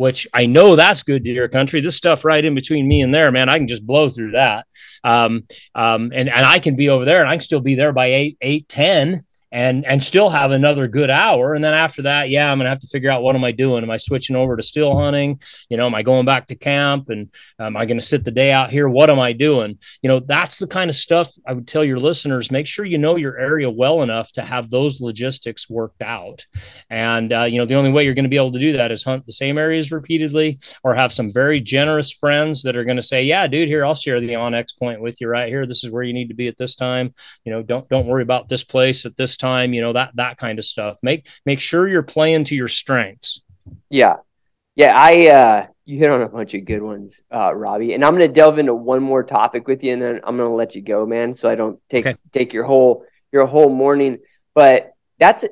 [0.00, 1.82] which I know that's good to your country.
[1.82, 4.66] This stuff right in between me and there, man, I can just blow through that.
[5.04, 5.44] Um,
[5.74, 8.06] um, and, and I can be over there and I can still be there by
[8.06, 11.54] eight, eight, 10 and and still have another good hour.
[11.54, 13.82] And then after that yeah i'm gonna have to figure out what am i doing?
[13.82, 15.40] Am i switching over to still hunting?
[15.68, 17.08] You know am i going back to camp?
[17.08, 18.88] And am i gonna sit the day out here?
[18.88, 19.78] What am i doing?
[20.02, 22.50] You know that's the kind of stuff i would tell your listeners.
[22.50, 26.46] Make sure you know your area well enough to have those logistics worked out.
[26.88, 29.02] And uh, you know the only way you're to be able to do that is
[29.02, 33.22] hunt the same areas repeatedly or have some very generous friends that are to say
[33.22, 35.66] yeah dude here i'll share the onX point with you right here.
[35.66, 37.14] This is where you need to be at this time.
[37.44, 40.38] You know don't don't worry about this place at this time, you know, that that
[40.38, 40.98] kind of stuff.
[41.02, 43.42] Make make sure you're playing to your strengths.
[43.88, 44.16] Yeah.
[44.76, 47.94] Yeah, I uh you hit on a bunch of good ones, uh, Robbie.
[47.94, 50.74] And I'm gonna delve into one more topic with you and then I'm gonna let
[50.74, 52.18] you go, man, so I don't take okay.
[52.32, 54.18] take your whole your whole morning.
[54.54, 55.44] But that's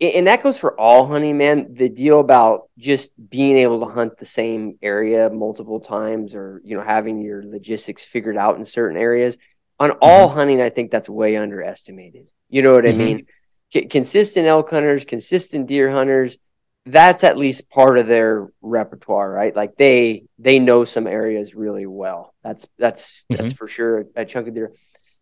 [0.00, 1.74] and that goes for all hunting, man.
[1.74, 6.74] The deal about just being able to hunt the same area multiple times or, you
[6.74, 9.36] know, having your logistics figured out in certain areas.
[9.80, 10.38] On all mm-hmm.
[10.38, 12.30] hunting, I think that's way underestimated.
[12.48, 13.00] You know what mm-hmm.
[13.00, 13.26] I mean?
[13.72, 16.38] C- consistent elk hunters, consistent deer hunters,
[16.86, 19.54] that's at least part of their repertoire, right?
[19.54, 22.34] Like they they know some areas really well.
[22.42, 23.42] That's that's mm-hmm.
[23.42, 24.72] that's for sure a chunk of their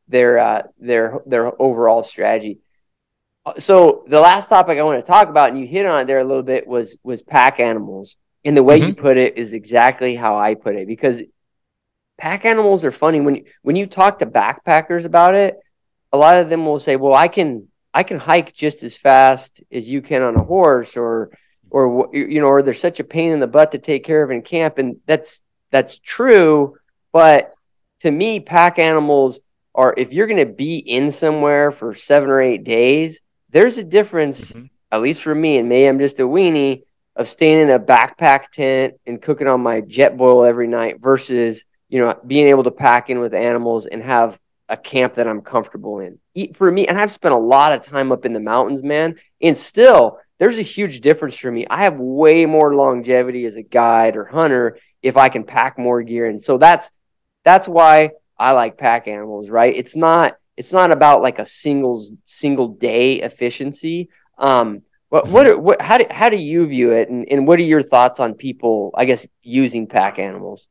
[0.08, 2.58] their uh, their their overall strategy.
[3.58, 6.18] So the last topic I want to talk about, and you hit on it there
[6.18, 8.16] a little bit, was was pack animals.
[8.44, 8.88] And the way mm-hmm.
[8.88, 11.22] you put it is exactly how I put it because
[12.18, 15.56] pack animals are funny when you, when you talk to backpackers about it
[16.12, 19.62] a lot of them will say, "Well, I can I can hike just as fast
[19.70, 21.30] as you can on a horse," or
[21.70, 24.30] or you know, or there's such a pain in the butt to take care of
[24.30, 26.76] in camp, and that's that's true.
[27.12, 27.52] But
[28.00, 29.40] to me, pack animals
[29.74, 33.20] are if you're going to be in somewhere for seven or eight days,
[33.50, 34.66] there's a difference, mm-hmm.
[34.90, 36.82] at least for me, and maybe I'm just a weenie
[37.16, 41.98] of staying in a backpack tent and cooking on my Jetboil every night versus you
[41.98, 44.38] know being able to pack in with animals and have
[44.68, 46.18] a camp that I'm comfortable in.
[46.52, 49.56] For me, and I've spent a lot of time up in the mountains, man, and
[49.56, 51.66] still there's a huge difference for me.
[51.68, 56.02] I have way more longevity as a guide or hunter if I can pack more
[56.02, 56.26] gear.
[56.26, 56.90] And so that's
[57.44, 59.74] that's why I like pack animals, right?
[59.74, 64.10] It's not it's not about like a single single day efficiency.
[64.38, 65.62] Um, what what, mm-hmm.
[65.62, 68.34] what how do how do you view it, and, and what are your thoughts on
[68.34, 68.92] people?
[68.94, 70.68] I guess using pack animals.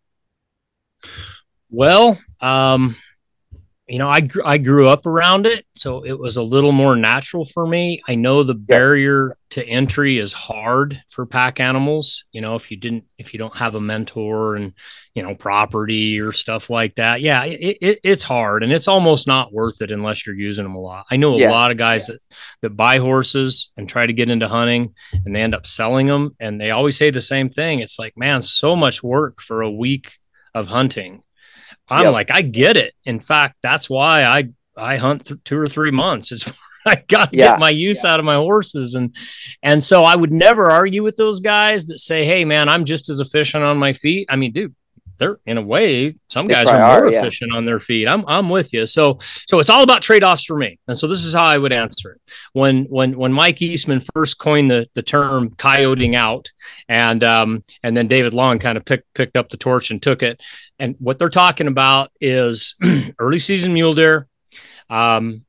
[1.69, 2.95] Well, um,
[3.87, 6.97] you know, I gr- I grew up around it, so it was a little more
[6.97, 8.01] natural for me.
[8.05, 12.25] I know the barrier to entry is hard for pack animals.
[12.33, 14.73] You know, if you didn't, if you don't have a mentor and
[15.13, 19.25] you know property or stuff like that, yeah, it, it it's hard and it's almost
[19.25, 21.05] not worth it unless you're using them a lot.
[21.09, 21.51] I know a yeah.
[21.51, 22.15] lot of guys yeah.
[22.15, 26.07] that that buy horses and try to get into hunting and they end up selling
[26.07, 27.79] them, and they always say the same thing.
[27.79, 30.19] It's like, man, so much work for a week
[30.57, 31.23] of hunting
[31.89, 32.13] I'm yep.
[32.13, 32.93] like, I get it.
[33.05, 36.31] In fact, that's why I I hunt th- two or three months.
[36.31, 36.51] It's
[36.85, 37.51] I got to yeah.
[37.51, 38.13] get my use yeah.
[38.13, 39.15] out of my horses, and
[39.63, 43.09] and so I would never argue with those guys that say, "Hey, man, I'm just
[43.09, 44.75] as efficient on my feet." I mean, dude,
[45.17, 48.07] they're in a way some they guys are more are, efficient on their feet.
[48.07, 48.87] I'm I'm with you.
[48.87, 50.79] So so it's all about trade offs for me.
[50.87, 52.21] And so this is how I would answer it.
[52.53, 56.51] When when when Mike Eastman first coined the the term coyoting out,
[56.87, 60.23] and um and then David Long kind of picked picked up the torch and took
[60.23, 60.41] it.
[60.79, 62.75] And what they're talking about is
[63.19, 64.27] early season mule deer,
[64.89, 65.45] um,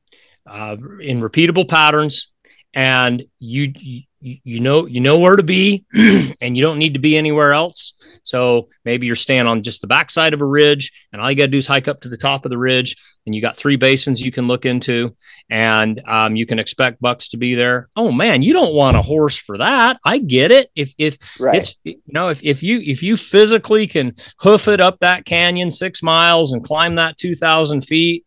[0.47, 2.31] uh, in repeatable patterns,
[2.73, 6.99] and you you, you know you know where to be and you don't need to
[6.99, 7.93] be anywhere else.
[8.23, 11.43] So maybe you're staying on just the backside of a ridge and all you got
[11.43, 13.75] to do is hike up to the top of the ridge and you got three
[13.75, 15.15] basins you can look into
[15.49, 17.89] and um, you can expect bucks to be there.
[17.95, 19.99] Oh man you don't want a horse for that.
[20.03, 20.69] I get it.
[20.75, 21.55] If if right.
[21.55, 25.71] it's you know if, if you if you physically can hoof it up that canyon
[25.71, 28.25] six miles and climb that 2000 feet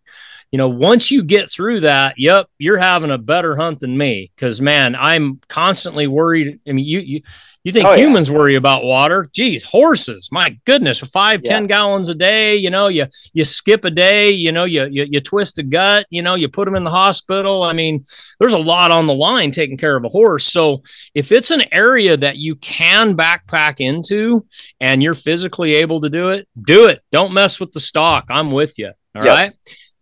[0.52, 4.30] you know, once you get through that, yep, you're having a better hunt than me.
[4.36, 6.60] Cause man, I'm constantly worried.
[6.68, 7.22] I mean, you, you,
[7.64, 8.36] you think oh, humans yeah.
[8.36, 9.26] worry about water?
[9.32, 11.52] Geez, horses, my goodness, five, yeah.
[11.52, 15.06] 10 gallons a day, you know, you, you skip a day, you know, you, you,
[15.08, 17.62] you twist a gut, you know, you put them in the hospital.
[17.62, 18.04] I mean,
[18.38, 20.46] there's a lot on the line taking care of a horse.
[20.52, 20.82] So
[21.14, 24.44] if it's an area that you can backpack into
[24.80, 27.00] and you're physically able to do it, do it.
[27.10, 28.26] Don't mess with the stock.
[28.28, 28.92] I'm with you.
[29.14, 29.34] All yep.
[29.34, 29.52] right.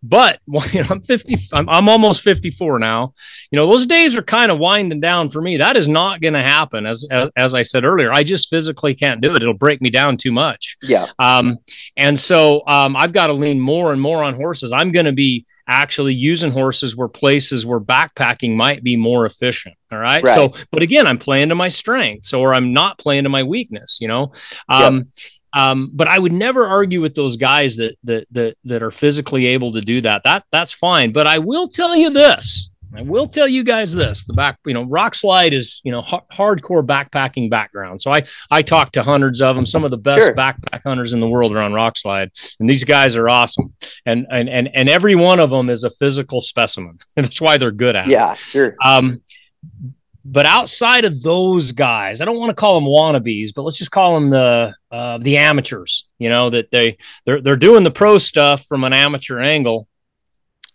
[0.02, 0.40] But
[0.72, 3.12] you know, I'm 50, I'm, I'm almost 54 now.
[3.50, 5.58] You know, those days are kind of winding down for me.
[5.58, 6.86] That is not going to happen.
[6.86, 9.42] As, as, as I said earlier, I just physically can't do it.
[9.42, 10.76] It'll break me down too much.
[10.82, 11.06] Yeah.
[11.18, 11.58] Um,
[11.96, 14.72] and so um, I've got to lean more and more on horses.
[14.72, 19.76] I'm going to be actually using horses where places where backpacking might be more efficient.
[19.92, 20.22] All right?
[20.22, 20.34] right.
[20.34, 23.98] So, but again, I'm playing to my strengths or I'm not playing to my weakness,
[24.00, 24.32] you know?
[24.68, 25.06] Um, yep.
[25.52, 29.46] Um, but I would never argue with those guys that that that that are physically
[29.46, 30.22] able to do that.
[30.24, 31.12] That that's fine.
[31.12, 32.70] But I will tell you this.
[32.96, 36.22] I will tell you guys this: the back, you know, Rokslide is you know h-
[36.32, 38.00] hardcore backpacking background.
[38.00, 39.66] So I I talked to hundreds of them.
[39.66, 40.34] Some of the best sure.
[40.34, 43.74] backpack hunters in the world are on Rokslide, and these guys are awesome.
[44.06, 46.98] And and and and every one of them is a physical specimen.
[47.16, 48.28] that's why they're good at yeah, it.
[48.28, 48.76] Yeah, sure.
[48.84, 49.22] Um,
[50.24, 53.90] but outside of those guys, I don't want to call them wannabes, but let's just
[53.90, 56.06] call them the uh, the amateurs.
[56.18, 59.88] You know that they they're they're doing the pro stuff from an amateur angle.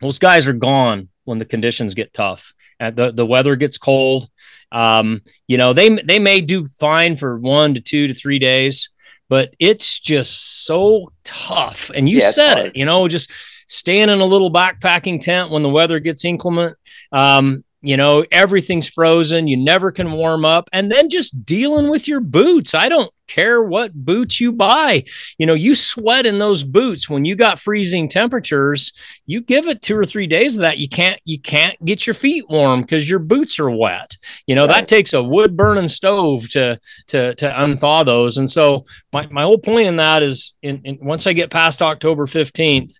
[0.01, 4.29] Those guys are gone when the conditions get tough and the the weather gets cold.
[4.71, 8.89] Um, you know they they may do fine for one to two to three days,
[9.29, 11.91] but it's just so tough.
[11.93, 13.29] And you yeah, said it, you know, just
[13.67, 16.77] staying in a little backpacking tent when the weather gets inclement.
[17.11, 22.07] Um, you know everything's frozen you never can warm up and then just dealing with
[22.07, 22.73] your boots.
[22.73, 25.03] I don't care what boots you buy.
[25.37, 27.09] You know you sweat in those boots.
[27.09, 28.93] When you got freezing temperatures
[29.25, 30.77] you give it two or three days of that.
[30.77, 34.17] You can't you can't get your feet warm because your boots are wet.
[34.47, 34.75] You know right.
[34.75, 38.37] that takes a wood burning stove to to to unthaw those.
[38.37, 41.81] And so my, my whole point in that is in, in once i get past
[41.81, 42.99] october 15th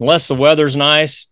[0.00, 1.28] unless the weather's nice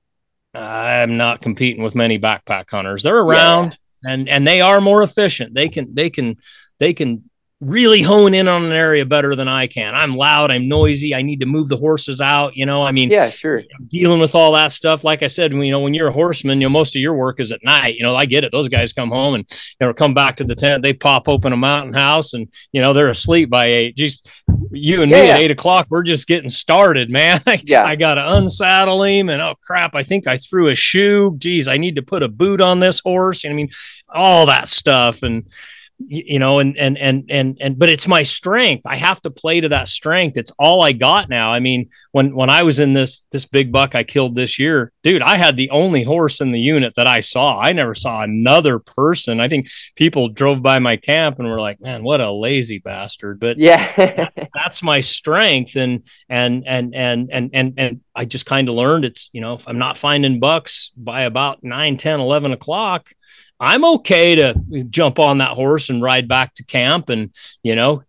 [0.54, 3.02] I'm not competing with many backpack hunters.
[3.02, 4.12] They're around yeah.
[4.12, 5.54] and and they are more efficient.
[5.54, 6.36] They can they can
[6.78, 7.29] they can
[7.60, 9.94] really hone in on an area better than I can.
[9.94, 12.82] I'm loud, I'm noisy, I need to move the horses out, you know.
[12.82, 13.62] I mean, yeah, sure.
[13.88, 15.04] Dealing with all that stuff.
[15.04, 17.38] Like I said, you know, when you're a horseman, you know, most of your work
[17.38, 17.96] is at night.
[17.96, 18.52] You know, I get it.
[18.52, 19.44] Those guys come home and
[19.78, 22.80] you know come back to the tent, they pop open a mountain house and you
[22.80, 23.96] know they're asleep by eight.
[23.96, 24.28] Just
[24.70, 25.34] you and yeah, me yeah.
[25.34, 27.42] at eight o'clock, we're just getting started, man.
[27.64, 27.84] yeah.
[27.84, 31.36] I gotta unsaddle him and oh crap, I think I threw a shoe.
[31.36, 33.44] Geez, I need to put a boot on this horse.
[33.44, 33.68] I mean,
[34.08, 35.22] all that stuff.
[35.22, 35.44] And
[36.06, 38.86] you know and and and and and but it's my strength.
[38.86, 40.36] I have to play to that strength.
[40.36, 41.52] It's all i got now.
[41.52, 44.92] I mean when when i was in this this big buck i killed this year
[45.02, 47.58] dude i had the only horse in the unit that i saw.
[47.58, 49.40] I never saw another person.
[49.40, 53.40] I think people drove by my camp and were like man what a lazy bastard.
[53.40, 54.28] But yeah.
[54.54, 55.76] that's my strength.
[55.76, 59.54] And and and and and and, and i just kind of learned it's you know
[59.54, 63.10] if i'm not finding bucks by about 9 10 11 o'clock
[63.60, 64.54] I'm okay to
[64.88, 68.02] jump on that horse and ride back to camp and, you know,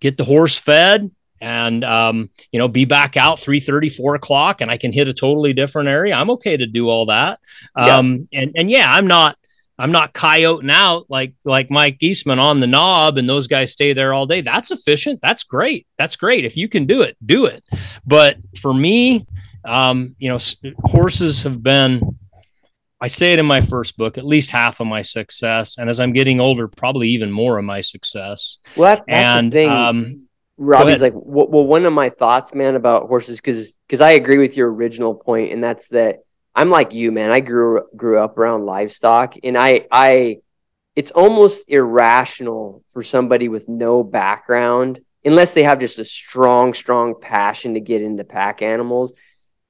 [0.00, 1.10] get the horse fed
[1.40, 5.08] and, um, you know, be back out 3 30, 4 o'clock and I can hit
[5.08, 6.14] a totally different area.
[6.14, 7.40] I'm okay to do all that.
[7.76, 7.96] Yeah.
[7.96, 9.36] Um, and, and yeah, I'm not,
[9.78, 13.92] I'm not coyoting out like like Mike Eastman on the knob and those guys stay
[13.92, 14.40] there all day.
[14.40, 15.20] That's efficient.
[15.20, 15.88] That's great.
[15.98, 16.44] That's great.
[16.44, 17.64] If you can do it, do it.
[18.06, 19.26] But for me,
[19.64, 20.38] um, you know,
[20.84, 22.16] horses have been
[23.02, 25.76] I say it in my first book, at least half of my success.
[25.76, 28.58] And as I'm getting older, probably even more of my success.
[28.76, 29.68] Well, that's, that's and, the thing.
[29.68, 34.12] Um, Robbie's like, well, well, one of my thoughts, man, about horses, because because I
[34.12, 36.20] agree with your original point, and that's that
[36.54, 37.32] I'm like you, man.
[37.32, 40.38] I grew grew up around livestock, and I I
[40.94, 47.14] it's almost irrational for somebody with no background unless they have just a strong, strong
[47.20, 49.12] passion to get into pack animals.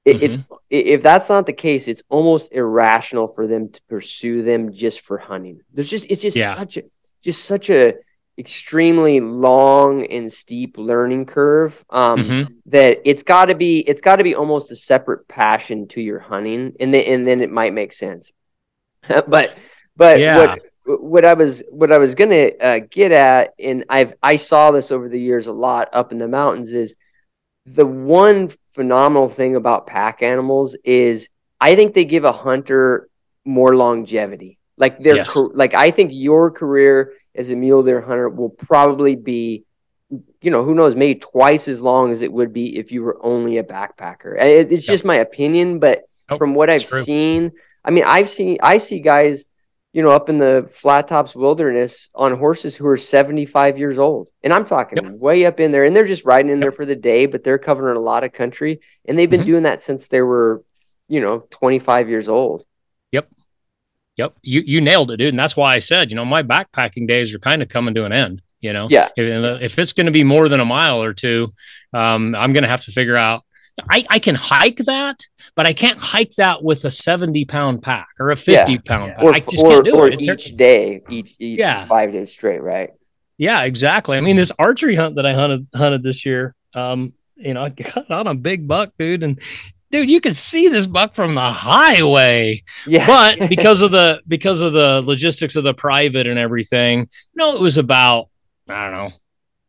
[0.05, 0.25] It, mm-hmm.
[0.25, 0.37] It's
[0.69, 5.17] if that's not the case, it's almost irrational for them to pursue them just for
[5.17, 5.61] hunting.
[5.73, 6.55] There's just it's just yeah.
[6.55, 6.83] such a
[7.21, 7.95] just such a
[8.37, 12.53] extremely long and steep learning curve um, mm-hmm.
[12.65, 16.19] that it's got to be it's got to be almost a separate passion to your
[16.19, 18.31] hunting and then and then it might make sense
[19.27, 19.55] but
[19.95, 20.37] but yeah.
[20.37, 24.71] what what I was what I was gonna uh, get at and I've I saw
[24.71, 26.95] this over the years a lot up in the mountains is
[27.65, 31.29] the one phenomenal thing about pack animals is
[31.61, 33.09] I think they give a hunter
[33.45, 35.35] more longevity like their yes.
[35.35, 39.65] like I think your career as a mule deer hunter will probably be,
[40.41, 43.23] you know, who knows, maybe twice as long as it would be if you were
[43.23, 44.39] only a backpacker.
[44.39, 44.93] It, it's yep.
[44.93, 47.51] just my opinion, but nope, from what I've seen,
[47.83, 49.45] I mean, I've seen, I see guys,
[49.93, 54.27] you know, up in the flat tops wilderness on horses who are 75 years old.
[54.43, 55.13] And I'm talking yep.
[55.13, 57.59] way up in there, and they're just riding in there for the day, but they're
[57.59, 58.81] covering a lot of country.
[59.05, 59.49] And they've been mm-hmm.
[59.49, 60.63] doing that since they were,
[61.07, 62.65] you know, 25 years old.
[63.11, 63.29] Yep.
[64.17, 67.07] Yep, you you nailed it, dude, and that's why I said, you know, my backpacking
[67.07, 68.43] days are kind of coming to an end.
[68.61, 69.09] You know, yeah.
[69.17, 71.53] If, if it's going to be more than a mile or two,
[71.93, 73.43] um, I'm going to have to figure out.
[73.89, 75.25] I, I can hike that,
[75.55, 78.77] but I can't hike that with a 70 pound pack or a 50 yeah.
[78.85, 79.15] pound yeah.
[79.15, 79.23] pack.
[79.23, 80.21] Or, I just or, can't do it.
[80.21, 81.85] Each day, each, each yeah.
[81.85, 82.91] five days straight, right?
[83.37, 84.17] Yeah, exactly.
[84.17, 87.69] I mean, this archery hunt that I hunted hunted this year, um, you know, I
[87.69, 89.39] got on a big buck, dude, and
[89.91, 92.63] dude, you could see this buck from the highway.
[92.85, 93.07] Yeah.
[93.07, 97.55] But because of the because of the logistics of the private and everything, you know,
[97.55, 98.29] it was about,
[98.69, 99.09] I don't know,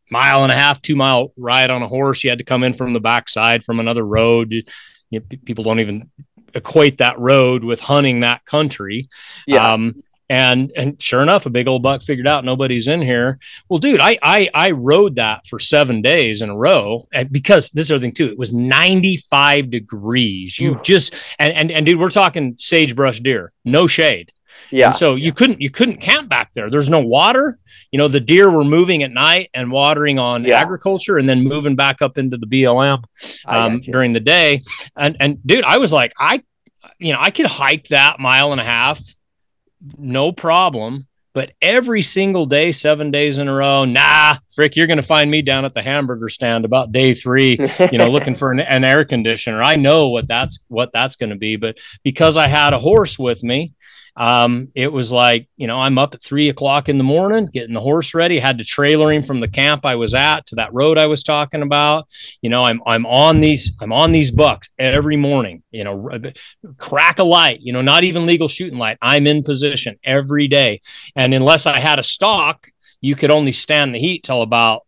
[0.09, 2.23] mile and a half, two mile ride on a horse.
[2.23, 4.53] You had to come in from the backside from another road.
[4.53, 4.63] You
[5.11, 6.09] know, people don't even
[6.53, 9.09] equate that road with hunting that country.
[9.45, 9.73] Yeah.
[9.73, 13.37] Um, and and sure enough, a big old buck figured out nobody's in here.
[13.69, 17.69] Well, dude, I I I rode that for seven days in a row and because
[17.69, 18.29] this is the thing too.
[18.29, 20.59] It was 95 degrees.
[20.59, 20.81] You Ooh.
[20.81, 24.31] just and and and dude, we're talking sagebrush deer, no shade.
[24.71, 24.87] Yeah.
[24.87, 26.69] And so you couldn't you couldn't camp back there.
[26.69, 27.57] There's no water.
[27.91, 30.59] You know, the deer were moving at night and watering on yeah.
[30.59, 33.03] agriculture and then moving back up into the BLM
[33.45, 34.61] um, during the day.
[34.97, 36.43] And and dude, I was like, I
[36.99, 39.01] you know, I could hike that mile and a half
[39.97, 41.07] no problem.
[41.33, 45.29] But every single day, seven days in a row, nah, Frick, you're going to find
[45.29, 47.57] me down at the hamburger stand about day three,
[47.91, 49.61] you know, looking for an, an air conditioner.
[49.61, 53.19] I know what that's what that's going to be, but because I had a horse
[53.19, 53.73] with me,
[54.17, 57.73] um, it was like, you know, I'm up at three o'clock in the morning, getting
[57.73, 58.39] the horse ready.
[58.39, 61.23] Had to trailer him from the camp I was at to that road I was
[61.23, 62.07] talking about.
[62.41, 65.63] You know, I'm I'm on these I'm on these bucks every morning.
[65.71, 66.09] You know,
[66.77, 67.59] crack a light.
[67.61, 68.97] You know, not even legal shooting light.
[69.01, 70.81] I'm in position every day,
[71.15, 72.67] and unless I had a stock,
[73.01, 74.83] you could only stand the heat till about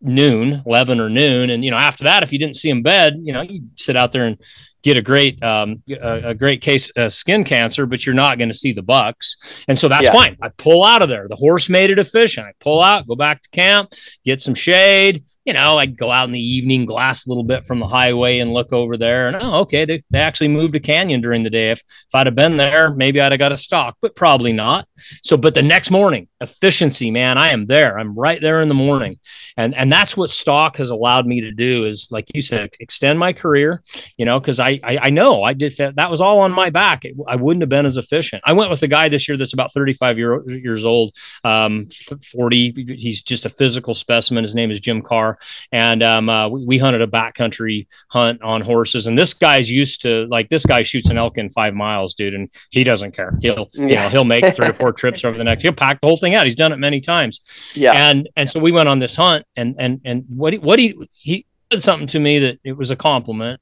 [0.00, 1.50] noon, 11 or noon.
[1.50, 3.96] And, you know, after that, if you didn't see him bed, you know, you sit
[3.96, 4.38] out there and
[4.82, 8.50] get a great um, a, a, great case of skin cancer, but you're not going
[8.50, 10.12] to see the bucks, and so that's yeah.
[10.12, 10.36] fine.
[10.42, 11.28] I pull out of there.
[11.28, 12.46] The horse made it efficient.
[12.46, 13.92] I pull out, go back to camp,
[14.24, 15.24] get some shade.
[15.44, 18.38] You know, I'd go out in the evening, glass a little bit from the highway,
[18.38, 19.28] and look over there.
[19.28, 21.70] And oh, okay, they, they actually moved a canyon during the day.
[21.70, 24.86] If if I'd have been there, maybe I'd have got a stock, but probably not.
[25.22, 27.98] So, but the next morning, efficiency, man, I am there.
[27.98, 29.18] I'm right there in the morning,
[29.56, 33.18] and and that's what stock has allowed me to do is like you said, extend
[33.18, 33.82] my career.
[34.16, 35.96] You know, because I I, I, know I did that.
[35.96, 37.04] That was all on my back.
[37.04, 38.42] It, I wouldn't have been as efficient.
[38.44, 41.88] I went with a guy this year that's about 35 year, years old, um,
[42.32, 42.96] 40.
[42.98, 44.44] He's just a physical specimen.
[44.44, 45.38] His name is Jim Carr.
[45.70, 49.06] And um, uh, we, we, hunted a backcountry hunt on horses.
[49.06, 52.34] And this guy's used to like this guy shoots an elk in five miles, dude,
[52.34, 53.38] and he doesn't care.
[53.40, 53.86] He'll, yeah.
[53.86, 55.62] you know, he'll make three or four trips over the next.
[55.62, 56.44] He'll pack the whole thing out.
[56.44, 57.40] He's done it many times.
[57.74, 57.92] Yeah.
[57.92, 60.96] And and so we went on this hunt, and and and what he, what he
[61.18, 61.46] he
[61.80, 63.60] something to me that it was a compliment.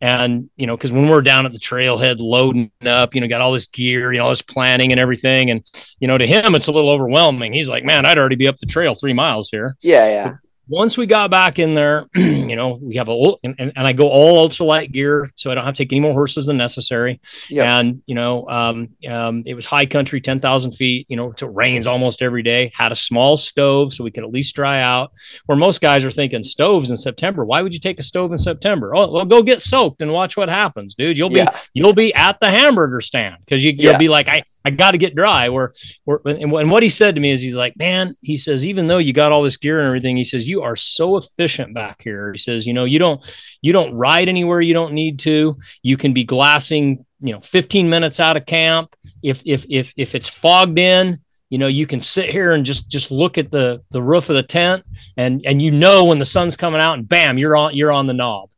[0.00, 3.40] And, you know, because when we're down at the trailhead loading up, you know, got
[3.40, 5.50] all this gear, you know, all this planning and everything.
[5.50, 5.64] And,
[5.98, 7.52] you know, to him, it's a little overwhelming.
[7.52, 9.76] He's like, man, I'd already be up the trail three miles here.
[9.80, 10.06] Yeah.
[10.06, 10.34] Yeah
[10.66, 13.92] once we got back in there, you know, we have a and, and, and I
[13.92, 17.20] go all ultralight gear, so I don't have to take any more horses than necessary.
[17.50, 17.66] Yep.
[17.66, 21.06] And you know, um, um, it was high country, ten thousand feet.
[21.08, 22.72] You know, it rains almost every day.
[22.74, 25.12] Had a small stove, so we could at least dry out.
[25.46, 27.44] Where most guys are thinking stoves in September.
[27.44, 28.94] Why would you take a stove in September?
[28.94, 31.18] Oh, well, go get soaked and watch what happens, dude.
[31.18, 31.58] You'll be yeah.
[31.74, 33.98] you'll be at the hamburger stand because you, will yeah.
[33.98, 35.48] be like, I I got to get dry.
[35.48, 35.74] Where,
[36.04, 38.88] where and, and what he said to me is, he's like, man, he says, even
[38.88, 42.02] though you got all this gear and everything, he says you are so efficient back
[42.02, 42.32] here.
[42.32, 43.24] He says, you know, you don't
[43.60, 45.56] you don't ride anywhere you don't need to.
[45.82, 48.94] You can be glassing, you know, 15 minutes out of camp.
[49.22, 51.20] If if if if it's fogged in,
[51.50, 54.34] you know you can sit here and just just look at the the roof of
[54.34, 54.84] the tent
[55.16, 58.08] and and you know when the sun's coming out and bam you're on you're on
[58.08, 58.48] the knob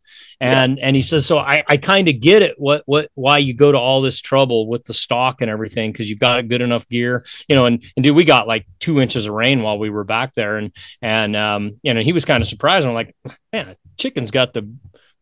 [0.40, 0.86] and yeah.
[0.86, 3.72] and he says so i i kind of get it what what why you go
[3.72, 6.88] to all this trouble with the stock and everything because you've got a good enough
[6.88, 9.90] gear you know and and dude we got like two inches of rain while we
[9.90, 13.14] were back there and and um you know he was kind of surprised i'm like
[13.52, 14.68] man chicken's got the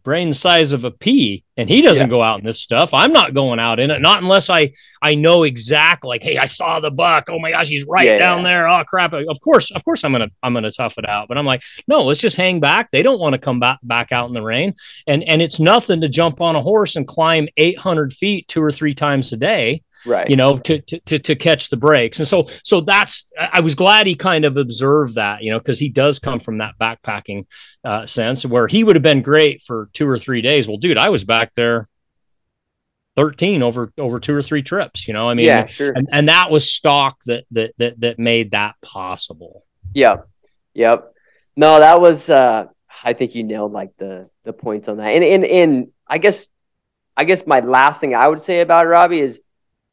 [0.05, 2.11] brain size of a pea and he doesn't yeah.
[2.11, 2.93] go out in this stuff.
[2.93, 6.47] I'm not going out in it not unless i i know exactly like hey i
[6.47, 7.29] saw the buck.
[7.31, 8.45] Oh my gosh he's right yeah, down yeah.
[8.45, 8.69] there.
[8.69, 9.13] Oh crap.
[9.15, 11.29] Of course of course i'm gonna i'm gonna tough it out.
[11.29, 12.91] But i'm like no let's just hang back.
[12.91, 14.75] They don't want to come back back out in the rain.
[15.07, 18.73] And and it's nothing to jump on a horse and climb 800 feet two or
[18.73, 20.29] three times a day right.
[20.29, 22.19] you know to, to to catch the breaks.
[22.19, 25.79] And so so that's i was glad he kind of observed that you know because
[25.79, 27.47] he does come from that backpacking
[27.85, 30.69] uh, sense where he would have been great for two or three days.
[30.69, 31.89] Well dude i was back there
[33.17, 35.93] 13 over over two or three trips you know i mean yeah sure.
[35.95, 39.65] and, and that was stock that that that that made that possible.
[39.95, 40.29] Yep.
[40.75, 41.15] Yep.
[41.57, 42.67] No that was uh
[43.03, 45.09] i think you nailed like the the points on that.
[45.09, 46.47] And and and i guess
[47.17, 49.41] i guess my last thing i would say about robbie is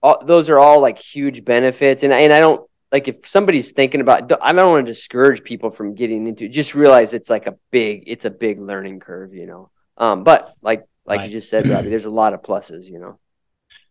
[0.01, 2.03] all, those are all like huge benefits.
[2.03, 5.71] And, and I don't like if somebody's thinking about, I don't want to discourage people
[5.71, 6.49] from getting into it.
[6.49, 9.69] Just realize it's like a big, it's a big learning curve, you know?
[9.97, 11.25] Um, but like, like right.
[11.29, 13.19] you just said, Robbie, there's a lot of pluses, you know?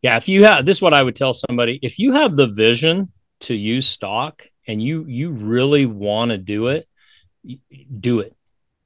[0.02, 0.16] Yeah.
[0.16, 3.12] If you have, this is what I would tell somebody, if you have the vision
[3.40, 6.86] to use stock and you, you really want to do it,
[8.00, 8.36] do it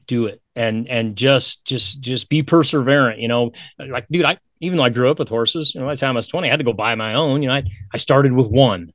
[0.06, 4.77] do it and and just just just be perseverant you know like dude i even
[4.77, 6.51] though I grew up with horses, you know, by the time I was 20, I
[6.51, 7.43] had to go buy my own.
[7.43, 8.93] You know, I, I started with one,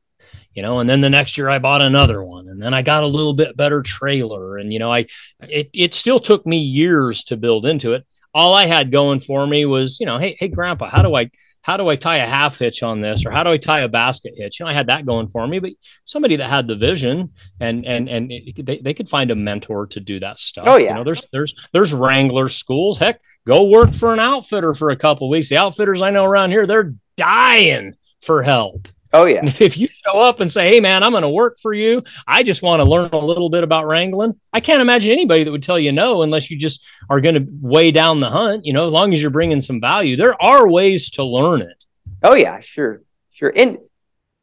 [0.53, 2.47] you know, and then the next year I bought another one.
[2.49, 4.57] And then I got a little bit better trailer.
[4.57, 5.05] And, you know, I,
[5.41, 8.05] it, it still took me years to build into it.
[8.33, 11.31] All I had going for me was, you know, hey, hey, grandpa, how do I,
[11.61, 13.89] how do I tie a half hitch on this or how do I tie a
[13.89, 14.59] basket hitch?
[14.59, 15.73] You know, I had that going for me, but
[16.05, 19.87] somebody that had the vision and and and it, they, they could find a mentor
[19.87, 20.65] to do that stuff.
[20.67, 20.89] Oh yeah.
[20.89, 22.97] You know, there's there's there's wrangler schools.
[22.97, 25.49] Heck, go work for an outfitter for a couple weeks.
[25.49, 28.87] The outfitters I know around here, they're dying for help.
[29.11, 29.39] Oh yeah.
[29.39, 32.03] And if you show up and say, "Hey man, I'm going to work for you.
[32.27, 35.51] I just want to learn a little bit about wrangling." I can't imagine anybody that
[35.51, 38.73] would tell you no unless you just are going to weigh down the hunt, you
[38.73, 40.15] know, as long as you're bringing some value.
[40.15, 41.85] There are ways to learn it.
[42.21, 43.01] Oh yeah, sure.
[43.31, 43.51] Sure.
[43.55, 43.79] And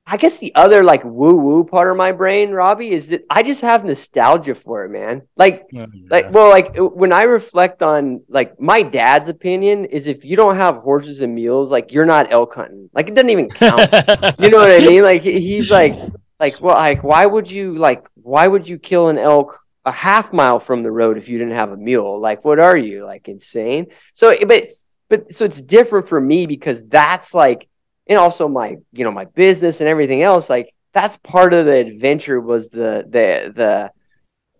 [0.08, 3.42] I guess the other like woo woo part of my brain, Robby, is that I
[3.42, 5.22] just have nostalgia for it, man.
[5.36, 6.06] Like, oh, yeah.
[6.08, 10.54] like, well, like when I reflect on like my dad's opinion is if you don't
[10.54, 12.88] have horses and mules, like you're not elk hunting.
[12.92, 13.80] Like it doesn't even count.
[14.38, 15.02] you know what I mean?
[15.02, 15.98] Like he's like,
[16.38, 20.32] like, well, like why would you like why would you kill an elk a half
[20.32, 22.20] mile from the road if you didn't have a mule?
[22.20, 23.88] Like, what are you like insane?
[24.14, 24.68] So, but
[25.08, 27.68] but so it's different for me because that's like
[28.06, 31.76] and also my you know my business and everything else like that's part of the
[31.76, 33.90] adventure was the the the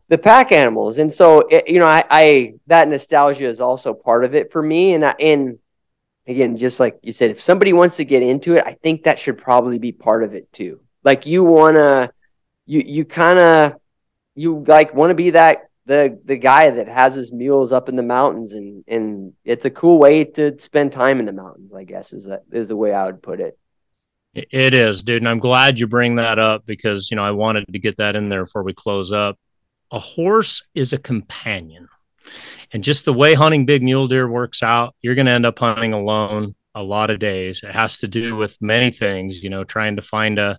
[0.09, 0.99] the pack animals.
[0.99, 4.63] And so it, you know I, I that nostalgia is also part of it for
[4.63, 4.95] me.
[4.95, 5.59] And I, and
[6.27, 9.17] again just like you said if somebody wants to get into it i think that
[9.17, 10.81] should probably be part of it too.
[11.05, 12.13] Like you want to
[12.67, 13.75] you you kind of
[14.35, 17.97] you like want to be that the the guy that has his mules up in
[17.97, 21.85] the mountains and and it's a cool way to spend time in the mountains i
[21.85, 23.59] guess is that is the way i would put it.
[24.35, 27.73] It is dude and i'm glad you bring that up because you know i wanted
[27.73, 29.39] to get that in there before we close up.
[29.93, 31.89] A horse is a companion
[32.73, 35.59] and just the way hunting big mule deer works out you're going to end up
[35.59, 37.63] hunting alone a lot of days.
[37.63, 40.59] It has to do with many things you know trying to find a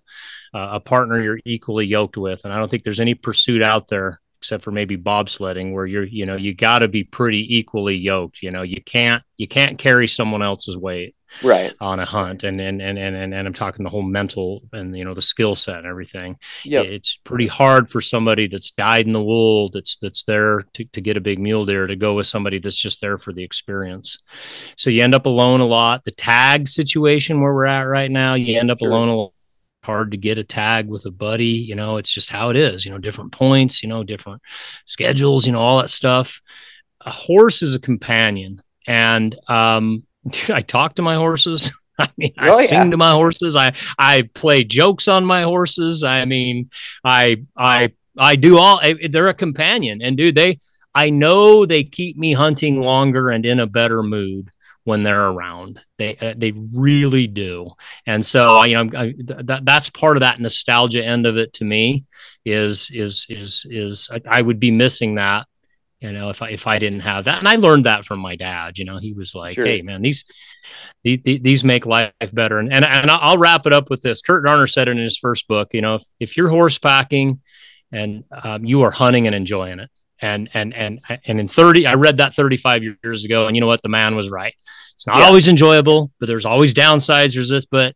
[0.54, 4.18] a partner you're equally yoked with and i don't think there's any pursuit out there
[4.40, 8.42] except for maybe bobsledding where you're you know you got to be pretty equally yoked
[8.42, 11.74] you know you can't you can't carry someone else's weight right.
[11.80, 12.44] on a hunt.
[12.44, 15.54] And and and and, and, i'm talking the whole mental and you know the skill
[15.54, 16.36] set and everything.
[16.64, 20.84] Yeah, it's pretty hard for somebody that's dyed in the wool that's that's there to,
[20.84, 23.44] to get a big mule deer to go with somebody that's just there for the
[23.44, 24.18] experience.
[24.76, 26.04] So you end up alone a lot.
[26.04, 28.90] The tag situation where we're at right now you end up sure.
[28.90, 29.32] alone a lot
[29.82, 31.46] hard to get a tag with a buddy.
[31.46, 34.42] You know, it's just how it is, you know, different points, you know, different
[34.84, 36.40] schedules, you know, all that stuff.
[37.00, 38.62] A horse is a companion.
[38.86, 40.04] And um,
[40.48, 41.72] I talk to my horses.
[42.00, 42.90] I mean, I oh, sing yeah.
[42.90, 43.56] to my horses.
[43.56, 46.04] I I play jokes on my horses.
[46.04, 46.70] I mean,
[47.02, 48.80] I I I do all.
[49.10, 50.58] They're a companion, and dude, they.
[50.94, 54.50] I know they keep me hunting longer and in a better mood
[54.88, 55.80] when they're around.
[55.98, 57.72] They uh, they really do.
[58.06, 61.64] And so you know I, that that's part of that nostalgia end of it to
[61.64, 62.06] me
[62.46, 65.46] is is is is I, I would be missing that
[66.00, 68.36] you know if i if i didn't have that and i learned that from my
[68.36, 69.66] dad you know he was like sure.
[69.66, 70.24] hey man these,
[71.02, 74.46] these these make life better and, and and i'll wrap it up with this kirt
[74.46, 77.40] darner said it in his first book you know if, if you're horse packing
[77.90, 79.90] and um, you are hunting and enjoying it
[80.20, 83.66] and and and and in 30 i read that 35 years ago and you know
[83.66, 84.54] what the man was right
[84.92, 85.24] it's not yeah.
[85.24, 87.94] always enjoyable but there's always downsides there's this but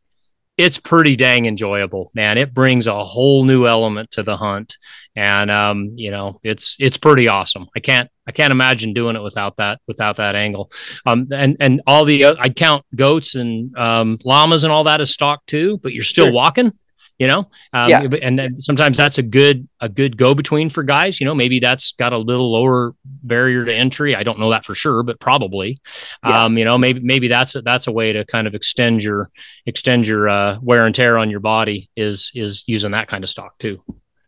[0.58, 2.36] it's pretty dang enjoyable, man.
[2.36, 4.76] It brings a whole new element to the hunt,
[5.16, 7.68] and um, you know, it's it's pretty awesome.
[7.74, 10.70] I can't I can't imagine doing it without that without that angle.
[11.06, 15.00] Um, and and all the uh, I count goats and um, llamas and all that
[15.00, 16.32] as stock too, but you're still sure.
[16.32, 16.72] walking
[17.18, 17.48] you know?
[17.72, 18.02] Um, yeah.
[18.22, 21.34] and then sometimes that's a good a good go between for guys you know?
[21.34, 24.14] Maybe that's got a little lower barrier to entry.
[24.16, 25.80] I don't know that for sure but probably.
[26.24, 26.44] Yeah.
[26.44, 29.30] um, you know maybe maybe that's a, that's a way to kind of extend your
[29.66, 33.30] extend your uh, wear and tear on your body is is using that kind of
[33.30, 33.82] stock too.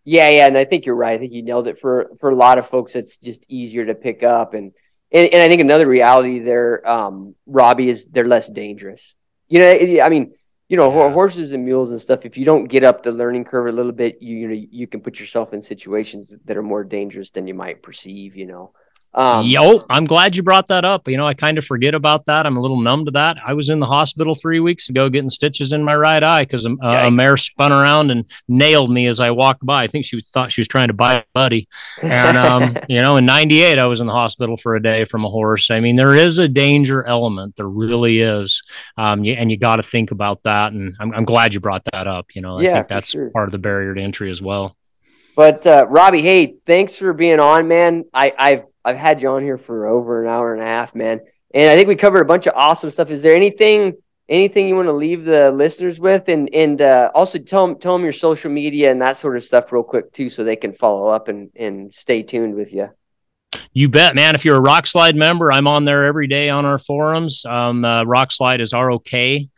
[0.04, 1.14] Yeah yeah and i think you're right.
[1.14, 1.78] I think you nailed it.
[1.78, 4.72] For for a lot of folks it's just easier to pick up and
[5.10, 9.14] and, and i think another reality there um robby is they're less dangerous.
[9.48, 10.34] You know i mean
[10.68, 11.12] you know, yeah.
[11.12, 12.24] horses and mules and stuff.
[12.24, 14.86] If you don't get up the learning curve a little bit, you you know you
[14.86, 18.36] can put yourself in situations that are more dangerous than you might perceive.
[18.36, 18.72] You know,
[19.14, 21.06] um, Yo, I'm glad you brought that up.
[21.06, 22.46] You know, I kind of forget about that.
[22.46, 23.38] I'm a little numb to that.
[23.44, 26.66] I was in the hospital three weeks ago getting stitches in my right eye because
[26.66, 29.84] a, a, mare spun around and nailed me as I walked by.
[29.84, 31.68] I think she thought she was trying to buy a buddy.
[32.02, 35.24] And, um, you know, in 98, I was in the hospital for a day from
[35.24, 35.70] a horse.
[35.70, 37.54] I mean, there is a danger element.
[37.54, 38.64] There really is.
[38.96, 40.72] Um, and you got to think about that.
[40.72, 42.26] And I'm, I'm, glad you brought that up.
[42.34, 43.30] You know, I yeah, think that's sure.
[43.30, 44.76] part of the barrier to entry as well.
[45.36, 48.04] But uh, Robby, hey, thanks for being on, man.
[48.12, 51.20] I, I've I've had you on here for over an hour and a half, man.
[51.52, 53.10] And I think we covered a bunch of awesome stuff.
[53.10, 53.96] Is there anything
[54.28, 57.92] anything you want to leave the listeners with and and uh, also tell them tell
[57.92, 60.72] them your social media and that sort of stuff real quick too so they can
[60.72, 62.88] follow up and and stay tuned with you
[63.72, 66.78] you bet man if you're a Rokslide member i'm on there every day on our
[66.78, 69.48] forums um, uh, Rokslide is r-o-k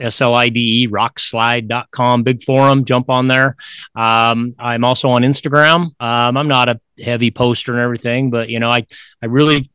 [0.00, 3.56] s-l-i-d-e rokslide.com big forum jump on there.
[3.94, 5.90] Um, i'm also on instagram.
[6.00, 8.86] Um, i'm not a heavy poster and everything, but you know, I
[9.22, 9.70] I really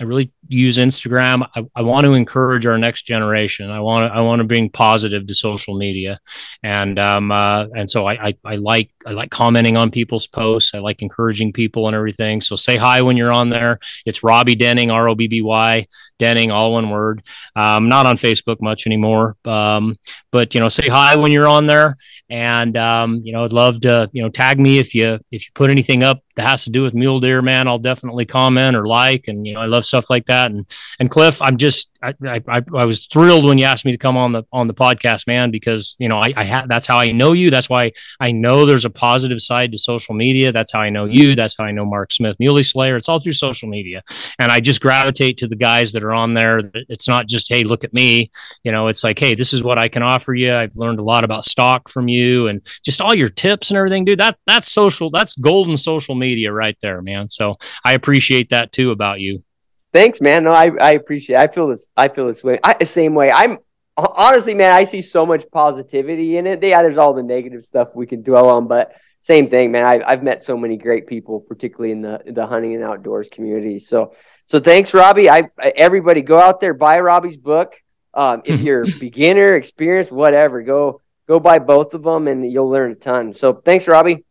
[0.00, 1.48] I really use Instagram.
[1.54, 3.70] I, I, want to encourage our next generation.
[3.70, 6.20] I want to I want to bring positive to social media,
[6.62, 10.74] and um uh, and so I, I, I like I like commenting on people's posts.
[10.74, 12.40] I like encouraging people and everything.
[12.40, 13.78] So say hi when you're on there.
[14.04, 15.86] It's Robby Denning, R O B B Y
[16.18, 17.22] Denning, all one word.
[17.56, 19.98] Um, not on Facebook much anymore, um,
[20.30, 21.96] but you know say hi when you're on there,
[22.28, 25.52] and um, you know I'd love to you know tag me if you if you
[25.54, 27.68] put anything up that has to do with mule deer, man.
[27.68, 30.41] I'll definitely comment or like, and you know I love stuff like that.
[30.50, 30.66] And
[30.98, 34.16] and Cliff, I'm just I, I, I was thrilled when you asked me to come
[34.16, 37.12] on the on the podcast, man, because you know I, I had that's how I
[37.12, 37.50] know you.
[37.50, 40.50] That's why I know there's a positive side to social media.
[40.52, 41.34] That's how I know you.
[41.34, 42.96] That's how I know Mark Smith, Muley Slayer.
[42.96, 44.02] It's all through social media,
[44.38, 46.62] and I just gravitate to the guys that are on there.
[46.74, 48.30] It's not just hey, look at me.
[48.64, 50.52] You know, it's like hey, this is what I can offer you.
[50.52, 54.04] I've learned a lot about stock from you, and just all your tips and everything,
[54.04, 54.18] dude.
[54.18, 55.10] That that's social.
[55.10, 57.30] That's golden social media right there, man.
[57.30, 59.44] So I appreciate that too about you.
[59.92, 60.44] Thanks, man.
[60.44, 61.36] No, I, I appreciate.
[61.36, 61.42] It.
[61.42, 61.88] I feel this.
[61.96, 62.58] I feel this way.
[62.64, 63.30] I, same way.
[63.30, 63.58] I'm
[63.96, 64.72] honestly, man.
[64.72, 66.62] I see so much positivity in it.
[66.62, 69.84] Yeah, there's all the negative stuff we can dwell on, but same thing, man.
[69.84, 73.78] I've I've met so many great people, particularly in the the hunting and outdoors community.
[73.78, 74.14] So
[74.46, 75.28] so thanks, Robby.
[75.28, 77.74] I everybody go out there buy Robby's book.
[78.14, 82.92] Um, if you're beginner, experienced, whatever, go go buy both of them, and you'll learn
[82.92, 83.34] a ton.
[83.34, 84.24] So thanks, Robby.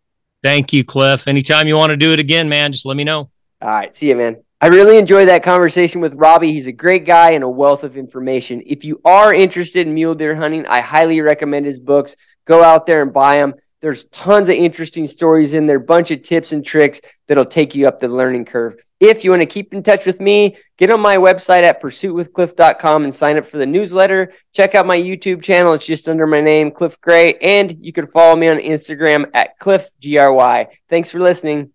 [0.43, 1.27] Thank you, Cliff.
[1.27, 3.29] Anytime you want to do it again, man, just let me know.
[3.61, 4.43] All right, see you, man.
[4.63, 6.53] I really enjoyed that conversation with Robby.
[6.53, 8.61] He's a great guy and a wealth of information.
[8.63, 12.15] If you are interested in mule deer hunting, I highly recommend his books.
[12.45, 13.55] Go out there and buy them.
[13.81, 17.87] There's tons of interesting stories in there, bunch of tips and tricks that'll take you
[17.87, 18.75] up the learning curve.
[18.99, 23.03] If you want to keep in touch with me, get on my website at pursuitwithcliff.com
[23.03, 24.31] and sign up for the newsletter.
[24.53, 25.73] Check out my YouTube channel.
[25.73, 27.33] It's just under my name, Cliff Gray.
[27.39, 30.67] And you can follow me on Instagram at Cliff, G-R-Y.
[30.87, 31.71] Thanks for listening.